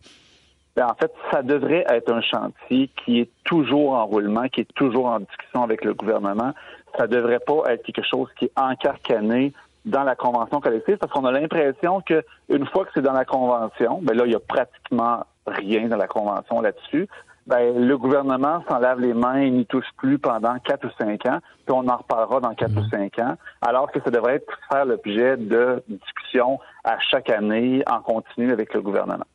Ben, 0.76 0.88
en 0.88 0.96
fait, 0.96 1.12
ça 1.32 1.42
devrait 1.42 1.86
être 1.90 2.12
un 2.12 2.22
chantier 2.22 2.90
qui 3.04 3.20
est 3.20 3.30
toujours 3.44 3.94
en 3.94 4.06
roulement, 4.06 4.48
qui 4.48 4.62
est 4.62 4.74
toujours 4.76 5.08
en 5.08 5.20
discussion 5.20 5.64
avec 5.64 5.84
le 5.84 5.94
gouvernement. 5.94 6.54
Ça 6.98 7.06
devrait 7.06 7.40
pas 7.40 7.64
être 7.68 7.84
quelque 7.84 8.06
chose 8.10 8.30
qui 8.38 8.46
est 8.46 8.52
encarcané 8.56 9.54
dans 9.86 10.04
la 10.04 10.16
convention 10.16 10.60
collective 10.60 10.98
parce 10.98 11.12
qu'on 11.12 11.26
a 11.26 11.32
l'impression 11.32 12.02
que 12.02 12.24
une 12.50 12.66
fois 12.68 12.86
que 12.86 12.92
c'est 12.94 13.02
dans 13.02 13.14
la 13.14 13.26
convention, 13.26 14.00
ben 14.02 14.16
là, 14.16 14.24
il 14.26 14.32
y 14.32 14.36
a 14.36 14.40
pratiquement 14.40 15.26
rien 15.46 15.88
dans 15.88 15.98
la 15.98 16.08
convention 16.08 16.62
là-dessus. 16.62 17.08
Ben, 17.50 17.74
le 17.76 17.98
gouvernement 17.98 18.64
s'en 18.70 18.78
lave 18.78 19.00
les 19.00 19.14
mains 19.16 19.38
et 19.42 19.50
n'y 19.50 19.66
touche 19.66 19.88
plus 19.98 20.20
pendant 20.20 20.54
quatre 20.64 20.86
ou 20.86 20.92
cinq 21.04 21.26
ans, 21.26 21.40
puis 21.66 21.74
on 21.76 21.88
en 21.88 21.98
reparlera 21.98 22.40
dans 22.40 22.54
quatre 22.54 22.78
ou 22.78 22.88
cinq 22.92 23.18
ans, 23.18 23.36
alors 23.62 23.92
que 23.92 24.00
ça 24.04 24.12
devrait 24.12 24.36
être 24.36 24.54
faire 24.72 24.86
l'objet 24.86 25.36
de 25.36 25.84
discussions 25.90 26.60
à 26.84 26.98
chaque 27.10 27.30
année 27.32 27.82
en 27.90 28.02
continu 28.02 28.52
avec 28.52 28.72
le 28.76 28.82
gouvernement. 28.82 29.26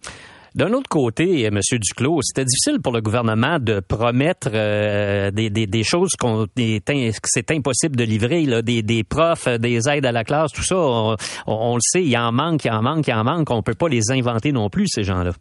D'un 0.54 0.72
autre 0.72 0.88
côté, 0.88 1.42
M. 1.42 1.58
Duclos, 1.72 2.20
c'était 2.22 2.44
difficile 2.44 2.80
pour 2.80 2.92
le 2.92 3.00
gouvernement 3.00 3.58
de 3.58 3.80
promettre 3.80 4.48
euh, 4.54 5.32
des, 5.32 5.50
des, 5.50 5.66
des 5.66 5.82
choses 5.82 6.10
qu'on 6.16 6.46
c'est 7.24 7.50
impossible 7.50 7.96
de 7.96 8.04
livrer, 8.04 8.42
là, 8.44 8.62
des, 8.62 8.82
des 8.84 9.02
profs, 9.02 9.48
euh, 9.48 9.58
des 9.58 9.88
aides 9.88 10.06
à 10.06 10.12
la 10.12 10.22
classe, 10.22 10.52
tout 10.52 10.62
ça. 10.62 10.76
On, 10.76 11.16
on- 11.48 11.72
on 11.72 11.74
le 11.74 11.80
sait, 11.82 12.04
il 12.04 12.16
en 12.16 12.30
manque, 12.30 12.64
il 12.64 12.70
en 12.70 12.82
manque, 12.82 13.08
il 13.08 13.14
en 13.14 13.24
manque. 13.24 13.50
On 13.50 13.62
peut 13.62 13.74
pas 13.74 13.88
les 13.88 14.12
inventer 14.12 14.52
non 14.52 14.70
plus, 14.70 14.86
ces 14.86 15.02
gens-là. 15.02 15.32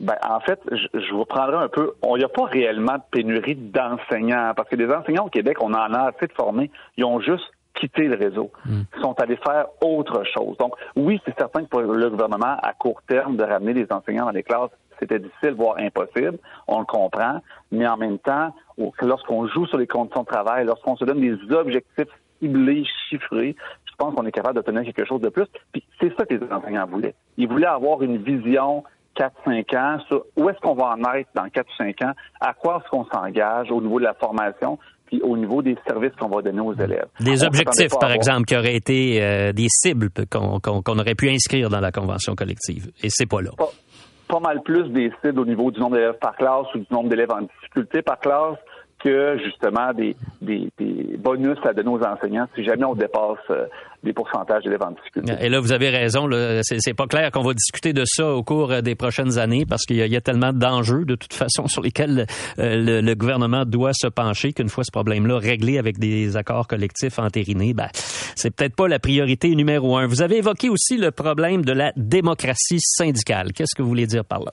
Ben, 0.00 0.16
en 0.28 0.40
fait, 0.40 0.60
je, 0.70 1.00
je 1.00 1.12
vous 1.12 1.24
prendrai 1.24 1.56
un 1.56 1.68
peu. 1.68 1.92
Il 2.04 2.18
n'y 2.18 2.24
a 2.24 2.28
pas 2.28 2.44
réellement 2.44 2.94
de 2.94 3.02
pénurie 3.10 3.56
d'enseignants, 3.56 4.52
parce 4.56 4.68
que 4.68 4.76
des 4.76 4.90
enseignants 4.92 5.26
au 5.26 5.30
Québec, 5.30 5.58
on 5.60 5.72
en 5.72 5.92
a 5.92 6.10
assez 6.10 6.26
de 6.26 6.32
formés. 6.32 6.70
Ils 6.96 7.04
ont 7.04 7.20
juste 7.20 7.50
quitté 7.74 8.08
le 8.08 8.16
réseau. 8.16 8.50
Ils 8.66 9.00
sont 9.00 9.14
allés 9.20 9.36
faire 9.36 9.66
autre 9.82 10.24
chose. 10.24 10.56
Donc, 10.58 10.74
oui, 10.96 11.20
c'est 11.24 11.36
certain 11.38 11.62
que 11.64 11.68
pour 11.68 11.80
le 11.80 12.10
gouvernement, 12.10 12.56
à 12.62 12.72
court 12.72 13.00
terme, 13.06 13.36
de 13.36 13.44
ramener 13.44 13.74
des 13.74 13.86
enseignants 13.90 14.24
dans 14.26 14.32
les 14.32 14.42
classes, 14.42 14.70
c'était 14.98 15.20
difficile, 15.20 15.54
voire 15.54 15.78
impossible. 15.78 16.38
On 16.66 16.80
le 16.80 16.86
comprend. 16.86 17.40
Mais 17.70 17.86
en 17.86 17.96
même 17.96 18.18
temps, 18.18 18.52
lorsqu'on 19.00 19.46
joue 19.46 19.66
sur 19.66 19.78
les 19.78 19.86
conditions 19.86 20.22
de 20.22 20.26
travail, 20.26 20.66
lorsqu'on 20.66 20.96
se 20.96 21.04
donne 21.04 21.20
des 21.20 21.36
objectifs 21.54 22.08
ciblés, 22.40 22.84
chiffrés, 23.08 23.54
je 23.84 23.92
pense 23.96 24.14
qu'on 24.14 24.26
est 24.26 24.32
capable 24.32 24.54
d'obtenir 24.54 24.82
quelque 24.82 25.06
chose 25.06 25.20
de 25.20 25.28
plus. 25.28 25.46
Puis 25.72 25.84
c'est 26.00 26.14
ça 26.16 26.24
que 26.24 26.34
les 26.34 26.52
enseignants 26.52 26.86
voulaient. 26.86 27.14
Ils 27.36 27.48
voulaient 27.48 27.66
avoir 27.66 28.02
une 28.02 28.18
vision 28.18 28.84
4-5 29.18 29.76
ans 29.76 29.98
sur 30.06 30.24
où 30.36 30.48
est-ce 30.48 30.58
qu'on 30.60 30.74
va 30.74 30.94
en 30.96 31.14
être 31.14 31.28
dans 31.34 31.48
4 31.48 31.66
ou 31.66 31.76
5 31.76 32.02
ans, 32.02 32.12
à 32.40 32.54
quoi 32.54 32.80
est-ce 32.80 32.88
qu'on 32.90 33.04
s'engage 33.06 33.70
au 33.70 33.80
niveau 33.80 33.98
de 33.98 34.04
la 34.04 34.14
formation, 34.14 34.78
puis 35.06 35.20
au 35.22 35.36
niveau 35.36 35.62
des 35.62 35.76
services 35.86 36.12
qu'on 36.20 36.28
va 36.28 36.42
donner 36.42 36.60
aux 36.60 36.74
élèves? 36.74 37.08
Des 37.20 37.42
On 37.42 37.46
objectifs, 37.48 37.88
par 37.90 38.04
avoir- 38.10 38.12
exemple, 38.12 38.44
qui 38.44 38.56
auraient 38.56 38.76
été 38.76 39.22
euh, 39.22 39.52
des 39.52 39.66
cibles 39.68 40.10
qu'on 40.30 40.98
aurait 40.98 41.14
pu 41.14 41.30
inscrire 41.30 41.68
dans 41.68 41.80
la 41.80 41.90
convention 41.90 42.34
collective. 42.34 42.90
Et 43.02 43.08
c'est 43.10 43.28
pas 43.28 43.40
là. 43.42 43.50
pas, 43.56 43.68
pas 44.28 44.40
mal 44.40 44.62
plus 44.62 44.88
des 44.90 45.10
cibles 45.24 45.40
au 45.40 45.44
niveau 45.46 45.70
du 45.70 45.80
nombre 45.80 45.96
d'élèves 45.96 46.18
par 46.20 46.36
classe 46.36 46.66
ou 46.74 46.78
du 46.78 46.86
nombre 46.90 47.08
d'élèves 47.08 47.30
en 47.32 47.40
difficulté 47.42 48.02
par 48.02 48.18
classe 48.20 48.58
que 49.02 49.38
justement 49.44 49.92
des, 49.92 50.16
des, 50.42 50.68
des 50.78 51.16
bonus 51.18 51.58
à 51.64 51.72
donner 51.72 51.90
aux 51.90 52.02
enseignants 52.02 52.46
si 52.54 52.64
jamais 52.64 52.84
on 52.84 52.94
dépasse 52.94 53.38
euh, 53.50 53.66
des 54.02 54.12
pourcentages 54.12 54.62
d'élèves 54.64 54.82
en 54.82 54.92
difficulté. 54.92 55.32
Et 55.40 55.48
là, 55.48 55.60
vous 55.60 55.72
avez 55.72 55.88
raison. 55.88 56.28
C'est 56.62 56.94
pas 56.94 57.06
clair 57.06 57.30
qu'on 57.30 57.42
va 57.42 57.52
discuter 57.52 57.92
de 57.92 58.04
ça 58.04 58.32
au 58.32 58.42
cours 58.42 58.72
euh, 58.72 58.80
des 58.80 58.94
prochaines 58.94 59.38
années 59.38 59.64
parce 59.68 59.84
qu'il 59.84 59.96
y, 59.96 60.08
y 60.08 60.16
a 60.16 60.20
tellement 60.20 60.52
d'enjeux 60.52 61.04
de 61.04 61.14
toute 61.14 61.34
façon 61.34 61.66
sur 61.66 61.82
lesquels 61.82 62.26
euh, 62.58 62.76
le, 62.76 63.00
le 63.00 63.14
gouvernement 63.14 63.64
doit 63.64 63.92
se 63.92 64.06
pencher 64.06 64.52
qu'une 64.52 64.68
fois 64.68 64.84
ce 64.84 64.92
problème-là 64.92 65.38
réglé 65.38 65.78
avec 65.78 65.98
des 65.98 66.36
accords 66.36 66.66
collectifs 66.66 67.18
entérinés, 67.18 67.74
ben, 67.74 67.88
c'est 67.92 68.54
peut-être 68.54 68.76
pas 68.76 68.88
la 68.88 68.98
priorité 68.98 69.54
numéro 69.54 69.96
un. 69.96 70.06
Vous 70.06 70.22
avez 70.22 70.38
évoqué 70.38 70.68
aussi 70.68 70.96
le 70.96 71.10
problème 71.10 71.64
de 71.64 71.72
la 71.72 71.92
démocratie 71.96 72.80
syndicale. 72.80 73.52
Qu'est-ce 73.52 73.74
que 73.76 73.82
vous 73.82 73.88
voulez 73.88 74.06
dire 74.06 74.24
par 74.24 74.40
là? 74.40 74.50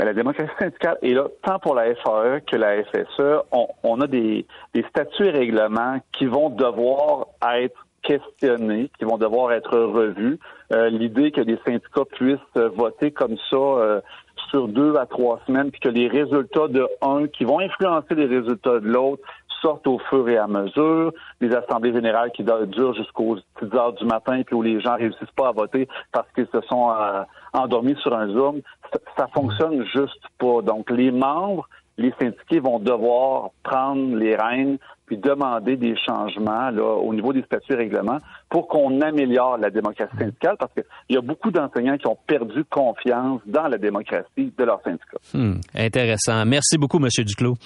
Mais 0.00 0.06
la 0.06 0.14
démocratie 0.14 0.50
syndicale 0.58 0.96
est 1.02 1.12
là 1.12 1.26
tant 1.42 1.58
pour 1.58 1.74
la 1.74 1.94
FAE 1.94 2.40
que 2.46 2.56
la 2.56 2.82
FSE. 2.84 3.44
On, 3.52 3.68
on 3.82 4.00
a 4.00 4.06
des, 4.06 4.46
des 4.72 4.82
statuts 4.88 5.26
et 5.26 5.30
règlements 5.30 5.98
qui 6.16 6.24
vont 6.24 6.48
devoir 6.48 7.26
être 7.42 7.86
questionnés, 8.02 8.90
qui 8.98 9.04
vont 9.04 9.18
devoir 9.18 9.52
être 9.52 9.78
revus. 9.78 10.38
Euh, 10.72 10.88
L'idée 10.88 11.32
que 11.32 11.42
les 11.42 11.58
syndicats 11.66 12.06
puissent 12.12 12.38
euh, 12.56 12.70
voter 12.70 13.10
comme 13.10 13.36
ça 13.50 13.56
euh, 13.56 14.00
sur 14.48 14.68
deux 14.68 14.96
à 14.96 15.04
trois 15.04 15.38
semaines, 15.46 15.70
puis 15.70 15.82
que 15.82 15.90
les 15.90 16.08
résultats 16.08 16.68
de 16.68 16.88
un 17.02 17.26
qui 17.26 17.44
vont 17.44 17.60
influencer 17.60 18.14
les 18.14 18.24
résultats 18.24 18.80
de 18.80 18.88
l'autre 18.88 19.22
sortent 19.60 19.86
au 19.86 19.98
fur 20.08 20.26
et 20.30 20.38
à 20.38 20.46
mesure, 20.46 21.12
les 21.42 21.54
assemblées 21.54 21.92
générales 21.92 22.30
qui 22.32 22.42
durent 22.42 22.94
jusqu'aux 22.94 23.36
10 23.60 23.76
heures 23.76 23.92
du 23.92 24.06
matin, 24.06 24.40
puis 24.46 24.56
où 24.56 24.62
les 24.62 24.80
gens 24.80 24.96
réussissent 24.96 25.36
pas 25.36 25.48
à 25.48 25.52
voter 25.52 25.88
parce 26.10 26.26
qu'ils 26.32 26.48
se 26.52 26.60
sont 26.62 26.90
euh, 26.90 27.22
endormis 27.52 27.96
sur 28.02 28.14
un 28.14 28.28
Zoom, 28.28 28.60
ça, 29.16 29.26
fonctionne 29.34 29.84
juste 29.94 30.22
pas. 30.38 30.62
Donc, 30.62 30.90
les 30.90 31.10
membres, 31.10 31.68
les 31.98 32.12
syndiqués 32.18 32.60
vont 32.60 32.78
devoir 32.78 33.50
prendre 33.62 34.16
les 34.16 34.36
rênes 34.36 34.78
puis 35.06 35.18
demander 35.18 35.76
des 35.76 35.96
changements 36.06 36.70
là, 36.70 36.84
au 36.84 37.12
niveau 37.12 37.32
des 37.32 37.42
statuts 37.42 37.72
et 37.72 37.76
règlements 37.76 38.20
pour 38.48 38.68
qu'on 38.68 39.00
améliore 39.00 39.58
la 39.58 39.68
démocratie 39.68 40.16
syndicale 40.16 40.56
parce 40.56 40.72
qu'il 40.72 40.84
y 41.10 41.16
a 41.16 41.20
beaucoup 41.20 41.50
d'enseignants 41.50 41.98
qui 41.98 42.06
ont 42.06 42.16
perdu 42.28 42.64
confiance 42.64 43.40
dans 43.44 43.66
la 43.66 43.76
démocratie 43.76 44.52
de 44.56 44.64
leur 44.64 44.80
syndicat. 44.82 45.18
Hmm, 45.34 45.54
intéressant. 45.74 46.46
Merci 46.46 46.78
beaucoup, 46.78 47.00
Monsieur 47.00 47.24
Duclos. 47.24 47.56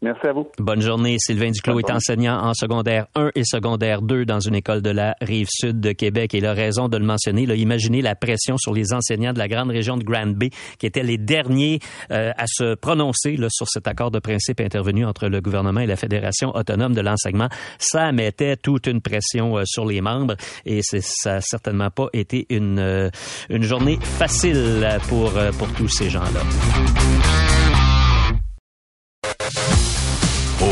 Merci 0.00 0.28
à 0.28 0.32
vous. 0.32 0.46
Bonne 0.58 0.80
journée. 0.80 1.16
Sylvain 1.18 1.50
Duclos 1.50 1.72
Bonne 1.74 1.80
est 1.80 1.88
journée. 1.88 1.96
enseignant 1.96 2.38
en 2.40 2.54
secondaire 2.54 3.06
1 3.16 3.30
et 3.34 3.42
secondaire 3.44 4.00
2 4.00 4.24
dans 4.24 4.38
une 4.38 4.54
école 4.54 4.80
de 4.80 4.90
la 4.90 5.16
rive 5.20 5.48
sud 5.50 5.80
de 5.80 5.90
Québec. 5.90 6.34
Et 6.34 6.38
il 6.38 6.46
a 6.46 6.52
raison 6.52 6.88
de 6.88 6.96
le 6.96 7.04
mentionner. 7.04 7.46
Là, 7.46 7.56
imaginez 7.56 8.00
la 8.00 8.14
pression 8.14 8.56
sur 8.58 8.72
les 8.72 8.92
enseignants 8.92 9.32
de 9.32 9.38
la 9.38 9.48
grande 9.48 9.70
région 9.70 9.96
de 9.96 10.04
Grand 10.04 10.28
Bay, 10.28 10.50
qui 10.78 10.86
étaient 10.86 11.02
les 11.02 11.18
derniers 11.18 11.80
euh, 12.12 12.30
à 12.38 12.44
se 12.46 12.76
prononcer 12.76 13.36
là, 13.36 13.48
sur 13.50 13.66
cet 13.68 13.88
accord 13.88 14.12
de 14.12 14.20
principe 14.20 14.60
intervenu 14.60 15.04
entre 15.04 15.26
le 15.26 15.40
gouvernement 15.40 15.80
et 15.80 15.86
la 15.86 15.96
Fédération 15.96 16.54
autonome 16.54 16.94
de 16.94 17.00
l'enseignement. 17.00 17.48
Ça 17.80 18.12
mettait 18.12 18.56
toute 18.56 18.86
une 18.86 19.00
pression 19.00 19.58
euh, 19.58 19.62
sur 19.66 19.84
les 19.84 20.00
membres 20.00 20.36
et 20.64 20.78
c'est- 20.82 21.02
ça 21.02 21.34
n'a 21.34 21.40
certainement 21.40 21.90
pas 21.90 22.06
été 22.12 22.46
une, 22.50 22.78
euh, 22.78 23.10
une 23.50 23.64
journée 23.64 23.98
facile 24.00 24.86
pour, 25.08 25.32
pour 25.58 25.68
tous 25.74 25.88
ces 25.88 26.08
gens-là. 26.08 27.47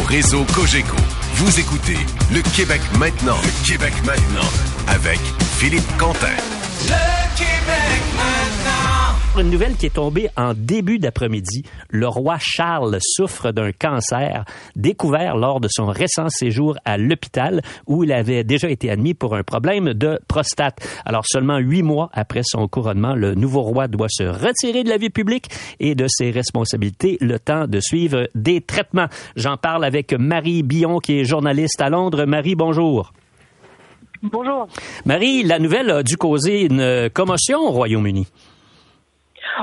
Réseau 0.06 0.44
Cogeco, 0.54 0.96
vous 1.34 1.60
écoutez 1.60 1.98
Le 2.32 2.40
Québec 2.54 2.80
maintenant. 2.98 3.36
Le 3.42 3.66
Québec 3.66 3.92
maintenant. 4.04 4.48
Avec 4.88 5.18
Philippe 5.58 5.96
Quentin. 5.98 6.36
Une 9.38 9.50
nouvelle 9.50 9.76
qui 9.76 9.84
est 9.84 9.94
tombée 9.94 10.30
en 10.38 10.54
début 10.54 10.98
d'après-midi. 10.98 11.62
Le 11.90 12.08
roi 12.08 12.38
Charles 12.40 12.96
souffre 13.02 13.52
d'un 13.52 13.70
cancer 13.70 14.46
découvert 14.76 15.36
lors 15.36 15.60
de 15.60 15.68
son 15.70 15.86
récent 15.86 16.30
séjour 16.30 16.78
à 16.86 16.96
l'hôpital 16.96 17.60
où 17.86 18.02
il 18.02 18.12
avait 18.12 18.44
déjà 18.44 18.70
été 18.70 18.90
admis 18.90 19.12
pour 19.12 19.36
un 19.36 19.42
problème 19.42 19.92
de 19.92 20.18
prostate. 20.26 20.78
Alors 21.04 21.24
seulement 21.26 21.58
huit 21.58 21.82
mois 21.82 22.08
après 22.14 22.40
son 22.44 22.66
couronnement, 22.66 23.14
le 23.14 23.34
nouveau 23.34 23.60
roi 23.60 23.88
doit 23.88 24.08
se 24.08 24.22
retirer 24.22 24.84
de 24.84 24.88
la 24.88 24.96
vie 24.96 25.10
publique 25.10 25.50
et 25.80 25.94
de 25.94 26.06
ses 26.08 26.30
responsabilités 26.30 27.18
le 27.20 27.38
temps 27.38 27.66
de 27.66 27.78
suivre 27.78 28.28
des 28.34 28.62
traitements. 28.62 29.08
J'en 29.36 29.58
parle 29.58 29.84
avec 29.84 30.14
Marie 30.14 30.62
Billon 30.62 30.98
qui 30.98 31.20
est 31.20 31.24
journaliste 31.24 31.82
à 31.82 31.90
Londres. 31.90 32.24
Marie, 32.24 32.54
bonjour. 32.54 33.12
Bonjour. 34.22 34.66
Marie, 35.04 35.42
la 35.42 35.58
nouvelle 35.58 35.90
a 35.90 36.02
dû 36.02 36.16
causer 36.16 36.62
une 36.62 37.10
commotion 37.12 37.58
au 37.60 37.70
Royaume-Uni. 37.70 38.26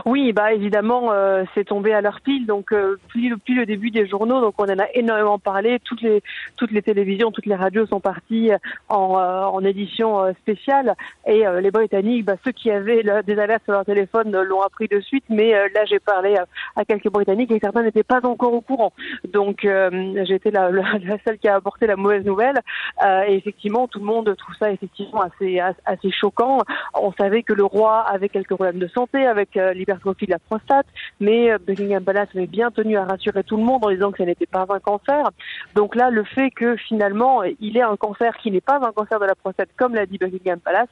Oui, 0.06 0.34
bah 0.34 0.54
évidemment, 0.54 1.12
euh, 1.12 1.44
c'est 1.54 1.66
tombé 1.66 1.94
à 1.94 2.02
l'heure 2.02 2.22
pile, 2.22 2.46
donc 2.46 2.72
euh, 2.72 2.98
depuis, 3.04 3.30
depuis 3.30 3.56
le 3.56 3.66
début 3.66 3.92
des 3.92 4.08
journaux, 4.08 4.42
donc 4.42 4.56
on 4.58 4.66
en 4.66 4.80
a 4.80 4.88
énormément 4.94 5.40
parlé. 5.40 5.80
Toutes 5.84 6.02
les 6.02 6.22
toutes 6.58 6.72
les 6.72 6.82
télévisions, 6.82 7.32
toutes 7.32 7.46
les 7.46 7.56
radios 7.56 7.86
sont 7.86 8.00
parties 8.00 8.52
en, 8.90 9.18
euh, 9.18 9.44
en 9.44 9.64
édition 9.64 10.20
euh, 10.20 10.34
spéciale, 10.42 10.96
et 11.28 11.46
euh, 11.46 11.62
les 11.62 11.72
Britanniques, 11.72 12.26
bah, 12.26 12.36
ceux 12.44 12.52
qui 12.52 12.70
avaient 12.70 13.04
des 13.26 13.40
alertes 13.40 13.64
sur 13.64 13.74
leur 13.74 13.86
téléphone 13.86 14.34
euh, 14.36 14.44
l'ont 14.44 14.62
appris 14.62 14.88
de 14.88 15.00
suite. 15.00 15.24
Mais 15.30 15.54
euh, 15.54 15.68
là, 15.74 15.86
j'ai 15.86 16.00
parlé 16.00 16.38
à, 16.76 16.86
quelques 16.86 17.10
Britanniques 17.10 17.52
et 17.52 17.60
certains 17.60 17.84
n'étaient 17.84 18.04
pas 18.04 18.26
encore 18.26 18.54
au 18.54 18.62
courant. 18.62 18.94
Donc 19.32 19.66
euh, 19.66 19.90
été 20.16 20.52
la, 20.52 20.70
la, 20.70 20.84
la 21.04 21.18
seule 21.26 21.38
qui 21.38 21.48
a 21.48 21.56
apporté 21.56 21.88
la 21.88 21.96
mauvaise 21.96 22.26
nouvelle. 22.26 22.60
Euh, 23.06 23.24
et 23.28 23.36
effectivement, 23.36 23.88
tout 23.88 24.00
le 24.00 24.06
monde 24.06 24.36
trouve 24.38 24.56
ça 24.56 24.72
effectivement 24.72 25.22
assez 25.22 25.60
assez 25.60 26.12
choquant. 26.12 26.60
On 26.94 27.12
savait 27.14 27.44
que 27.44 27.54
le 27.54 27.66
roi 27.66 28.02
avait 28.02 28.30
quelques 28.30 28.54
problèmes 28.56 28.80
de 28.80 28.88
santé 28.88 29.26
avec 29.26 29.56
euh, 29.58 29.74
l'hypertrophie 29.84 30.26
de 30.26 30.32
la 30.32 30.40
prostate, 30.40 30.86
mais 31.20 31.52
euh, 31.52 31.58
Buckingham 31.66 32.04
Palace 32.04 32.30
avait 32.36 32.48
bien 32.48 32.72
tenu 32.72 32.98
à 32.98 33.06
rassurer 33.06 33.44
tout 33.44 33.58
le 33.58 33.64
monde 33.64 33.86
en 33.86 33.92
disant 33.92 34.12
que 34.12 34.18
ce 34.20 34.24
n'était 34.24 34.46
pas 34.46 34.66
un 34.70 34.80
cancer. 34.80 35.30
Donc 35.76 35.96
là, 35.96 36.10
le 36.10 36.24
fait 36.24 36.50
que 36.52 36.76
finalement 36.78 37.44
il 37.44 37.78
ait 37.78 37.82
un 37.82 37.98
cancer 37.98 38.36
qui 38.38 38.52
n'est 38.52 38.62
pas 38.62 38.80
un 38.82 38.92
cancer 38.92 39.20
de 39.20 39.26
la 39.26 39.36
prostate, 39.36 39.70
comme 39.78 39.96
l'a 39.96 40.06
dit 40.06 40.18
Buckingham 40.18 40.60
Palace, 40.60 40.90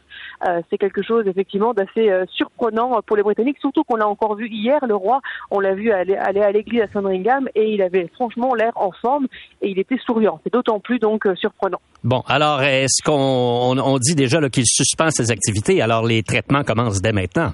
euh, 0.47 0.61
c'est 0.69 0.77
quelque 0.77 1.03
chose 1.03 1.27
effectivement 1.27 1.73
d'assez 1.73 2.09
euh, 2.09 2.25
surprenant 2.31 3.01
pour 3.05 3.15
les 3.17 3.23
Britanniques, 3.23 3.57
surtout 3.59 3.83
qu'on 3.83 3.95
l'a 3.95 4.07
encore 4.07 4.35
vu 4.35 4.47
hier, 4.49 4.79
le 4.85 4.95
roi, 4.95 5.21
on 5.49 5.59
l'a 5.59 5.73
vu 5.73 5.91
aller, 5.91 6.15
à 6.15 6.51
l'église 6.51 6.81
à 6.81 6.87
Sandringham 6.91 7.47
et 7.55 7.73
il 7.73 7.81
avait 7.81 8.09
franchement 8.15 8.53
l'air 8.53 8.73
en 8.75 8.91
forme 8.91 9.27
et 9.61 9.69
il 9.69 9.79
était 9.79 9.97
souriant. 10.05 10.39
C'est 10.43 10.53
d'autant 10.53 10.79
plus 10.79 10.99
donc 10.99 11.27
surprenant. 11.35 11.79
Bon, 12.03 12.23
alors 12.27 12.61
est-ce 12.61 13.03
qu'on 13.03 13.13
on, 13.13 13.77
on 13.77 13.97
dit 13.97 14.15
déjà 14.15 14.39
qu'il 14.49 14.65
suspend 14.65 15.09
ses 15.11 15.31
activités, 15.31 15.81
alors 15.81 16.05
les 16.05 16.23
traitements 16.23 16.63
commencent 16.63 17.01
dès 17.01 17.11
maintenant? 17.11 17.53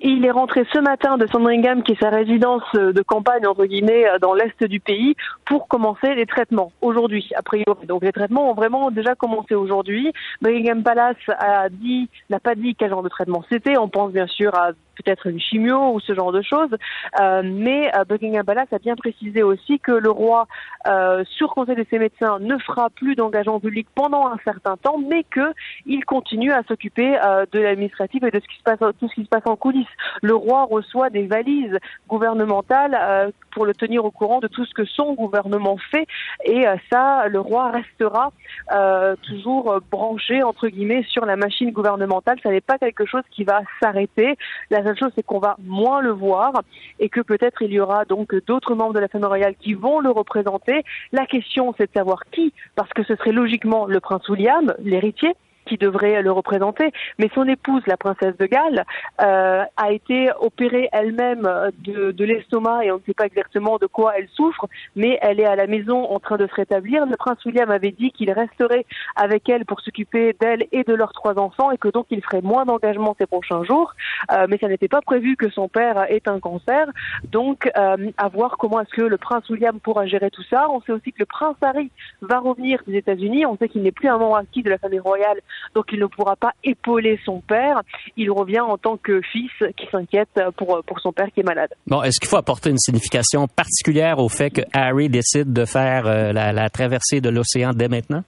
Il 0.00 0.26
est 0.26 0.30
rentré 0.30 0.66
ce 0.72 0.78
matin 0.78 1.16
de 1.16 1.26
Sandringham, 1.26 1.82
qui 1.82 1.92
est 1.92 2.00
sa 2.00 2.10
résidence 2.10 2.62
euh, 2.74 2.92
de 2.92 3.00
campagne, 3.00 3.46
entre 3.46 3.64
guillemets, 3.64 4.06
euh, 4.06 4.18
dans 4.18 4.34
l'est 4.34 4.62
du 4.64 4.78
pays, 4.78 5.16
pour 5.46 5.68
commencer 5.68 6.14
les 6.14 6.26
traitements 6.26 6.70
aujourd'hui, 6.82 7.30
a 7.34 7.42
priori. 7.42 7.86
Donc 7.86 8.02
les 8.02 8.12
traitements 8.12 8.50
ont 8.50 8.54
vraiment 8.54 8.90
déjà 8.90 9.14
commencé 9.14 9.54
aujourd'hui. 9.54 10.12
Buckingham 10.42 10.82
Palace 10.82 11.16
a 11.38 11.70
dit, 11.70 12.10
n'a 12.28 12.40
pas 12.40 12.54
dit 12.54 12.74
quel 12.74 12.90
genre 12.90 13.02
de 13.02 13.08
traitement 13.08 13.42
c'était. 13.50 13.78
On 13.78 13.88
pense 13.88 14.12
bien 14.12 14.26
sûr 14.26 14.54
à 14.54 14.72
peut-être 14.96 15.26
une 15.26 15.40
chimio 15.40 15.94
ou 15.94 16.00
ce 16.00 16.14
genre 16.14 16.32
de 16.32 16.42
choses. 16.42 16.74
Euh, 17.20 17.42
mais 17.44 17.90
euh, 17.96 18.04
Buckingham 18.04 18.44
Palace 18.44 18.72
a 18.72 18.78
bien 18.78 18.96
précisé 18.96 19.42
aussi 19.42 19.78
que 19.78 19.92
le 19.92 20.10
roi, 20.10 20.46
euh, 20.86 21.24
sur 21.36 21.54
conseil 21.54 21.76
de 21.76 21.86
ses 21.88 21.98
médecins, 21.98 22.38
ne 22.40 22.58
fera 22.58 22.90
plus 22.90 23.14
d'engagement 23.14 23.60
public 23.60 23.86
pendant 23.94 24.26
un 24.26 24.38
certain 24.44 24.76
temps, 24.76 24.98
mais 24.98 25.24
que 25.24 25.52
il 25.84 26.04
continue 26.04 26.52
à 26.52 26.62
s'occuper 26.64 27.16
euh, 27.24 27.46
de 27.52 27.60
l'administratif 27.60 28.22
et 28.22 28.30
de 28.30 28.40
ce 28.40 28.48
qui 28.48 28.58
se 28.58 28.62
passe, 28.62 28.78
tout 28.98 29.08
ce 29.08 29.14
qui 29.14 29.24
se 29.24 29.28
passe 29.28 29.46
en 29.46 29.56
coulisses. 29.56 29.85
Le 30.22 30.34
roi 30.34 30.64
reçoit 30.64 31.10
des 31.10 31.26
valises 31.26 31.78
gouvernementales 32.08 32.96
euh, 33.00 33.30
pour 33.52 33.66
le 33.66 33.74
tenir 33.74 34.04
au 34.04 34.10
courant 34.10 34.40
de 34.40 34.48
tout 34.48 34.64
ce 34.64 34.74
que 34.74 34.84
son 34.84 35.14
gouvernement 35.14 35.78
fait. 35.90 36.06
Et 36.44 36.66
euh, 36.66 36.76
ça, 36.90 37.28
le 37.28 37.40
roi 37.40 37.70
restera 37.70 38.32
euh, 38.72 39.16
toujours 39.22 39.80
branché, 39.90 40.42
entre 40.42 40.68
guillemets, 40.68 41.04
sur 41.08 41.24
la 41.24 41.36
machine 41.36 41.70
gouvernementale. 41.70 42.38
Ça 42.42 42.50
n'est 42.50 42.60
pas 42.60 42.78
quelque 42.78 43.06
chose 43.06 43.22
qui 43.30 43.44
va 43.44 43.60
s'arrêter. 43.80 44.36
La 44.70 44.82
seule 44.82 44.98
chose, 44.98 45.12
c'est 45.14 45.24
qu'on 45.24 45.38
va 45.38 45.56
moins 45.64 46.00
le 46.00 46.10
voir 46.10 46.52
et 46.98 47.08
que 47.08 47.20
peut-être 47.20 47.62
il 47.62 47.72
y 47.72 47.80
aura 47.80 48.04
donc 48.04 48.34
d'autres 48.46 48.74
membres 48.74 48.94
de 48.94 49.00
la 49.00 49.08
famille 49.08 49.26
royale 49.26 49.54
qui 49.58 49.74
vont 49.74 50.00
le 50.00 50.10
représenter. 50.10 50.84
La 51.12 51.26
question, 51.26 51.74
c'est 51.76 51.86
de 51.86 51.98
savoir 51.98 52.20
qui, 52.30 52.52
parce 52.74 52.90
que 52.92 53.02
ce 53.04 53.16
serait 53.16 53.32
logiquement 53.32 53.86
le 53.86 54.00
prince 54.00 54.28
William, 54.28 54.74
l'héritier, 54.78 55.34
qui 55.66 55.76
devrait 55.76 56.22
le 56.22 56.32
représenter. 56.32 56.92
Mais 57.18 57.30
son 57.34 57.46
épouse, 57.48 57.82
la 57.86 57.96
princesse 57.96 58.36
de 58.38 58.46
Galles, 58.46 58.84
euh, 59.20 59.64
a 59.76 59.92
été 59.92 60.30
opérée 60.40 60.88
elle-même 60.92 61.48
de, 61.78 62.12
de 62.12 62.24
l'estomac 62.24 62.84
et 62.84 62.92
on 62.92 62.96
ne 62.96 63.02
sait 63.06 63.14
pas 63.14 63.26
exactement 63.26 63.78
de 63.78 63.86
quoi 63.86 64.14
elle 64.16 64.28
souffre, 64.28 64.66
mais 64.94 65.18
elle 65.22 65.40
est 65.40 65.46
à 65.46 65.56
la 65.56 65.66
maison 65.66 66.04
en 66.04 66.20
train 66.20 66.36
de 66.36 66.46
se 66.46 66.54
rétablir. 66.54 67.06
Le 67.06 67.16
prince 67.16 67.44
William 67.44 67.70
avait 67.70 67.92
dit 67.92 68.12
qu'il 68.12 68.30
resterait 68.30 68.86
avec 69.16 69.48
elle 69.48 69.64
pour 69.64 69.80
s'occuper 69.80 70.34
d'elle 70.40 70.66
et 70.72 70.84
de 70.84 70.94
leurs 70.94 71.12
trois 71.12 71.38
enfants 71.38 71.70
et 71.70 71.78
que 71.78 71.88
donc 71.88 72.06
il 72.10 72.22
ferait 72.22 72.42
moins 72.42 72.64
d'engagement 72.64 73.14
ces 73.18 73.26
prochains 73.26 73.64
jours. 73.64 73.94
Euh, 74.32 74.46
mais 74.48 74.58
ça 74.58 74.68
n'était 74.68 74.88
pas 74.88 75.02
prévu 75.02 75.36
que 75.36 75.50
son 75.50 75.68
père 75.68 76.04
ait 76.10 76.22
un 76.26 76.40
cancer. 76.40 76.86
Donc, 77.30 77.70
euh, 77.76 78.10
à 78.16 78.28
voir 78.28 78.56
comment 78.58 78.80
est-ce 78.80 78.90
que 78.90 79.02
le 79.02 79.16
prince 79.16 79.48
William 79.50 79.78
pourra 79.80 80.06
gérer 80.06 80.30
tout 80.30 80.44
ça. 80.50 80.68
On 80.70 80.80
sait 80.82 80.92
aussi 80.92 81.12
que 81.12 81.20
le 81.20 81.26
prince 81.26 81.56
Harry 81.62 81.90
va 82.22 82.38
revenir 82.38 82.82
des 82.86 82.96
États-Unis. 82.96 83.46
On 83.46 83.56
sait 83.56 83.68
qu'il 83.68 83.82
n'est 83.82 83.92
plus 83.92 84.08
un 84.08 84.18
membre 84.18 84.36
actif 84.36 84.64
de 84.64 84.70
la 84.70 84.78
famille 84.78 85.00
royale 85.00 85.40
donc 85.74 85.86
il 85.92 85.98
ne 85.98 86.06
pourra 86.06 86.36
pas 86.36 86.52
épauler 86.64 87.18
son 87.24 87.40
père. 87.40 87.80
Il 88.16 88.30
revient 88.30 88.60
en 88.60 88.78
tant 88.78 88.96
que 88.96 89.20
fils 89.20 89.52
qui 89.76 89.86
s'inquiète 89.90 90.40
pour, 90.56 90.82
pour 90.86 91.00
son 91.00 91.12
père 91.12 91.28
qui 91.32 91.40
est 91.40 91.46
malade. 91.46 91.70
Bon, 91.86 92.02
est-ce 92.02 92.18
qu'il 92.20 92.28
faut 92.28 92.36
apporter 92.36 92.70
une 92.70 92.78
signification 92.78 93.46
particulière 93.48 94.18
au 94.18 94.28
fait 94.28 94.50
que 94.50 94.62
Harry 94.72 95.08
décide 95.08 95.52
de 95.52 95.64
faire 95.64 96.06
euh, 96.06 96.32
la, 96.32 96.52
la 96.52 96.70
traversée 96.70 97.20
de 97.20 97.28
l'océan 97.28 97.70
dès 97.74 97.88
maintenant? 97.88 98.22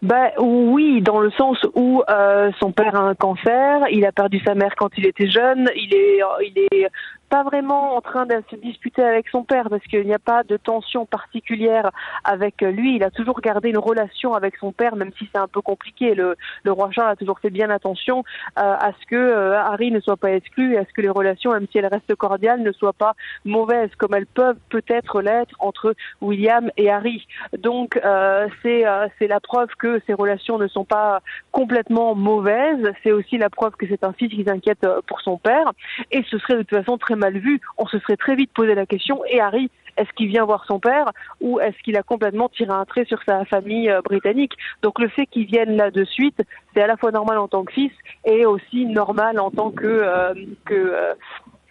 Ben 0.00 0.30
oui, 0.38 1.02
dans 1.02 1.18
le 1.18 1.30
sens 1.32 1.58
où 1.74 2.02
euh, 2.08 2.52
son 2.60 2.70
père 2.70 2.94
a 2.94 3.00
un 3.00 3.14
cancer, 3.16 3.80
il 3.90 4.04
a 4.04 4.12
perdu 4.12 4.40
sa 4.46 4.54
mère 4.54 4.74
quand 4.76 4.90
il 4.96 5.06
était 5.06 5.28
jeune, 5.28 5.68
il 5.74 5.92
est, 5.92 6.20
il 6.46 6.58
est 6.70 6.88
pas 7.28 7.42
vraiment 7.42 7.96
en 7.96 8.00
train 8.00 8.26
de 8.26 8.42
se 8.50 8.56
disputer 8.56 9.02
avec 9.02 9.28
son 9.28 9.44
père 9.44 9.68
parce 9.68 9.82
qu'il 9.84 10.04
n'y 10.04 10.14
a 10.14 10.18
pas 10.18 10.42
de 10.44 10.56
tension 10.56 11.06
particulière 11.06 11.90
avec 12.24 12.60
lui. 12.62 12.96
Il 12.96 13.04
a 13.04 13.10
toujours 13.10 13.40
gardé 13.40 13.70
une 13.70 13.78
relation 13.78 14.34
avec 14.34 14.56
son 14.56 14.72
père, 14.72 14.96
même 14.96 15.10
si 15.18 15.28
c'est 15.32 15.38
un 15.38 15.48
peu 15.48 15.60
compliqué. 15.60 16.14
Le, 16.14 16.36
roi 16.66 16.90
Charles 16.92 17.10
a 17.10 17.16
toujours 17.16 17.38
fait 17.40 17.50
bien 17.50 17.70
attention 17.70 18.24
euh, 18.58 18.62
à 18.62 18.92
ce 19.00 19.06
que 19.06 19.16
euh, 19.16 19.58
Harry 19.58 19.90
ne 19.90 20.00
soit 20.00 20.16
pas 20.16 20.32
exclu 20.32 20.74
et 20.74 20.78
à 20.78 20.84
ce 20.84 20.92
que 20.92 21.00
les 21.00 21.08
relations, 21.08 21.52
même 21.52 21.66
si 21.70 21.78
elles 21.78 21.86
restent 21.86 22.14
cordiales, 22.14 22.62
ne 22.62 22.72
soient 22.72 22.92
pas 22.92 23.14
mauvaises 23.44 23.94
comme 23.96 24.14
elles 24.14 24.26
peuvent 24.26 24.58
peut-être 24.70 25.20
l'être 25.20 25.54
entre 25.58 25.94
William 26.20 26.70
et 26.76 26.90
Harry. 26.90 27.26
Donc 27.58 27.98
euh, 28.04 28.48
c'est 28.62 28.84
c'est 29.18 29.26
la 29.26 29.40
preuve 29.40 29.68
que 29.78 30.00
ces 30.06 30.14
relations 30.14 30.58
ne 30.58 30.68
sont 30.68 30.84
pas 30.84 31.20
complètement 31.52 32.14
mauvaises. 32.14 32.92
C'est 33.02 33.12
aussi 33.12 33.38
la 33.38 33.50
preuve 33.50 33.72
que 33.72 33.86
c'est 33.88 34.04
un 34.04 34.12
fils 34.12 34.30
qui 34.30 34.44
s'inquiète 34.44 34.86
pour 35.06 35.20
son 35.20 35.36
père 35.38 35.72
et 36.10 36.22
ce 36.30 36.38
serait 36.38 36.54
de 36.54 36.62
toute 36.62 36.78
façon 36.78 36.98
très 36.98 37.16
mal 37.18 37.38
vu, 37.38 37.60
on 37.76 37.86
se 37.86 37.98
serait 37.98 38.16
très 38.16 38.34
vite 38.34 38.52
posé 38.52 38.74
la 38.74 38.86
question, 38.86 39.22
et 39.26 39.40
Harry, 39.40 39.70
est-ce 39.98 40.12
qu'il 40.12 40.28
vient 40.28 40.44
voir 40.44 40.64
son 40.66 40.78
père 40.78 41.10
ou 41.40 41.60
est-ce 41.60 41.76
qu'il 41.82 41.96
a 41.96 42.02
complètement 42.02 42.48
tiré 42.48 42.70
un 42.70 42.84
trait 42.84 43.04
sur 43.04 43.18
sa 43.26 43.44
famille 43.44 43.90
euh, 43.90 44.00
britannique? 44.00 44.52
Donc 44.82 44.98
le 45.00 45.08
fait 45.08 45.26
qu'il 45.26 45.46
vienne 45.46 45.76
là 45.76 45.90
de 45.90 46.04
suite, 46.04 46.40
c'est 46.72 46.82
à 46.82 46.86
la 46.86 46.96
fois 46.96 47.10
normal 47.10 47.38
en 47.38 47.48
tant 47.48 47.64
que 47.64 47.72
fils 47.72 47.92
et 48.24 48.46
aussi 48.46 48.86
normal 48.86 49.40
en 49.40 49.50
tant 49.50 49.70
que, 49.70 49.86
euh, 49.86 50.34
que 50.64 50.74
euh, 50.74 51.14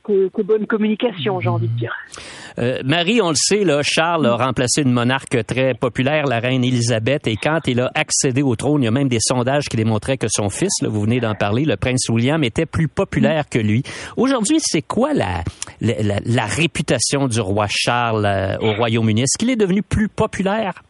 que, 0.08 0.42
bonne 0.42 0.66
communication, 0.66 1.40
j'ai 1.40 1.50
envie 1.50 1.68
de 1.68 1.78
dire. 1.78 1.94
Euh, 2.60 2.82
Marie, 2.84 3.22
on 3.22 3.30
le 3.30 3.36
sait, 3.36 3.64
là, 3.64 3.82
Charles 3.84 4.26
a 4.26 4.36
remplacé 4.36 4.82
une 4.82 4.92
monarque 4.92 5.46
très 5.46 5.74
populaire, 5.74 6.26
la 6.26 6.40
reine 6.40 6.64
Élisabeth, 6.64 7.28
et 7.28 7.36
quand 7.36 7.60
il 7.68 7.82
a 7.82 7.92
accédé 7.94 8.42
au 8.42 8.56
trône, 8.56 8.82
il 8.82 8.86
y 8.86 8.88
a 8.88 8.92
même 8.92 9.10
des 9.10 9.20
sondages 9.20 9.66
qui 9.66 9.78
démontraient 9.78 10.18
que 10.18 10.28
son 10.30 10.50
fils, 10.50 10.72
vous 10.82 11.02
venez 11.02 11.20
d'en 11.20 11.36
parler, 11.36 11.66
le 11.66 11.76
prince 11.76 12.10
William, 12.10 12.44
était 12.44 12.66
plus 12.66 12.88
populaire 12.88 13.50
que 13.50 13.60
lui. 13.60 13.84
Aujourd'hui, 14.16 14.58
c'est 14.62 14.82
quoi 14.82 15.14
la, 15.14 15.44
la, 15.82 16.20
la, 16.24 16.46
réputation 16.46 17.28
du 17.28 17.40
roi 17.40 17.68
Charles 17.70 18.26
euh, 18.26 18.58
au 18.62 18.74
Royaume-Uni? 18.74 19.22
Est-ce 19.24 19.38
qu'il 19.38 19.50
est 19.50 19.56
devenu 19.56 19.84
plus 19.84 20.08
populaire? 20.08 20.82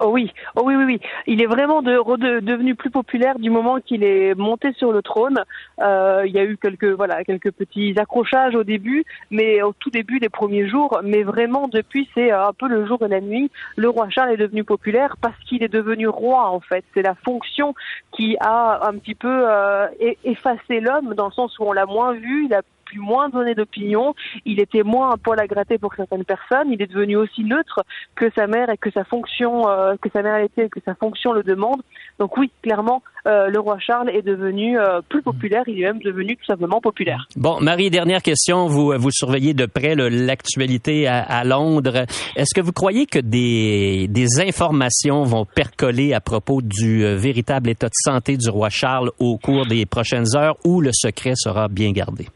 Oh 0.00 0.10
oui, 0.10 0.32
oh 0.54 0.62
oui, 0.64 0.76
oui, 0.76 0.84
oui. 0.84 1.00
Il 1.26 1.42
est 1.42 1.46
vraiment 1.46 1.82
de, 1.82 1.90
de, 2.16 2.38
devenu 2.38 2.76
plus 2.76 2.90
populaire 2.90 3.36
du 3.40 3.50
moment 3.50 3.80
qu'il 3.80 4.04
est 4.04 4.32
monté 4.36 4.72
sur 4.74 4.92
le 4.92 5.02
trône. 5.02 5.42
Euh, 5.80 6.22
il 6.24 6.32
y 6.32 6.38
a 6.38 6.44
eu 6.44 6.56
quelques 6.56 6.92
voilà 6.92 7.24
quelques 7.24 7.50
petits 7.50 7.98
accrochages 7.98 8.54
au 8.54 8.62
début, 8.62 9.04
mais 9.32 9.60
au 9.60 9.72
tout 9.72 9.90
début 9.90 10.20
des 10.20 10.28
premiers 10.28 10.68
jours. 10.68 11.00
Mais 11.02 11.24
vraiment 11.24 11.66
depuis, 11.66 12.08
c'est 12.14 12.30
un 12.30 12.52
peu 12.52 12.68
le 12.68 12.86
jour 12.86 13.02
et 13.04 13.08
la 13.08 13.20
nuit. 13.20 13.50
Le 13.74 13.88
roi 13.88 14.08
Charles 14.08 14.30
est 14.30 14.36
devenu 14.36 14.62
populaire 14.62 15.16
parce 15.20 15.38
qu'il 15.48 15.64
est 15.64 15.72
devenu 15.72 16.06
roi 16.06 16.48
en 16.48 16.60
fait. 16.60 16.84
C'est 16.94 17.02
la 17.02 17.16
fonction 17.16 17.74
qui 18.12 18.36
a 18.38 18.86
un 18.86 18.96
petit 18.98 19.16
peu 19.16 19.50
euh, 19.50 19.88
effacé 20.22 20.78
l'homme 20.78 21.14
dans 21.14 21.26
le 21.26 21.32
sens 21.32 21.58
où 21.58 21.64
on 21.64 21.72
l'a 21.72 21.86
moins 21.86 22.12
vu. 22.12 22.48
Plus 22.88 23.00
moins 23.00 23.28
donné 23.28 23.54
d'opinion, 23.54 24.14
il 24.46 24.60
était 24.60 24.82
moins 24.82 25.12
un 25.12 25.16
poil 25.18 25.38
à 25.40 25.46
gratter 25.46 25.78
pour 25.78 25.94
certaines 25.94 26.24
personnes, 26.24 26.72
il 26.72 26.80
est 26.80 26.86
devenu 26.86 27.16
aussi 27.16 27.44
neutre 27.44 27.84
que 28.14 28.30
sa 28.34 28.46
mère 28.46 28.70
et 28.70 28.78
que 28.78 28.90
sa 28.90 29.04
fonction, 29.04 29.68
euh, 29.68 29.94
que 30.00 30.08
sa 30.10 30.22
mère 30.22 30.38
était, 30.38 30.68
que 30.68 30.80
sa 30.84 30.94
fonction 30.94 31.32
le 31.32 31.42
demande. 31.42 31.82
Donc 32.18 32.36
oui, 32.38 32.50
clairement, 32.62 33.02
euh, 33.26 33.48
le 33.48 33.60
roi 33.60 33.78
Charles 33.78 34.08
est 34.10 34.22
devenu 34.22 34.78
euh, 34.78 35.00
plus 35.06 35.22
populaire, 35.22 35.64
il 35.66 35.80
est 35.80 35.84
même 35.84 36.00
devenu 36.00 36.36
tout 36.36 36.46
simplement 36.46 36.80
populaire. 36.80 37.28
Bon, 37.36 37.60
Marie, 37.60 37.90
dernière 37.90 38.22
question, 38.22 38.66
vous 38.66 38.94
vous 38.96 39.10
surveillez 39.10 39.52
de 39.52 39.66
près 39.66 39.94
l'actualité 39.94 41.06
à, 41.06 41.22
à, 41.22 41.44
Londres. 41.44 42.06
Est-ce 42.36 42.54
que 42.54 42.62
vous 42.62 42.72
croyez 42.72 43.04
que 43.04 43.18
des, 43.18 44.06
des 44.08 44.40
informations 44.40 45.24
vont 45.24 45.44
percoler 45.44 46.14
à 46.14 46.20
propos 46.20 46.62
du 46.62 47.04
véritable 47.16 47.68
état 47.68 47.88
de 47.88 47.94
santé 47.94 48.36
du 48.38 48.48
roi 48.48 48.70
Charles 48.70 49.10
au 49.18 49.36
cours 49.36 49.66
des 49.66 49.84
prochaines 49.84 50.36
heures 50.36 50.56
ou 50.64 50.80
le 50.80 50.90
secret 50.92 51.34
sera 51.36 51.68
bien 51.68 51.92
gardé? 51.92 52.28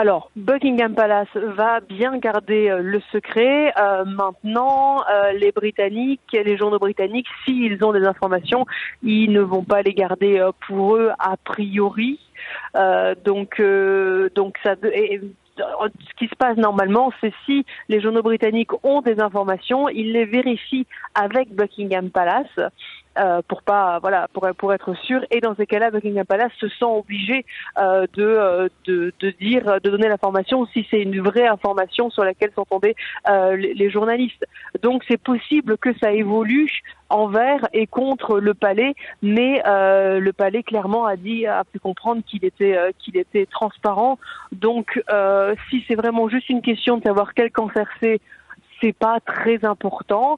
Alors, 0.00 0.30
Buckingham 0.36 0.94
Palace 0.94 1.26
va 1.34 1.80
bien 1.80 2.18
garder 2.18 2.70
euh, 2.70 2.78
le 2.78 3.00
secret. 3.10 3.72
Euh, 3.76 4.04
maintenant, 4.04 5.02
euh, 5.10 5.32
les 5.32 5.50
Britanniques, 5.50 6.20
les 6.32 6.56
journaux 6.56 6.78
britanniques, 6.78 7.26
s'ils 7.44 7.82
ont 7.82 7.92
des 7.92 8.04
informations, 8.04 8.64
ils 9.02 9.32
ne 9.32 9.40
vont 9.40 9.64
pas 9.64 9.82
les 9.82 9.94
garder 9.94 10.40
pour 10.68 10.94
eux 10.94 11.10
a 11.18 11.36
priori. 11.36 12.20
Donc, 13.24 13.60
donc 14.36 14.56
ça. 14.62 14.76
Ce 14.80 16.14
qui 16.16 16.28
se 16.28 16.36
passe 16.36 16.56
normalement, 16.56 17.10
c'est 17.20 17.32
si 17.44 17.66
les 17.88 18.00
journaux 18.00 18.22
britanniques 18.22 18.70
ont 18.84 19.00
des 19.00 19.18
informations, 19.20 19.88
ils 19.88 20.12
les 20.12 20.24
vérifient 20.24 20.86
avec 21.16 21.52
Buckingham 21.52 22.10
Palace 22.10 22.70
euh, 23.18 23.42
pour 23.48 23.62
pas 23.62 23.98
voilà 24.00 24.28
pour 24.32 24.46
pour 24.56 24.72
être 24.72 24.94
sûr. 24.94 25.24
Et 25.30 25.40
dans 25.40 25.54
ces 25.54 25.66
cas-là 25.66 25.90
Buckingham 25.90 26.26
Palace 26.26 26.52
se 26.58 26.68
sent 26.68 26.84
obligé 26.84 27.44
euh, 27.78 28.06
de, 28.14 28.22
euh, 28.24 28.68
de 28.86 29.12
de 29.18 29.30
dire 29.30 29.80
de 29.82 29.90
donner 29.90 30.08
l'information 30.08 30.66
si 30.66 30.86
c'est 30.90 31.00
une 31.00 31.20
vraie 31.20 31.46
information 31.46 32.10
sur 32.10 32.24
laquelle 32.24 32.50
tombés 32.52 32.94
euh, 33.28 33.56
les, 33.56 33.74
les, 33.74 33.90
journalistes. 33.90 34.44
Donc 34.82 35.04
c'est 35.08 35.20
possible 35.20 35.78
que 35.78 35.96
ça 35.98 36.12
évolue 36.12 36.70
envers 37.08 37.66
et 37.72 37.86
contre 37.86 38.38
le 38.38 38.54
palais 38.54 38.94
mais 39.22 39.62
le 39.64 40.30
palais 40.32 40.62
clairement 40.62 41.06
a 41.06 41.16
dit 41.16 41.46
a 41.46 41.64
pu 41.64 41.78
comprendre 41.78 42.22
qu'il 42.26 42.44
était 42.44 42.76
qu'il 42.98 43.16
était 43.16 43.46
transparent. 43.46 44.18
Donc 44.52 45.02
si 45.70 45.84
c'est 45.88 45.94
vraiment 45.94 46.28
juste 46.28 46.48
une 46.48 46.62
question 46.62 46.98
de 46.98 47.04
savoir 47.04 47.34
quel 47.34 47.50
cancer 47.50 47.86
c'est 48.00 48.20
c'est 48.80 48.92
pas 48.92 49.20
très 49.20 49.64
important 49.64 50.36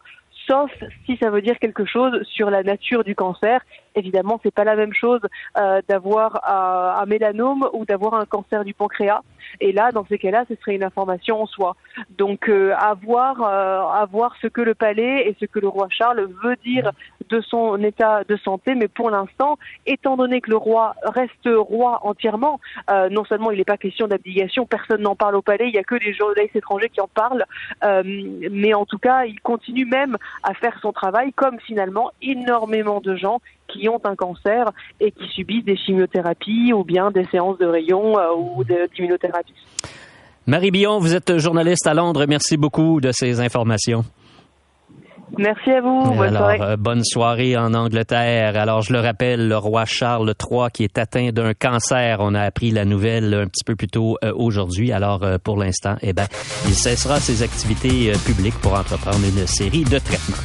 sauf 0.50 0.70
si 1.06 1.16
ça 1.18 1.30
veut 1.30 1.42
dire 1.42 1.58
quelque 1.58 1.84
chose 1.84 2.22
sur 2.24 2.50
la 2.50 2.62
nature 2.62 3.04
du 3.04 3.14
cancer. 3.14 3.60
Évidemment, 3.94 4.40
c'est 4.42 4.54
pas 4.54 4.64
la 4.64 4.74
même 4.74 4.92
chose 4.92 5.20
euh, 5.58 5.80
d'avoir 5.88 6.40
un, 6.48 7.02
un, 7.02 7.06
mélanome 7.06 7.68
ou 7.72 7.84
d'avoir 7.84 8.14
un 8.14 8.24
cancer 8.24 8.64
du 8.64 8.74
pancréas. 8.74 9.20
Et 9.60 9.72
là, 9.72 9.92
dans 9.92 10.06
ces 10.06 10.18
cas-là, 10.18 10.44
ce 10.48 10.54
serait 10.56 10.74
une 10.74 10.84
information 10.84 11.42
en 11.42 11.46
soi. 11.46 11.76
Donc, 12.10 12.48
euh, 12.48 12.72
à 12.76 12.94
voir, 12.94 13.42
euh, 13.42 13.80
à 13.80 14.06
voir 14.10 14.34
ce 14.40 14.46
que 14.46 14.60
le 14.60 14.74
palais 14.74 15.28
et 15.28 15.36
ce 15.40 15.46
que 15.46 15.58
le 15.58 15.68
roi 15.68 15.88
Charles 15.90 16.28
veut 16.42 16.56
dire 16.64 16.92
de 17.28 17.40
son 17.40 17.82
état 17.82 18.22
de 18.24 18.36
santé. 18.36 18.74
Mais 18.74 18.88
pour 18.88 19.10
l'instant, 19.10 19.58
étant 19.86 20.16
donné 20.16 20.40
que 20.40 20.50
le 20.50 20.56
roi 20.56 20.94
reste 21.04 21.48
roi 21.48 22.00
entièrement, 22.02 22.60
euh, 22.90 23.08
non 23.08 23.24
seulement 23.24 23.50
il 23.50 23.58
n'est 23.58 23.64
pas 23.64 23.76
question 23.76 24.06
d'abdication, 24.06 24.66
personne 24.66 25.02
n'en 25.02 25.16
parle 25.16 25.36
au 25.36 25.42
palais, 25.42 25.68
il 25.68 25.72
n'y 25.72 25.78
a 25.78 25.84
que 25.84 25.96
des 25.96 26.12
journalistes 26.12 26.56
étrangers 26.56 26.88
qui 26.88 27.00
en 27.00 27.08
parlent, 27.08 27.44
euh, 27.84 28.02
mais 28.50 28.74
en 28.74 28.84
tout 28.84 28.98
cas, 28.98 29.24
il 29.24 29.40
continue 29.40 29.86
même 29.86 30.16
à 30.42 30.54
faire 30.54 30.78
son 30.82 30.92
travail, 30.92 31.32
comme 31.32 31.58
finalement 31.60 32.10
énormément 32.22 33.00
de 33.00 33.16
gens 33.16 33.40
qui 33.72 33.88
ont 33.88 34.00
un 34.04 34.16
cancer 34.16 34.66
et 35.00 35.10
qui 35.12 35.26
subissent 35.28 35.64
des 35.64 35.76
chimiothérapies 35.76 36.72
ou 36.72 36.84
bien 36.84 37.10
des 37.10 37.26
séances 37.26 37.58
de 37.58 37.66
rayons 37.66 38.18
euh, 38.18 38.34
ou 38.36 38.64
d'immunothérapie. 38.64 39.54
Marie 40.46 40.70
Billon, 40.70 40.98
vous 40.98 41.14
êtes 41.14 41.38
journaliste 41.38 41.86
à 41.86 41.94
Londres. 41.94 42.24
Merci 42.28 42.56
beaucoup 42.56 43.00
de 43.00 43.12
ces 43.12 43.40
informations. 43.40 44.04
Merci 45.38 45.70
à 45.70 45.80
vous. 45.80 46.02
Bonne 46.12 46.36
Alors, 46.36 46.50
soirée. 46.50 46.58
euh, 46.60 46.76
bonne 46.76 47.04
soirée 47.04 47.56
en 47.56 47.72
Angleterre. 47.72 48.56
Alors, 48.56 48.82
je 48.82 48.92
le 48.92 48.98
rappelle, 48.98 49.46
le 49.48 49.56
roi 49.56 49.84
Charles 49.84 50.34
III 50.50 50.70
qui 50.72 50.82
est 50.82 50.98
atteint 50.98 51.30
d'un 51.30 51.54
cancer. 51.54 52.16
On 52.20 52.34
a 52.34 52.40
appris 52.42 52.72
la 52.72 52.84
nouvelle 52.84 53.32
un 53.32 53.46
petit 53.46 53.62
peu 53.64 53.76
plus 53.76 53.86
tôt 53.86 54.16
euh, 54.24 54.32
aujourd'hui. 54.34 54.90
Alors, 54.90 55.22
euh, 55.22 55.38
pour 55.38 55.56
l'instant, 55.56 55.94
eh 56.02 56.12
ben, 56.12 56.26
il 56.66 56.74
cessera 56.74 57.20
ses 57.20 57.44
activités 57.44 58.10
euh, 58.10 58.16
publiques 58.26 58.58
pour 58.60 58.72
entreprendre 58.74 59.18
une 59.24 59.46
série 59.46 59.84
de 59.84 59.98
traitements. 60.00 60.36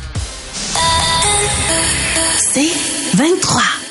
C'est 2.38 2.95
23. 3.16 3.85